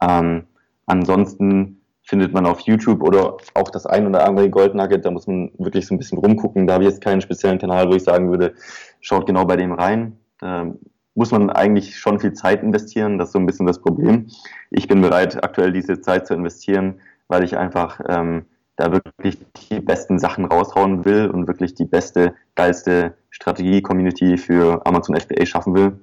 Ähm, 0.00 0.44
ansonsten 0.86 1.82
findet 2.02 2.32
man 2.32 2.46
auf 2.46 2.60
YouTube 2.60 3.02
oder 3.02 3.36
auch 3.54 3.70
das 3.70 3.86
ein 3.86 4.06
oder 4.06 4.26
andere 4.26 4.50
Gold 4.50 4.74
Nugget, 4.74 5.04
da 5.04 5.10
muss 5.10 5.26
man 5.26 5.52
wirklich 5.58 5.86
so 5.86 5.94
ein 5.94 5.98
bisschen 5.98 6.18
rumgucken. 6.18 6.66
Da 6.66 6.74
habe 6.74 6.84
ich 6.84 6.90
jetzt 6.90 7.02
keinen 7.02 7.20
speziellen 7.20 7.58
Kanal, 7.58 7.88
wo 7.88 7.94
ich 7.94 8.02
sagen 8.02 8.30
würde, 8.30 8.54
schaut 9.00 9.26
genau 9.26 9.44
bei 9.44 9.56
dem 9.56 9.72
rein. 9.72 10.16
Da 10.38 10.72
muss 11.14 11.30
man 11.30 11.50
eigentlich 11.50 11.98
schon 11.98 12.18
viel 12.18 12.32
Zeit 12.32 12.62
investieren, 12.62 13.18
das 13.18 13.28
ist 13.28 13.32
so 13.32 13.38
ein 13.38 13.46
bisschen 13.46 13.66
das 13.66 13.80
Problem. 13.80 14.28
Ich 14.70 14.88
bin 14.88 15.02
bereit, 15.02 15.44
aktuell 15.44 15.72
diese 15.72 16.00
Zeit 16.00 16.26
zu 16.26 16.34
investieren, 16.34 17.00
weil 17.28 17.44
ich 17.44 17.56
einfach 17.56 18.00
ähm, 18.08 18.46
da 18.82 18.92
wirklich 18.92 19.38
die 19.70 19.80
besten 19.80 20.18
Sachen 20.18 20.44
raushauen 20.44 21.04
will 21.04 21.28
und 21.28 21.46
wirklich 21.46 21.74
die 21.74 21.84
beste, 21.84 22.34
geilste 22.54 23.14
Strategie-Community 23.30 24.36
für 24.36 24.84
Amazon 24.84 25.16
FBA 25.16 25.46
schaffen 25.46 25.74
will. 25.74 26.00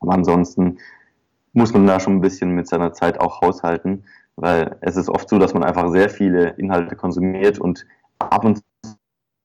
Aber 0.00 0.12
ansonsten 0.12 0.78
muss 1.54 1.72
man 1.72 1.86
da 1.86 2.00
schon 2.00 2.16
ein 2.16 2.20
bisschen 2.20 2.50
mit 2.50 2.68
seiner 2.68 2.92
Zeit 2.92 3.18
auch 3.20 3.40
haushalten, 3.40 4.04
weil 4.36 4.76
es 4.82 4.96
ist 4.96 5.08
oft 5.08 5.28
so, 5.28 5.38
dass 5.38 5.54
man 5.54 5.64
einfach 5.64 5.90
sehr 5.90 6.10
viele 6.10 6.50
Inhalte 6.50 6.94
konsumiert 6.96 7.58
und 7.58 7.86
ab 8.18 8.44
und 8.44 8.60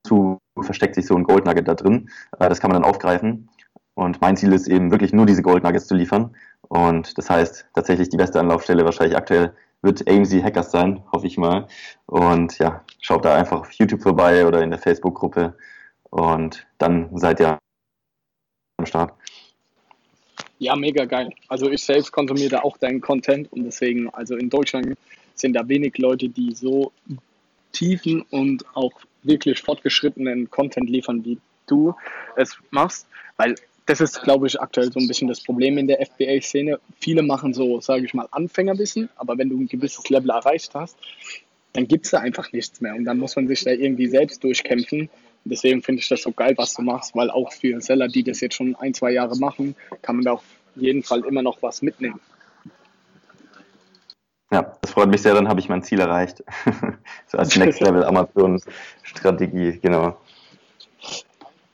zu 0.04 0.40
versteckt 0.60 0.96
sich 0.96 1.06
so 1.06 1.16
ein 1.16 1.24
Gold 1.24 1.46
Nugget 1.46 1.68
da 1.68 1.76
drin. 1.76 2.10
Äh, 2.40 2.50
das 2.50 2.60
kann 2.60 2.72
man 2.72 2.82
dann 2.82 2.90
aufgreifen. 2.90 3.50
Und 3.94 4.22
mein 4.22 4.38
Ziel 4.38 4.54
ist 4.54 4.68
eben 4.68 4.92
wirklich 4.92 5.14
nur 5.14 5.26
diese 5.26 5.42
Gold 5.42 5.64
Nuggets 5.64 5.88
zu 5.88 5.96
liefern. 5.96 6.36
Und 6.68 7.18
das 7.18 7.30
heißt, 7.30 7.68
tatsächlich 7.74 8.10
die 8.10 8.18
beste 8.18 8.40
Anlaufstelle 8.40 8.86
wahrscheinlich 8.86 9.18
aktuell 9.18 9.54
wird 9.82 10.08
AMZ 10.10 10.34
Hackers 10.44 10.72
sein, 10.72 11.04
hoffe 11.12 11.28
ich 11.28 11.38
mal. 11.38 11.68
Und 12.06 12.58
ja, 12.60 12.84
schaut 13.00 13.26
da 13.26 13.36
einfach 13.36 13.62
auf 13.62 13.72
YouTube 13.74 14.02
vorbei 14.02 14.46
oder 14.46 14.62
in 14.62 14.72
der 14.72 14.80
Facebook-Gruppe 14.80 15.56
und 16.10 16.68
dann 16.78 17.10
seid 17.18 17.40
ihr 17.40 17.60
am 18.78 18.86
Start. 18.86 19.14
Ja, 20.58 20.76
mega 20.76 21.06
geil. 21.06 21.30
Also 21.48 21.70
ich 21.70 21.84
selbst 21.84 22.12
konsumiere 22.12 22.50
da 22.50 22.60
auch 22.62 22.78
deinen 22.78 23.00
Content 23.00 23.52
und 23.54 23.64
deswegen, 23.64 24.10
also 24.10 24.36
in 24.36 24.50
Deutschland 24.50 24.98
sind 25.36 25.54
da 25.54 25.68
wenig 25.68 25.98
Leute, 25.98 26.28
die 26.28 26.54
so 26.54 26.92
tiefen 27.72 28.24
und 28.30 28.66
auch 28.76 28.92
wirklich 29.24 29.62
fortgeschrittenen 29.62 30.50
Content 30.50 30.90
liefern, 30.90 31.24
wie 31.24 31.38
du 31.68 31.96
es 32.36 32.58
machst, 32.72 33.08
weil 33.38 33.56
das 33.90 34.02
ist, 34.02 34.22
glaube 34.22 34.46
ich, 34.46 34.62
aktuell 34.62 34.92
so 34.92 35.00
ein 35.00 35.08
bisschen 35.08 35.28
das 35.28 35.42
Problem 35.42 35.80
in 35.80 35.88
der 35.88 36.06
FBA-Szene. 36.06 36.80
Viele 37.00 37.24
machen 37.24 37.56
so, 37.56 37.82
sage 37.82 38.06
ich 38.06 38.14
mal, 38.14 38.28
Anfängerwissen, 38.30 39.10
aber 39.16 39.36
wenn 39.40 39.50
du 39.50 39.60
ein 39.60 39.68
gewisses 39.68 40.08
Level 40.10 40.30
erreicht 40.30 40.76
hast, 40.76 40.96
dann 41.74 41.88
gibt 41.88 42.06
es 42.06 42.12
da 42.12 42.20
einfach 42.20 42.52
nichts 42.52 42.82
mehr 42.82 42.94
und 42.94 43.06
dann 43.06 43.18
muss 43.18 43.36
man 43.36 43.48
sich 43.48 43.64
da 43.64 43.72
irgendwie 43.72 44.06
selbst 44.06 44.44
durchkämpfen. 44.44 45.02
Und 45.02 45.10
deswegen 45.52 45.82
finde 45.82 46.02
ich 46.02 46.08
das 46.08 46.22
so 46.22 46.32
geil, 46.32 46.54
was 46.56 46.76
du 46.76 46.84
machst, 46.84 47.16
weil 47.16 47.32
auch 47.32 47.52
für 47.52 47.82
Seller, 47.82 48.08
die 48.08 48.22
das 48.22 48.42
jetzt 48.42 48.56
schon 48.56 48.76
ein, 48.76 48.94
zwei 48.94 49.12
Jahre 49.12 49.36
machen, 49.38 49.76
kann 50.04 50.18
man 50.18 50.26
da 50.26 50.34
auf 50.34 50.44
jeden 50.76 51.02
Fall 51.02 51.26
immer 51.26 51.42
noch 51.42 51.60
was 51.64 51.82
mitnehmen. 51.82 52.20
Ja, 54.52 54.78
das 54.82 54.92
freut 54.92 55.10
mich 55.10 55.24
sehr, 55.24 55.34
dann 55.34 55.48
habe 55.48 55.60
ich 55.60 55.70
mein 55.70 55.82
Ziel 55.82 56.00
erreicht. 56.00 56.44
so 57.28 57.40
als 57.40 57.56
Next 57.56 57.80
Level 57.82 58.04
Amazon 58.04 58.62
Strategie, 59.02 59.80
genau. 59.82 60.16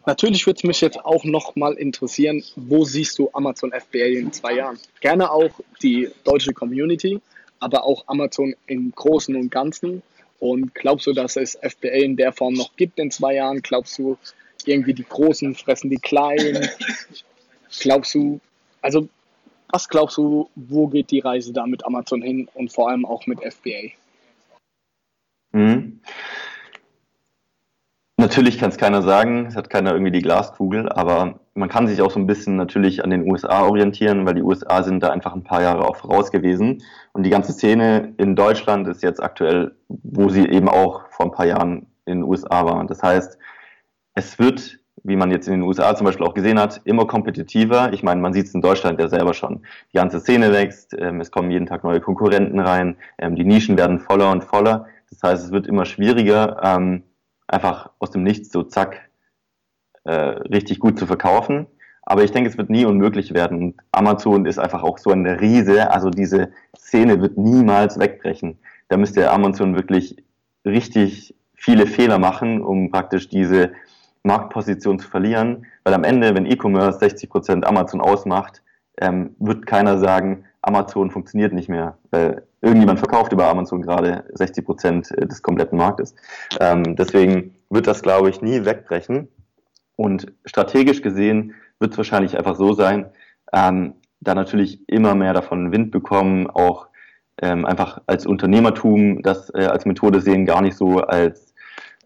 Natürlich 0.06 0.46
würde 0.46 0.58
es 0.58 0.64
mich 0.64 0.82
jetzt 0.82 1.04
auch 1.04 1.24
nochmal 1.24 1.74
interessieren, 1.74 2.44
wo 2.56 2.86
siehst 2.86 3.18
du 3.18 3.30
Amazon 3.34 3.72
FBA 3.72 4.06
in 4.06 4.32
zwei 4.32 4.56
Jahren? 4.56 4.80
Gerne 5.02 5.32
auch 5.32 5.60
die 5.82 6.10
deutsche 6.24 6.54
Community, 6.54 7.20
aber 7.60 7.84
auch 7.84 8.04
Amazon 8.08 8.56
im 8.68 8.92
Großen 8.92 9.36
und 9.36 9.50
Ganzen. 9.50 10.04
Und 10.40 10.76
glaubst 10.76 11.08
du, 11.08 11.14
dass 11.14 11.38
es 11.38 11.58
FBA 11.62 12.04
in 12.04 12.18
der 12.18 12.34
Form 12.34 12.54
noch 12.54 12.76
gibt 12.76 13.00
in 13.00 13.10
zwei 13.10 13.36
Jahren? 13.36 13.62
Glaubst 13.62 13.98
du, 13.98 14.18
irgendwie 14.66 14.94
die 14.94 15.06
Großen 15.08 15.56
fressen 15.56 15.90
die 15.90 15.98
Kleinen? 15.98 16.68
Glaubst 17.80 18.16
du, 18.16 18.40
also 18.82 19.08
was 19.70 19.90
glaubst 19.90 20.18
du, 20.18 20.50
wo 20.56 20.88
geht 20.88 21.12
die 21.12 21.20
Reise 21.20 21.52
da 21.52 21.66
mit 21.66 21.86
Amazon 21.86 22.22
hin 22.22 22.48
und 22.54 22.72
vor 22.72 22.90
allem 22.90 23.06
auch 23.06 23.26
mit 23.28 23.40
FBA? 23.42 23.92
Mhm. 25.52 26.00
Natürlich 28.26 28.58
kann 28.58 28.72
es 28.72 28.78
keiner 28.78 29.04
sagen, 29.04 29.46
es 29.46 29.56
hat 29.56 29.70
keiner 29.70 29.92
irgendwie 29.92 30.12
die 30.12 30.24
Glaskugel, 30.24 30.90
aber 30.90 31.42
man 31.54 31.70
kann 31.70 31.86
sich 31.86 32.02
auch 32.02 32.10
so 32.10 32.20
ein 32.20 32.26
bisschen 32.26 32.56
natürlich 32.56 33.04
an 33.04 33.12
den 33.12 33.30
USA 33.30 33.68
orientieren, 33.68 34.26
weil 34.26 34.34
die 34.34 34.42
USA 34.42 34.82
sind 34.82 35.04
da 35.04 35.12
einfach 35.12 35.36
ein 35.36 35.44
paar 35.44 35.62
Jahre 35.62 35.88
auch 35.88 35.96
voraus 35.96 36.32
gewesen. 36.32 36.82
Und 37.14 37.22
die 37.22 37.30
ganze 37.30 37.54
Szene 37.54 38.16
in 38.18 38.36
Deutschland 38.36 38.88
ist 38.88 39.04
jetzt 39.04 39.22
aktuell, 39.22 39.76
wo 39.90 40.30
sie 40.30 40.44
eben 40.50 40.68
auch 40.68 41.08
vor 41.12 41.28
ein 41.28 41.34
paar 41.34 41.46
Jahren 41.46 41.86
in 42.06 42.22
den 42.22 42.24
USA 42.24 42.66
war. 42.66 42.84
Das 42.88 43.04
heißt, 43.04 43.38
es 44.16 44.40
wird, 44.40 44.80
wie 45.04 45.18
man 45.18 45.30
jetzt 45.30 45.48
in 45.48 45.54
den 45.54 45.62
USA 45.62 45.96
zum 45.96 46.06
Beispiel 46.06 46.26
auch 46.26 46.34
gesehen 46.34 46.60
hat, 46.60 46.82
immer 46.84 47.06
kompetitiver. 47.06 47.94
Ich 47.94 48.02
meine, 48.02 48.22
man 48.22 48.34
sieht 48.34 48.48
es 48.48 48.56
in 48.56 48.62
Deutschland 48.62 49.00
ja 49.00 49.08
selber 49.08 49.36
schon. 49.36 49.62
Die 49.94 49.98
ganze 49.98 50.20
Szene 50.20 50.52
wächst, 50.52 50.96
ähm, 50.98 51.22
es 51.22 51.30
kommen 51.30 51.52
jeden 51.52 51.68
Tag 51.68 51.84
neue 51.84 52.02
Konkurrenten 52.02 52.60
rein, 52.60 52.98
ähm, 53.20 53.36
die 53.36 53.46
Nischen 53.46 53.78
werden 53.78 54.00
voller 54.00 54.32
und 54.32 54.44
voller. 54.44 54.88
Das 55.12 55.22
heißt, 55.22 55.46
es 55.46 55.52
wird 55.52 55.68
immer 55.68 55.86
schwieriger, 55.86 56.60
ähm, 56.64 57.04
einfach 57.48 57.92
aus 58.00 58.12
dem 58.12 58.24
Nichts 58.24 58.52
so 58.52 58.64
zack 58.64 59.10
äh, 60.04 60.14
richtig 60.14 60.80
gut 60.80 61.00
zu 61.00 61.08
verkaufen. 61.08 61.68
Aber 62.04 62.24
ich 62.24 62.32
denke, 62.32 62.50
es 62.50 62.58
wird 62.58 62.70
nie 62.70 62.86
unmöglich 62.86 63.34
werden. 63.34 63.64
Und 63.64 63.76
Amazon 63.92 64.46
ist 64.46 64.60
einfach 64.60 64.84
auch 64.84 65.00
so 65.00 65.10
eine 65.10 65.42
Riese. 65.42 65.92
Also 65.92 66.10
diese 66.10 66.52
Szene 66.78 67.20
wird 67.20 67.38
niemals 67.38 68.00
wegbrechen. 68.00 68.60
Da 68.90 68.98
müsste 68.98 69.32
Amazon 69.32 69.76
wirklich 69.76 70.24
richtig 70.66 71.36
viele 71.56 71.88
Fehler 71.88 72.20
machen, 72.20 72.62
um 72.62 72.92
praktisch 72.92 73.28
diese 73.28 73.72
Marktposition 74.22 75.00
zu 75.00 75.10
verlieren. 75.10 75.66
Weil 75.84 75.96
am 75.96 76.04
Ende, 76.04 76.36
wenn 76.36 76.46
E-Commerce 76.46 77.00
60 77.00 77.30
Prozent 77.30 77.66
Amazon 77.66 78.02
ausmacht, 78.02 78.62
ähm, 79.02 79.36
wird 79.40 79.66
keiner 79.66 79.98
sagen, 79.98 80.46
Amazon 80.66 81.12
funktioniert 81.12 81.54
nicht 81.54 81.70
mehr. 81.70 81.98
Weil 82.12 82.44
irgendjemand 82.62 83.00
verkauft 83.00 83.32
über 83.32 83.48
Amazon 83.48 83.82
gerade 83.82 84.26
60 84.34 84.66
Prozent 84.66 85.10
des 85.18 85.42
kompletten 85.42 85.78
Marktes. 85.78 86.16
Ähm, 86.60 86.96
deswegen 86.96 87.56
wird 87.70 87.88
das, 87.88 88.02
glaube 88.02 88.30
ich, 88.30 88.42
nie 88.42 88.66
wegbrechen. 88.66 89.28
Und 89.96 90.34
strategisch 90.46 91.02
gesehen 91.02 91.54
wird 91.80 91.92
es 91.92 91.98
wahrscheinlich 91.98 92.38
einfach 92.38 92.56
so 92.56 92.74
sein, 92.74 93.06
ähm, 93.54 93.94
da 94.20 94.36
natürlich 94.36 94.88
immer 94.90 95.16
mehr 95.16 95.34
davon 95.34 95.72
Wind 95.72 95.92
bekommen, 95.92 96.48
auch 96.48 96.88
ähm, 97.42 97.66
einfach 97.66 98.02
als 98.08 98.26
Unternehmertum 98.26 99.22
das 99.22 99.54
äh, 99.54 99.66
als 99.66 99.86
Methode 99.86 100.22
sehen, 100.22 100.46
gar 100.46 100.62
nicht 100.62 100.78
so 100.78 101.00
als 101.02 101.54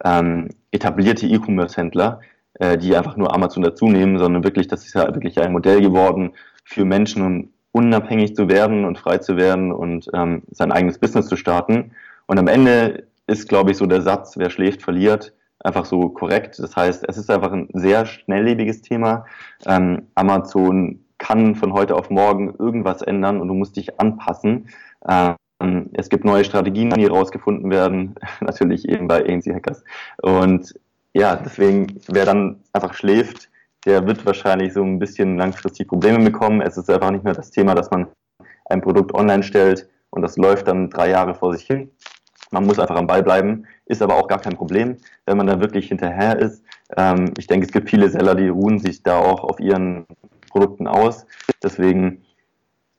ähm, 0.03 0.49
etablierte 0.71 1.27
E-Commerce-Händler, 1.27 2.21
äh, 2.55 2.77
die 2.77 2.95
einfach 2.95 3.15
nur 3.15 3.33
Amazon 3.33 3.63
dazu 3.63 3.87
nehmen, 3.87 4.17
sondern 4.17 4.43
wirklich, 4.43 4.67
das 4.67 4.85
ist 4.85 4.95
ja 4.95 5.13
wirklich 5.13 5.39
ein 5.39 5.51
Modell 5.51 5.81
geworden 5.81 6.33
für 6.63 6.85
Menschen, 6.85 7.53
unabhängig 7.71 8.35
zu 8.35 8.49
werden 8.49 8.85
und 8.85 8.97
frei 8.97 9.19
zu 9.19 9.37
werden 9.37 9.71
und 9.71 10.07
ähm, 10.13 10.43
sein 10.51 10.71
eigenes 10.71 10.97
Business 10.97 11.27
zu 11.27 11.35
starten. 11.35 11.91
Und 12.25 12.39
am 12.39 12.47
Ende 12.47 13.07
ist, 13.27 13.47
glaube 13.47 13.71
ich, 13.71 13.77
so 13.77 13.85
der 13.85 14.01
Satz, 14.01 14.37
wer 14.37 14.49
schläft, 14.49 14.81
verliert, 14.81 15.33
einfach 15.59 15.85
so 15.85 16.09
korrekt. 16.09 16.57
Das 16.59 16.75
heißt, 16.75 17.05
es 17.07 17.17
ist 17.17 17.29
einfach 17.29 17.51
ein 17.51 17.69
sehr 17.73 18.05
schnelllebiges 18.05 18.81
Thema. 18.81 19.25
Ähm, 19.65 20.07
Amazon 20.15 21.05
kann 21.17 21.55
von 21.55 21.73
heute 21.73 21.95
auf 21.95 22.09
morgen 22.09 22.55
irgendwas 22.57 23.01
ändern 23.01 23.39
und 23.39 23.47
du 23.47 23.53
musst 23.53 23.75
dich 23.75 23.99
anpassen. 23.99 24.69
Ähm, 25.07 25.35
es 25.93 26.09
gibt 26.09 26.23
neue 26.23 26.45
Strategien, 26.45 26.89
die 26.91 27.05
rausgefunden 27.05 27.69
werden, 27.69 28.15
natürlich 28.41 28.87
eben 28.87 29.07
bei 29.07 29.27
ANC 29.27 29.53
Hackers. 29.53 29.83
Und 30.21 30.73
ja, 31.13 31.35
deswegen, 31.35 31.99
wer 32.07 32.25
dann 32.25 32.61
einfach 32.73 32.93
schläft, 32.93 33.49
der 33.85 34.05
wird 34.05 34.25
wahrscheinlich 34.25 34.73
so 34.73 34.83
ein 34.83 34.99
bisschen 34.99 35.37
langfristig 35.37 35.87
Probleme 35.87 36.23
bekommen. 36.23 36.61
Es 36.61 36.77
ist 36.77 36.89
einfach 36.89 37.11
nicht 37.11 37.23
mehr 37.23 37.33
das 37.33 37.51
Thema, 37.51 37.75
dass 37.75 37.91
man 37.91 38.07
ein 38.69 38.81
Produkt 38.81 39.13
online 39.13 39.43
stellt 39.43 39.89
und 40.09 40.21
das 40.21 40.37
läuft 40.37 40.67
dann 40.67 40.89
drei 40.89 41.09
Jahre 41.09 41.35
vor 41.35 41.53
sich 41.53 41.65
hin. 41.65 41.91
Man 42.51 42.65
muss 42.65 42.79
einfach 42.79 42.95
am 42.95 43.07
Ball 43.07 43.23
bleiben, 43.23 43.65
ist 43.85 44.01
aber 44.01 44.15
auch 44.15 44.27
gar 44.27 44.39
kein 44.39 44.55
Problem, 44.55 44.97
wenn 45.25 45.37
man 45.37 45.47
da 45.47 45.59
wirklich 45.59 45.87
hinterher 45.87 46.37
ist. 46.39 46.63
Ähm, 46.97 47.33
ich 47.37 47.47
denke, 47.47 47.65
es 47.67 47.71
gibt 47.71 47.89
viele 47.89 48.09
Seller, 48.09 48.35
die 48.35 48.47
ruhen 48.47 48.79
sich 48.79 49.03
da 49.03 49.19
auch 49.19 49.43
auf 49.43 49.59
ihren 49.59 50.05
Produkten 50.49 50.87
aus. 50.87 51.25
Deswegen 51.63 52.25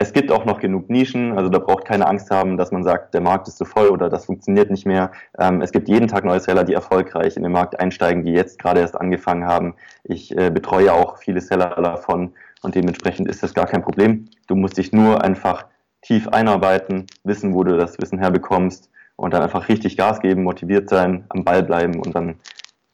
es 0.03 0.15
gibt 0.15 0.33
auch 0.33 0.47
noch 0.47 0.61
genug 0.61 0.89
Nischen, 0.89 1.37
also 1.37 1.51
da 1.51 1.59
braucht 1.59 1.85
keine 1.85 2.07
Angst 2.07 2.31
haben, 2.31 2.57
dass 2.57 2.73
man 2.73 2.83
sagt, 2.83 3.13
der 3.13 3.21
Markt 3.21 3.49
ist 3.49 3.59
zu 3.59 3.67
voll 3.67 3.89
oder 3.89 4.09
das 4.09 4.25
funktioniert 4.25 4.71
nicht 4.71 4.87
mehr. 4.87 5.13
Ähm, 5.39 5.61
es 5.61 5.73
gibt 5.73 5.91
jeden 5.91 6.09
Tag 6.09 6.25
neue 6.25 6.41
Seller, 6.41 6.65
die 6.65 6.73
erfolgreich 6.73 7.37
in 7.37 7.43
den 7.43 7.53
Markt 7.53 7.79
einsteigen, 7.79 8.25
die 8.25 8.33
jetzt 8.33 8.59
gerade 8.59 8.81
erst 8.81 8.99
angefangen 8.99 9.45
haben. 9.45 9.75
Ich 10.05 10.35
äh, 10.39 10.51
betreue 10.51 10.95
auch 10.95 11.19
viele 11.19 11.43
Seller 11.43 11.69
davon 11.83 12.33
und 12.63 12.75
dementsprechend 12.75 13.29
ist 13.29 13.43
das 13.43 13.53
gar 13.53 13.67
kein 13.67 13.83
Problem. 13.83 14.31
Du 14.47 14.55
musst 14.55 14.79
dich 14.79 14.91
nur 14.91 15.23
einfach 15.23 15.67
tief 16.01 16.29
einarbeiten, 16.29 17.05
wissen, 17.25 17.53
wo 17.53 17.63
du 17.63 17.77
das 17.77 17.99
Wissen 17.99 18.19
herbekommst 18.19 18.89
und 19.17 19.35
dann 19.35 19.43
einfach 19.43 19.69
richtig 19.69 19.99
Gas 19.99 20.21
geben, 20.21 20.45
motiviert 20.45 20.89
sein, 20.89 21.27
am 21.29 21.45
Ball 21.45 21.63
bleiben 21.63 22.01
und 22.01 22.15
dann 22.15 22.37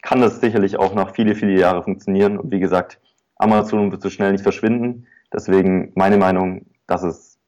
kann 0.02 0.20
das 0.20 0.40
sicherlich 0.40 0.76
auch 0.76 0.92
noch 0.92 1.14
viele, 1.14 1.36
viele 1.36 1.56
Jahre 1.56 1.84
funktionieren. 1.84 2.36
Und 2.36 2.50
wie 2.50 2.60
gesagt, 2.60 2.98
Amazon 3.36 3.92
wird 3.92 4.02
so 4.02 4.10
schnell 4.10 4.32
nicht 4.32 4.42
verschwinden. 4.42 5.06
Deswegen 5.32 5.92
meine 5.94 6.16
Meinung, 6.16 6.66
dass 6.86 7.02
es, 7.02 7.38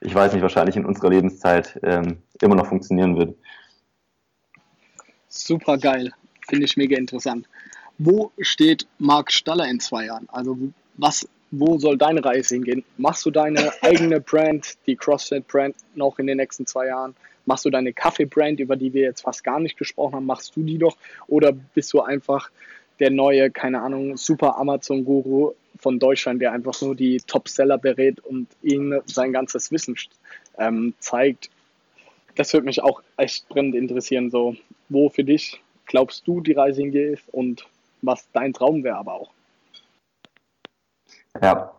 ich 0.00 0.14
weiß 0.14 0.32
nicht, 0.32 0.42
wahrscheinlich 0.42 0.76
in 0.76 0.84
unserer 0.84 1.10
Lebenszeit 1.10 1.78
ähm, 1.82 2.22
immer 2.40 2.54
noch 2.54 2.66
funktionieren 2.66 3.16
wird. 3.16 3.36
Super 5.28 5.78
geil, 5.78 6.12
finde 6.48 6.64
ich 6.64 6.76
mega 6.76 6.96
interessant. 6.96 7.46
Wo 7.98 8.32
steht 8.38 8.86
Marc 8.98 9.32
Staller 9.32 9.68
in 9.68 9.80
zwei 9.80 10.06
Jahren? 10.06 10.28
Also 10.30 10.56
was, 10.96 11.28
wo 11.50 11.78
soll 11.78 11.98
deine 11.98 12.24
Reise 12.24 12.54
hingehen? 12.54 12.84
Machst 12.96 13.24
du 13.26 13.30
deine 13.30 13.72
eigene 13.82 14.20
Brand, 14.20 14.74
die 14.86 14.96
CrossFit-Brand, 14.96 15.76
noch 15.94 16.18
in 16.18 16.26
den 16.26 16.38
nächsten 16.38 16.66
zwei 16.66 16.86
Jahren? 16.86 17.14
Machst 17.46 17.64
du 17.64 17.70
deine 17.70 17.92
Kaffee-Brand, 17.92 18.60
über 18.60 18.76
die 18.76 18.92
wir 18.94 19.02
jetzt 19.02 19.22
fast 19.22 19.44
gar 19.44 19.60
nicht 19.60 19.76
gesprochen 19.76 20.14
haben, 20.14 20.26
machst 20.26 20.56
du 20.56 20.62
die 20.62 20.78
doch? 20.78 20.96
Oder 21.26 21.52
bist 21.52 21.92
du 21.92 22.00
einfach 22.00 22.50
der 23.00 23.10
neue, 23.10 23.50
keine 23.50 23.82
Ahnung, 23.82 24.16
super 24.16 24.56
Amazon-Guru 24.56 25.52
von 25.84 25.98
Deutschland, 25.98 26.40
der 26.40 26.52
einfach 26.52 26.80
nur 26.80 26.96
die 26.96 27.18
Top-Seller 27.18 27.76
berät 27.76 28.18
und 28.20 28.48
ihnen 28.62 29.02
sein 29.04 29.34
ganzes 29.34 29.70
Wissen 29.70 29.96
ähm, 30.56 30.94
zeigt. 30.98 31.50
Das 32.36 32.54
würde 32.54 32.64
mich 32.64 32.82
auch 32.82 33.02
echt 33.18 33.46
brennend 33.50 33.74
interessieren. 33.74 34.30
So, 34.30 34.56
wo 34.88 35.10
für 35.10 35.24
dich 35.24 35.60
glaubst 35.84 36.26
du, 36.26 36.40
die 36.40 36.52
Reise 36.52 36.80
hingeht 36.80 37.20
und 37.32 37.66
was 38.00 38.26
dein 38.32 38.54
Traum 38.54 38.82
wäre 38.82 38.96
aber 38.96 39.12
auch? 39.12 39.30
Ja, 41.42 41.78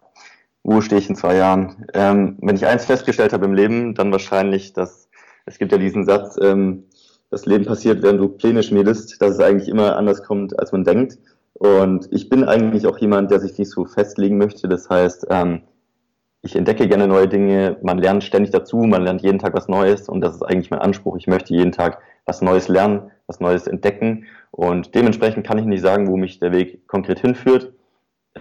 wo 0.61 0.81
stehe 0.81 1.01
ich 1.01 1.09
in 1.09 1.15
zwei 1.15 1.35
Jahren? 1.37 1.87
Ähm, 1.95 2.37
wenn 2.41 2.55
ich 2.55 2.65
eins 2.67 2.85
festgestellt 2.85 3.33
habe 3.33 3.45
im 3.45 3.55
Leben, 3.55 3.95
dann 3.95 4.11
wahrscheinlich, 4.11 4.73
dass 4.73 5.09
es 5.47 5.57
gibt 5.57 5.71
ja 5.71 5.79
diesen 5.79 6.05
Satz, 6.05 6.37
ähm, 6.39 6.83
das 7.31 7.47
Leben 7.47 7.65
passiert, 7.65 8.03
während 8.03 8.19
du 8.19 8.29
Pläne 8.29 8.61
schmiedest, 8.61 9.19
dass 9.19 9.31
es 9.31 9.39
eigentlich 9.39 9.67
immer 9.67 9.95
anders 9.95 10.21
kommt, 10.21 10.59
als 10.59 10.71
man 10.71 10.83
denkt. 10.83 11.17
Und 11.57 12.07
ich 12.11 12.29
bin 12.29 12.43
eigentlich 12.43 12.85
auch 12.85 12.97
jemand, 12.97 13.31
der 13.31 13.39
sich 13.39 13.57
nicht 13.57 13.71
so 13.71 13.85
festlegen 13.85 14.37
möchte. 14.37 14.67
Das 14.67 14.89
heißt, 14.89 15.27
ähm, 15.29 15.61
ich 16.41 16.55
entdecke 16.55 16.87
gerne 16.87 17.07
neue 17.07 17.27
Dinge, 17.27 17.77
man 17.81 17.97
lernt 17.97 18.23
ständig 18.23 18.51
dazu, 18.51 18.77
man 18.77 19.03
lernt 19.03 19.23
jeden 19.23 19.39
Tag 19.39 19.55
was 19.55 19.67
Neues 19.67 20.09
und 20.09 20.21
das 20.21 20.35
ist 20.35 20.43
eigentlich 20.43 20.69
mein 20.69 20.81
Anspruch. 20.81 21.17
Ich 21.17 21.27
möchte 21.27 21.55
jeden 21.55 21.71
Tag 21.71 21.99
was 22.25 22.41
Neues 22.41 22.67
lernen, 22.67 23.09
was 23.25 23.39
Neues 23.39 23.65
entdecken 23.65 24.25
und 24.51 24.93
dementsprechend 24.93 25.45
kann 25.45 25.57
ich 25.57 25.65
nicht 25.65 25.81
sagen, 25.81 26.07
wo 26.07 26.17
mich 26.17 26.39
der 26.39 26.51
Weg 26.51 26.87
konkret 26.87 27.19
hinführt. 27.19 27.73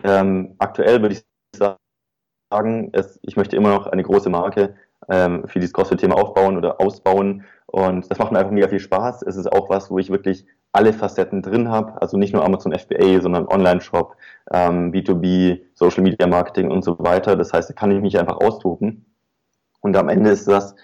Ähm, 0.02 0.54
aktuell 0.58 1.00
würde 1.00 1.14
ich 1.14 1.24
sagen, 1.56 2.90
es, 2.92 3.18
ich 3.22 3.36
möchte 3.36 3.56
immer 3.56 3.70
noch 3.70 3.86
eine 3.86 4.02
große 4.02 4.28
Marke 4.28 4.74
ähm, 5.08 5.46
für 5.48 5.58
dieses 5.58 5.72
CrossFit-Thema 5.72 6.16
aufbauen 6.16 6.56
oder 6.56 6.80
ausbauen. 6.80 7.44
Und 7.66 8.10
das 8.10 8.18
macht 8.18 8.32
mir 8.32 8.38
einfach 8.38 8.52
mega 8.52 8.68
viel 8.68 8.80
Spaß. 8.80 9.22
Es 9.22 9.36
ist 9.36 9.50
auch 9.50 9.70
was, 9.70 9.90
wo 9.90 9.98
ich 9.98 10.10
wirklich 10.10 10.46
alle 10.74 10.92
Facetten 10.92 11.40
drin 11.40 11.68
habe. 11.68 12.00
Also 12.02 12.16
nicht 12.16 12.34
nur 12.34 12.44
Amazon 12.44 12.76
FBA, 12.76 13.20
sondern 13.20 13.46
Online-Shop, 13.46 14.16
ähm, 14.52 14.90
B2B, 14.92 15.60
Social 15.74 16.02
Media 16.02 16.26
Marketing 16.26 16.70
und 16.70 16.82
so 16.82 16.98
weiter. 16.98 17.36
Das 17.36 17.52
heißt, 17.52 17.70
da 17.70 17.74
kann 17.74 17.90
ich 17.92 18.00
mich 18.00 18.18
einfach 18.18 18.36
austoben. 18.38 19.06
Und 19.80 19.96
am 19.96 20.08
Ende 20.08 20.30
ist 20.30 20.48
das 20.48 20.74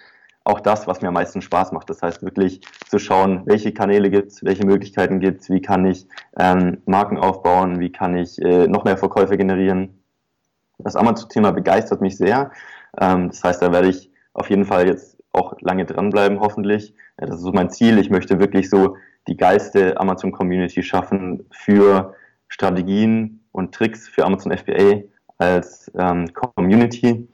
auch 0.44 0.60
das, 0.60 0.86
was 0.86 1.02
mir 1.02 1.08
am 1.08 1.14
meisten 1.14 1.42
Spaß 1.42 1.72
macht. 1.72 1.90
Das 1.90 2.02
heißt 2.02 2.22
wirklich 2.22 2.60
zu 2.88 2.98
schauen, 2.98 3.42
welche 3.46 3.72
Kanäle 3.72 4.10
gibt 4.10 4.32
es, 4.32 4.44
welche 4.44 4.64
Möglichkeiten 4.64 5.20
gibt 5.20 5.42
es, 5.42 5.50
wie 5.50 5.60
kann 5.60 5.84
ich 5.84 6.06
ähm, 6.38 6.78
Marken 6.86 7.18
aufbauen, 7.18 7.80
wie 7.80 7.90
kann 7.92 8.16
ich 8.16 8.40
äh, 8.40 8.68
noch 8.68 8.84
mehr 8.84 8.96
Verkäufe 8.96 9.36
generieren. 9.36 10.02
Das 10.78 10.96
Amazon-Thema 10.96 11.50
begeistert 11.50 12.00
mich 12.00 12.16
sehr. 12.16 12.52
Ähm, 12.98 13.28
das 13.28 13.42
heißt, 13.42 13.60
da 13.60 13.72
werde 13.72 13.88
ich 13.88 14.10
auf 14.34 14.48
jeden 14.50 14.64
Fall 14.64 14.86
jetzt 14.86 15.19
auch 15.32 15.54
lange 15.60 15.84
dranbleiben, 15.84 16.40
hoffentlich. 16.40 16.94
Das 17.16 17.30
ist 17.30 17.42
so 17.42 17.52
mein 17.52 17.70
Ziel. 17.70 17.98
Ich 17.98 18.10
möchte 18.10 18.38
wirklich 18.38 18.68
so 18.70 18.96
die 19.28 19.36
geilste 19.36 19.98
Amazon-Community 20.00 20.82
schaffen 20.82 21.46
für 21.50 22.14
Strategien 22.48 23.44
und 23.52 23.74
Tricks 23.74 24.08
für 24.08 24.24
Amazon 24.24 24.56
FBA 24.56 25.02
als 25.38 25.90
ähm, 25.96 26.32
Community 26.32 27.28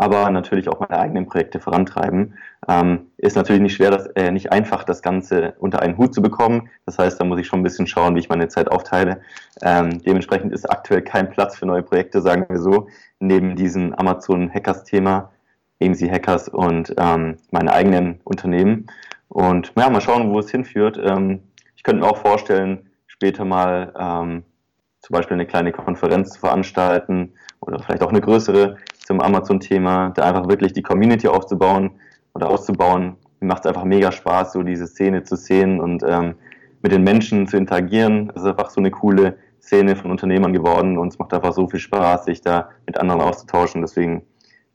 aber 0.00 0.30
natürlich 0.30 0.66
auch 0.68 0.80
meine 0.80 0.98
eigenen 0.98 1.26
Projekte 1.26 1.60
vorantreiben. 1.60 2.32
Ähm, 2.66 3.10
ist 3.18 3.36
natürlich 3.36 3.60
nicht 3.60 3.76
schwer, 3.76 3.90
das, 3.90 4.06
äh, 4.14 4.30
nicht 4.30 4.50
einfach, 4.50 4.84
das 4.84 5.02
Ganze 5.02 5.52
unter 5.58 5.82
einen 5.82 5.98
Hut 5.98 6.14
zu 6.14 6.22
bekommen. 6.22 6.70
Das 6.86 6.98
heißt, 6.98 7.20
da 7.20 7.24
muss 7.24 7.38
ich 7.38 7.46
schon 7.46 7.60
ein 7.60 7.64
bisschen 7.64 7.86
schauen, 7.86 8.14
wie 8.14 8.20
ich 8.20 8.30
meine 8.30 8.48
Zeit 8.48 8.70
aufteile. 8.70 9.20
Ähm, 9.62 10.02
dementsprechend 10.02 10.54
ist 10.54 10.64
aktuell 10.70 11.02
kein 11.02 11.28
Platz 11.28 11.58
für 11.58 11.66
neue 11.66 11.82
Projekte, 11.82 12.22
sagen 12.22 12.46
wir 12.48 12.58
so, 12.58 12.88
neben 13.18 13.56
diesem 13.56 13.92
Amazon 13.94 14.50
Hackers 14.50 14.84
Thema, 14.84 15.32
AMC 15.82 16.10
Hackers 16.10 16.48
und 16.48 16.94
ähm, 16.98 17.36
meine 17.50 17.72
eigenen 17.72 18.20
Unternehmen. 18.24 18.86
Und 19.28 19.72
ja, 19.76 19.88
mal 19.88 20.00
schauen, 20.00 20.30
wo 20.30 20.38
es 20.38 20.50
hinführt. 20.50 21.00
Ähm, 21.02 21.40
ich 21.76 21.82
könnte 21.82 22.02
mir 22.02 22.10
auch 22.10 22.18
vorstellen, 22.18 22.90
später 23.06 23.44
mal 23.44 23.92
ähm, 23.98 24.42
zum 25.00 25.14
Beispiel 25.14 25.34
eine 25.34 25.46
kleine 25.46 25.72
Konferenz 25.72 26.32
zu 26.32 26.40
veranstalten 26.40 27.32
oder 27.60 27.78
vielleicht 27.78 28.02
auch 28.02 28.10
eine 28.10 28.20
größere 28.20 28.76
zum 28.98 29.20
Amazon-Thema, 29.20 30.10
da 30.10 30.24
einfach 30.24 30.48
wirklich 30.48 30.72
die 30.72 30.82
Community 30.82 31.28
aufzubauen 31.28 31.92
oder 32.34 32.48
auszubauen. 32.48 33.16
Mir 33.40 33.48
macht 33.48 33.64
es 33.64 33.66
einfach 33.66 33.84
mega 33.84 34.12
Spaß, 34.12 34.52
so 34.52 34.62
diese 34.62 34.86
Szene 34.86 35.22
zu 35.22 35.36
sehen 35.36 35.80
und 35.80 36.02
ähm, 36.06 36.34
mit 36.82 36.92
den 36.92 37.02
Menschen 37.02 37.46
zu 37.46 37.56
interagieren. 37.56 38.30
Es 38.34 38.42
ist 38.42 38.48
einfach 38.48 38.70
so 38.70 38.80
eine 38.80 38.90
coole 38.90 39.36
Szene 39.60 39.96
von 39.96 40.10
Unternehmern 40.10 40.52
geworden 40.52 40.98
und 40.98 41.08
es 41.08 41.18
macht 41.18 41.32
einfach 41.34 41.52
so 41.52 41.66
viel 41.68 41.80
Spaß, 41.80 42.24
sich 42.24 42.40
da 42.40 42.70
mit 42.86 42.98
anderen 42.98 43.20
auszutauschen. 43.20 43.82
Deswegen 43.82 44.22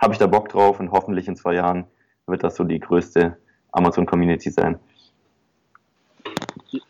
habe 0.06 0.14
ich 0.14 0.20
da 0.20 0.28
Bock 0.28 0.50
drauf 0.50 0.80
und 0.80 0.92
hoffentlich 0.92 1.28
in 1.28 1.36
zwei 1.36 1.56
Jahren 1.56 1.86
wird 2.28 2.44
das 2.44 2.56
so 2.56 2.64
die 2.64 2.80
größte 2.80 3.38
Amazon-Community 3.72 4.52
sein. 4.52 4.78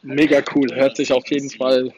Mega 0.01 0.43
cool, 0.53 0.67
hört 0.75 0.97
sich 0.97 1.13
auf 1.13 1.25
jeden 1.31 1.49
Fall 1.49 1.93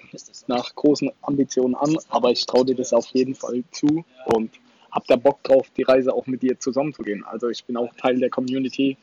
nach 0.46 0.76
großen 0.76 1.10
Ambitionen 1.24 1.74
an, 1.74 1.98
aber 2.10 2.30
ich 2.30 2.46
traue 2.46 2.66
dir 2.66 2.76
das 2.76 2.94
auf 2.94 3.08
jeden 3.14 3.34
Fall 3.34 3.64
zu 3.72 4.06
und 4.26 4.52
habe 4.92 5.06
da 5.08 5.16
Bock 5.16 5.42
drauf, 5.42 5.66
die 5.76 5.82
Reise 5.82 6.14
auch 6.14 6.28
mit 6.28 6.44
dir 6.44 6.60
zusammenzugehen. 6.60 7.26
Also 7.26 7.50
ich 7.50 7.66
bin 7.66 7.78
auch 7.78 7.92
Teil 7.96 8.20
der 8.20 8.30
Community, 8.30 8.96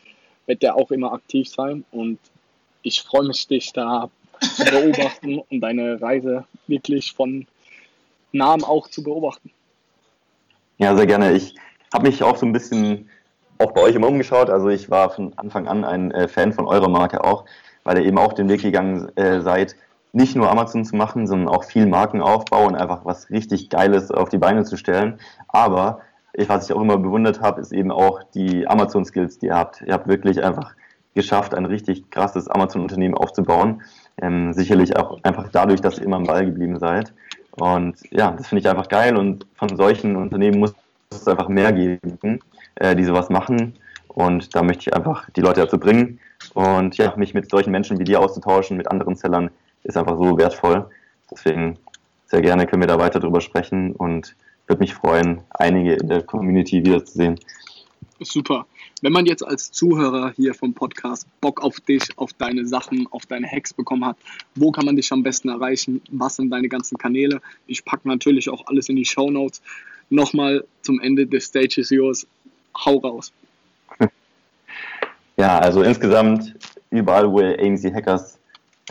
werde 0.47 0.69
da 0.69 0.75
auch 0.75 0.93
immer 0.93 1.13
aktiv 1.15 1.49
sein 1.49 1.85
und 1.91 2.21
ich 2.83 3.03
freue 3.03 3.27
mich, 3.27 3.49
dich 3.49 3.73
da 3.73 4.09
zu 4.41 4.65
beobachten 4.67 5.39
und 5.51 5.61
deine 5.61 6.01
Reise 6.01 6.45
wirklich 6.69 7.13
von 7.13 7.49
nahem 8.31 8.63
auch 8.63 8.87
zu 8.87 9.03
beobachten. 9.03 9.51
Ja, 10.79 10.97
sehr 10.97 11.07
gerne. 11.07 11.33
Ich 11.33 11.57
habe 11.95 12.09
mich 12.09 12.23
auch 12.23 12.37
so 12.37 12.45
ein 12.45 12.53
bisschen 12.53 13.09
auch 13.59 13.73
bei 13.73 13.81
euch 13.81 13.95
immer 13.95 14.09
umgeschaut. 14.09 14.51
Also 14.51 14.69
ich 14.69 14.91
war 14.91 15.11
von 15.11 15.33
Anfang 15.37 15.69
an 15.69 15.85
ein 15.85 16.11
äh, 16.11 16.29
Fan 16.29 16.53
von 16.53 16.67
eurer 16.67 16.89
Marke 16.89 17.23
auch, 17.25 17.45
weil 17.85 17.99
ihr 17.99 18.05
eben 18.05 18.19
auch 18.19 18.33
den 18.33 18.49
Weg 18.49 18.63
gegangen 18.63 19.09
äh, 19.17 19.41
seid, 19.41 19.77
nicht 20.13 20.37
nur 20.37 20.51
Amazon 20.51 20.85
zu 20.85 20.97
machen, 20.97 21.27
sondern 21.27 21.49
auch 21.49 21.65
viel 21.65 21.87
Markenaufbau 21.87 22.67
und 22.67 22.75
einfach 22.75 23.05
was 23.05 23.31
richtig 23.31 23.71
Geiles 23.71 24.11
auf 24.11 24.29
die 24.29 24.39
Beine 24.39 24.65
zu 24.65 24.77
stellen. 24.77 25.19
Aber 25.49 26.01
ich, 26.33 26.49
was 26.49 26.69
ich 26.69 26.75
auch 26.75 26.81
immer 26.81 26.99
bewundert 26.99 27.41
habe, 27.41 27.61
ist 27.61 27.73
eben 27.73 27.93
auch 27.93 28.23
die 28.35 28.67
Amazon-Skills, 28.67 29.39
die 29.39 29.47
ihr 29.47 29.55
habt. 29.55 29.83
Ihr 29.83 29.93
habt 29.93 30.09
wirklich 30.09 30.43
einfach 30.43 30.75
geschafft, 31.15 31.55
ein 31.55 31.65
richtig 31.65 32.11
krasses 32.11 32.49
Amazon-Unternehmen 32.49 33.15
aufzubauen. 33.15 33.83
Ähm, 34.21 34.53
sicherlich 34.53 34.97
auch 34.97 35.23
einfach 35.23 35.49
dadurch, 35.53 35.81
dass 35.81 35.99
ihr 35.99 36.05
immer 36.05 36.17
am 36.17 36.25
Ball 36.25 36.45
geblieben 36.45 36.79
seid. 36.81 37.13
Und 37.53 37.97
ja, 38.11 38.33
das 38.33 38.49
finde 38.49 38.63
ich 38.63 38.69
einfach 38.69 38.89
geil 38.89 39.17
und 39.17 39.47
von 39.55 39.77
solchen 39.77 40.17
Unternehmen 40.17 40.59
muss 40.59 40.75
es 41.17 41.29
einfach 41.29 41.49
mehr 41.49 41.73
geben, 41.73 42.41
äh, 42.77 42.95
die 42.97 43.05
sowas 43.05 43.29
machen. 43.31 43.75
Und 44.09 44.55
da 44.55 44.63
möchte 44.63 44.83
ich 44.89 44.95
einfach 44.95 45.29
die 45.31 45.41
Leute 45.41 45.63
dazu 45.63 45.79
bringen 45.79 46.21
und 46.55 46.97
ja, 46.97 47.15
mich 47.17 47.35
mit 47.35 47.51
solchen 47.51 47.73
Menschen 47.73 47.99
wie 47.99 48.05
dir 48.05 48.21
auszutauschen, 48.21 48.77
mit 48.77 48.89
anderen 48.89 49.17
Sellern, 49.17 49.51
ist 49.83 49.97
einfach 49.97 50.17
so 50.17 50.39
wertvoll. 50.39 50.89
Deswegen 51.31 51.79
sehr 52.27 52.41
gerne 52.41 52.67
können 52.67 52.83
wir 52.83 52.87
da 52.87 52.99
weiter 52.99 53.19
drüber 53.19 53.41
sprechen 53.41 53.93
und 53.93 54.37
würde 54.67 54.81
mich 54.81 54.95
freuen, 54.95 55.41
einige 55.51 55.95
in 55.95 56.09
der 56.09 56.23
Community 56.23 56.85
wiederzusehen. 56.85 57.39
Super. 58.21 58.67
Wenn 59.03 59.13
man 59.13 59.27
jetzt 59.27 59.43
als 59.43 59.71
Zuhörer 59.71 60.33
hier 60.35 60.55
vom 60.55 60.73
Podcast 60.73 61.27
Bock 61.41 61.63
auf 61.63 61.81
dich, 61.81 62.03
auf 62.17 62.33
deine 62.33 62.67
Sachen, 62.67 63.07
auf 63.11 63.27
deine 63.27 63.47
Hacks 63.47 63.75
bekommen 63.75 64.05
hat, 64.05 64.17
wo 64.55 64.71
kann 64.71 64.87
man 64.87 64.97
dich 64.97 65.13
am 65.13 65.23
besten 65.23 65.49
erreichen? 65.49 66.01
Was 66.11 66.37
sind 66.37 66.51
deine 66.51 66.69
ganzen 66.69 66.97
Kanäle? 66.97 67.43
Ich 67.67 67.85
packe 67.85 68.09
natürlich 68.09 68.49
auch 68.49 68.67
alles 68.67 68.89
in 68.89 68.97
die 68.97 69.05
Show 69.05 69.31
Notes. 69.31 69.61
Nochmal 70.15 70.65
zum 70.83 71.01
Ende 71.01 71.27
des 71.27 71.47
Stages 71.47 71.91
yours. 71.91 72.27
Hau 72.85 72.99
raus. 72.99 73.33
Ja, 75.37 75.59
also 75.59 75.83
insgesamt 75.83 76.55
überall, 76.91 77.29
wo 77.29 77.41
ihr 77.41 77.59
AMC 77.59 77.93
Hackers 77.93 78.39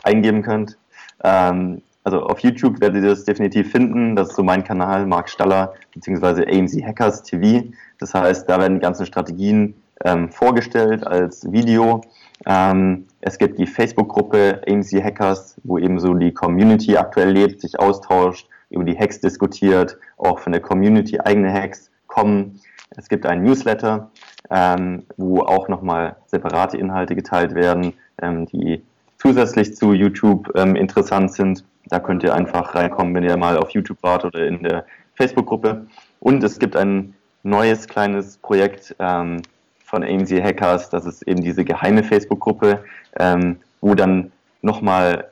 eingeben 0.04 0.42
könnt. 0.42 0.78
Ähm, 1.24 1.82
also 2.04 2.20
auf 2.24 2.40
YouTube 2.40 2.82
werdet 2.82 3.02
ihr 3.02 3.12
das 3.12 3.24
definitiv 3.24 3.72
finden. 3.72 4.18
Das 4.18 4.32
ist 4.32 4.36
so 4.36 4.44
mein 4.44 4.66
Kanal, 4.66 5.06
Marc 5.06 5.30
Staller, 5.30 5.74
beziehungsweise 5.94 6.46
AMC 6.46 6.84
Hackers 6.84 7.24
TV. 7.24 7.70
Das 8.00 8.14
heißt, 8.14 8.50
da 8.50 8.60
werden 8.60 8.82
ganze 8.82 9.06
Strategien 9.06 9.74
ähm, 10.04 10.30
vorgestellt 10.30 11.08
als 11.08 11.50
Video. 11.50 12.02
Ähm, 12.46 13.06
es 13.22 13.38
gibt 13.38 13.58
die 13.58 13.68
Facebook-Gruppe 13.68 14.64
AMC 14.68 15.02
Hackers, 15.02 15.56
wo 15.64 15.78
eben 15.78 15.98
so 16.02 16.14
die 16.14 16.34
Community 16.34 16.98
aktuell 16.98 17.32
lebt, 17.32 17.62
sich 17.62 17.80
austauscht, 17.80 18.50
über 18.74 18.84
die 18.84 18.98
Hacks 18.98 19.20
diskutiert, 19.20 19.98
auch 20.18 20.40
von 20.40 20.52
der 20.52 20.62
Community 20.62 21.20
eigene 21.20 21.52
Hacks 21.52 21.92
kommen. 22.08 22.60
Es 22.98 23.10
gibt 23.10 23.26
einen 23.26 23.44
Newsletter, 23.44 24.12
ähm, 24.50 25.04
wo 25.18 25.42
auch 25.42 25.68
nochmal 25.68 26.16
separate 26.28 26.78
Inhalte 26.78 27.16
geteilt 27.16 27.56
werden, 27.56 27.94
ähm, 28.22 28.46
die 28.46 28.84
zusätzlich 29.18 29.76
zu 29.76 29.94
YouTube 29.94 30.52
ähm, 30.56 30.76
interessant 30.76 31.34
sind. 31.34 31.64
Da 31.88 32.00
könnt 32.00 32.24
ihr 32.24 32.34
einfach 32.34 32.76
reinkommen, 32.76 33.14
wenn 33.16 33.24
ihr 33.24 33.38
mal 33.38 33.58
auf 33.58 33.72
YouTube 33.72 33.98
wart 34.02 34.26
oder 34.26 34.46
in 34.46 34.64
der 34.64 34.86
Facebook-Gruppe. 35.16 35.88
Und 36.20 36.44
es 36.44 36.60
gibt 36.60 36.76
ein 36.76 37.14
neues 37.44 37.88
kleines 37.88 38.38
Projekt 38.38 38.96
ähm, 39.00 39.42
von 39.86 40.04
AMC 40.04 40.42
Hackers, 40.42 40.90
das 40.90 41.06
ist 41.06 41.22
eben 41.28 41.42
diese 41.42 41.64
geheime 41.64 42.04
Facebook-Gruppe, 42.04 42.84
ähm, 43.20 43.58
wo 43.82 43.94
dann 43.96 44.32
nochmal 44.62 45.30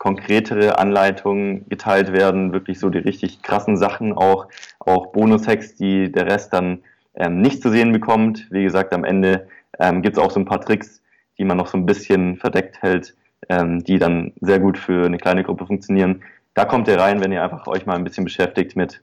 konkretere 0.00 0.78
Anleitungen 0.78 1.68
geteilt 1.68 2.10
werden, 2.10 2.54
wirklich 2.54 2.80
so 2.80 2.88
die 2.88 2.98
richtig 2.98 3.42
krassen 3.42 3.76
Sachen, 3.76 4.14
auch, 4.14 4.48
auch 4.78 5.12
Bonus-Hacks, 5.12 5.76
die 5.76 6.10
der 6.10 6.24
Rest 6.24 6.54
dann 6.54 6.82
ähm, 7.14 7.42
nicht 7.42 7.60
zu 7.60 7.68
sehen 7.68 7.92
bekommt. 7.92 8.46
Wie 8.50 8.62
gesagt, 8.62 8.94
am 8.94 9.04
Ende 9.04 9.46
ähm, 9.78 10.00
gibt 10.00 10.16
es 10.16 10.22
auch 10.22 10.30
so 10.30 10.40
ein 10.40 10.46
paar 10.46 10.62
Tricks, 10.62 11.02
die 11.36 11.44
man 11.44 11.58
noch 11.58 11.66
so 11.66 11.76
ein 11.76 11.84
bisschen 11.84 12.38
verdeckt 12.38 12.80
hält, 12.80 13.14
ähm, 13.50 13.84
die 13.84 13.98
dann 13.98 14.32
sehr 14.40 14.58
gut 14.58 14.78
für 14.78 15.04
eine 15.04 15.18
kleine 15.18 15.44
Gruppe 15.44 15.66
funktionieren. 15.66 16.22
Da 16.54 16.64
kommt 16.64 16.88
ihr 16.88 16.98
rein, 16.98 17.20
wenn 17.20 17.30
ihr 17.30 17.42
einfach 17.42 17.66
euch 17.66 17.84
mal 17.84 17.96
ein 17.96 18.04
bisschen 18.04 18.24
beschäftigt 18.24 18.76
mit 18.76 19.02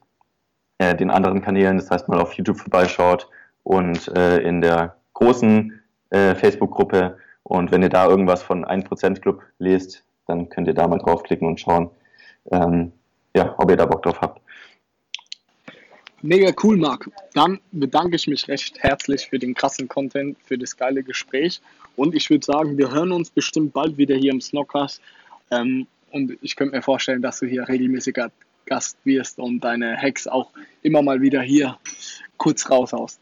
äh, 0.78 0.96
den 0.96 1.12
anderen 1.12 1.42
Kanälen, 1.42 1.76
das 1.76 1.92
heißt 1.92 2.08
mal 2.08 2.20
auf 2.20 2.32
YouTube 2.32 2.58
vorbeischaut 2.58 3.28
und 3.62 4.08
äh, 4.16 4.38
in 4.38 4.60
der 4.60 4.96
großen 5.12 5.80
äh, 6.10 6.34
Facebook-Gruppe 6.34 7.18
und 7.44 7.70
wenn 7.70 7.84
ihr 7.84 7.88
da 7.88 8.08
irgendwas 8.08 8.42
von 8.42 8.64
1% 8.64 9.20
Club 9.20 9.42
lest, 9.60 10.04
dann 10.28 10.48
könnt 10.48 10.68
ihr 10.68 10.74
da 10.74 10.86
mal 10.86 10.98
draufklicken 10.98 11.48
und 11.48 11.60
schauen, 11.60 11.90
ähm, 12.52 12.92
ja, 13.34 13.54
ob 13.58 13.70
ihr 13.70 13.76
da 13.76 13.86
Bock 13.86 14.02
drauf 14.02 14.20
habt. 14.20 14.40
Mega 16.20 16.52
cool, 16.62 16.76
Marc. 16.76 17.10
Dann 17.34 17.60
bedanke 17.72 18.16
ich 18.16 18.26
mich 18.26 18.48
recht 18.48 18.78
herzlich 18.82 19.28
für 19.28 19.38
den 19.38 19.54
krassen 19.54 19.88
Content, 19.88 20.36
für 20.44 20.58
das 20.58 20.76
geile 20.76 21.02
Gespräch. 21.02 21.60
Und 21.96 22.14
ich 22.14 22.28
würde 22.28 22.44
sagen, 22.44 22.76
wir 22.76 22.90
hören 22.90 23.12
uns 23.12 23.30
bestimmt 23.30 23.72
bald 23.72 23.96
wieder 23.96 24.16
hier 24.16 24.32
im 24.32 24.40
Snockers. 24.40 25.00
Ähm, 25.50 25.86
und 26.10 26.36
ich 26.42 26.56
könnte 26.56 26.76
mir 26.76 26.82
vorstellen, 26.82 27.22
dass 27.22 27.38
du 27.38 27.46
hier 27.46 27.68
regelmäßiger 27.68 28.30
Gast 28.66 28.98
wirst 29.04 29.38
und 29.38 29.60
deine 29.60 29.96
Hacks 29.96 30.26
auch 30.26 30.50
immer 30.82 31.02
mal 31.02 31.20
wieder 31.20 31.40
hier 31.40 31.78
kurz 32.36 32.68
raushaust. 32.68 33.20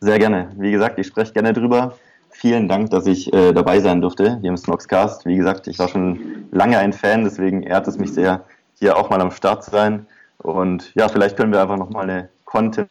Sehr 0.00 0.18
gerne. 0.18 0.52
Wie 0.56 0.70
gesagt, 0.70 0.98
ich 0.98 1.08
spreche 1.08 1.32
gerne 1.32 1.52
drüber. 1.52 1.98
Vielen 2.40 2.68
Dank, 2.68 2.90
dass 2.90 3.08
ich 3.08 3.32
äh, 3.32 3.52
dabei 3.52 3.80
sein 3.80 4.00
durfte 4.00 4.38
hier 4.40 4.50
im 4.50 4.56
Snoxcast. 4.56 5.26
Wie 5.26 5.34
gesagt, 5.34 5.66
ich 5.66 5.76
war 5.80 5.88
schon 5.88 6.46
lange 6.52 6.78
ein 6.78 6.92
Fan, 6.92 7.24
deswegen 7.24 7.64
ehrt 7.64 7.88
es 7.88 7.98
mich 7.98 8.14
sehr, 8.14 8.44
hier 8.78 8.96
auch 8.96 9.10
mal 9.10 9.20
am 9.20 9.32
Start 9.32 9.64
zu 9.64 9.72
sein. 9.72 10.06
Und 10.36 10.94
ja, 10.94 11.08
vielleicht 11.08 11.36
können 11.36 11.50
wir 11.50 11.60
einfach 11.60 11.76
nochmal 11.76 12.08
eine 12.08 12.28
Content 12.44 12.88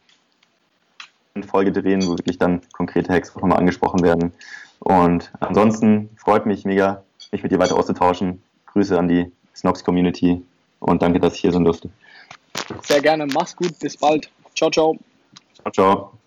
Folge 1.46 1.72
drehen, 1.72 2.06
wo 2.06 2.10
wirklich 2.10 2.36
dann 2.36 2.60
konkrete 2.74 3.10
Hacks 3.10 3.34
nochmal 3.34 3.56
angesprochen 3.56 4.02
werden. 4.02 4.34
Und 4.80 5.32
ansonsten 5.40 6.10
freut 6.18 6.44
mich 6.44 6.66
mega, 6.66 7.02
mich 7.32 7.42
mit 7.42 7.50
dir 7.50 7.58
weiter 7.58 7.78
auszutauschen. 7.78 8.42
Grüße 8.66 8.98
an 8.98 9.08
die 9.08 9.32
Snox 9.56 9.82
Community 9.82 10.44
und 10.78 11.00
danke, 11.00 11.20
dass 11.20 11.36
ich 11.36 11.40
hier 11.40 11.52
sein 11.52 11.64
durfte. 11.64 11.88
Sehr 12.82 13.00
gerne. 13.00 13.24
Mach's 13.24 13.56
gut. 13.56 13.78
Bis 13.78 13.96
bald. 13.96 14.28
Ciao, 14.54 14.70
ciao. 14.70 14.98
Ciao, 15.54 15.72
ciao. 15.72 16.18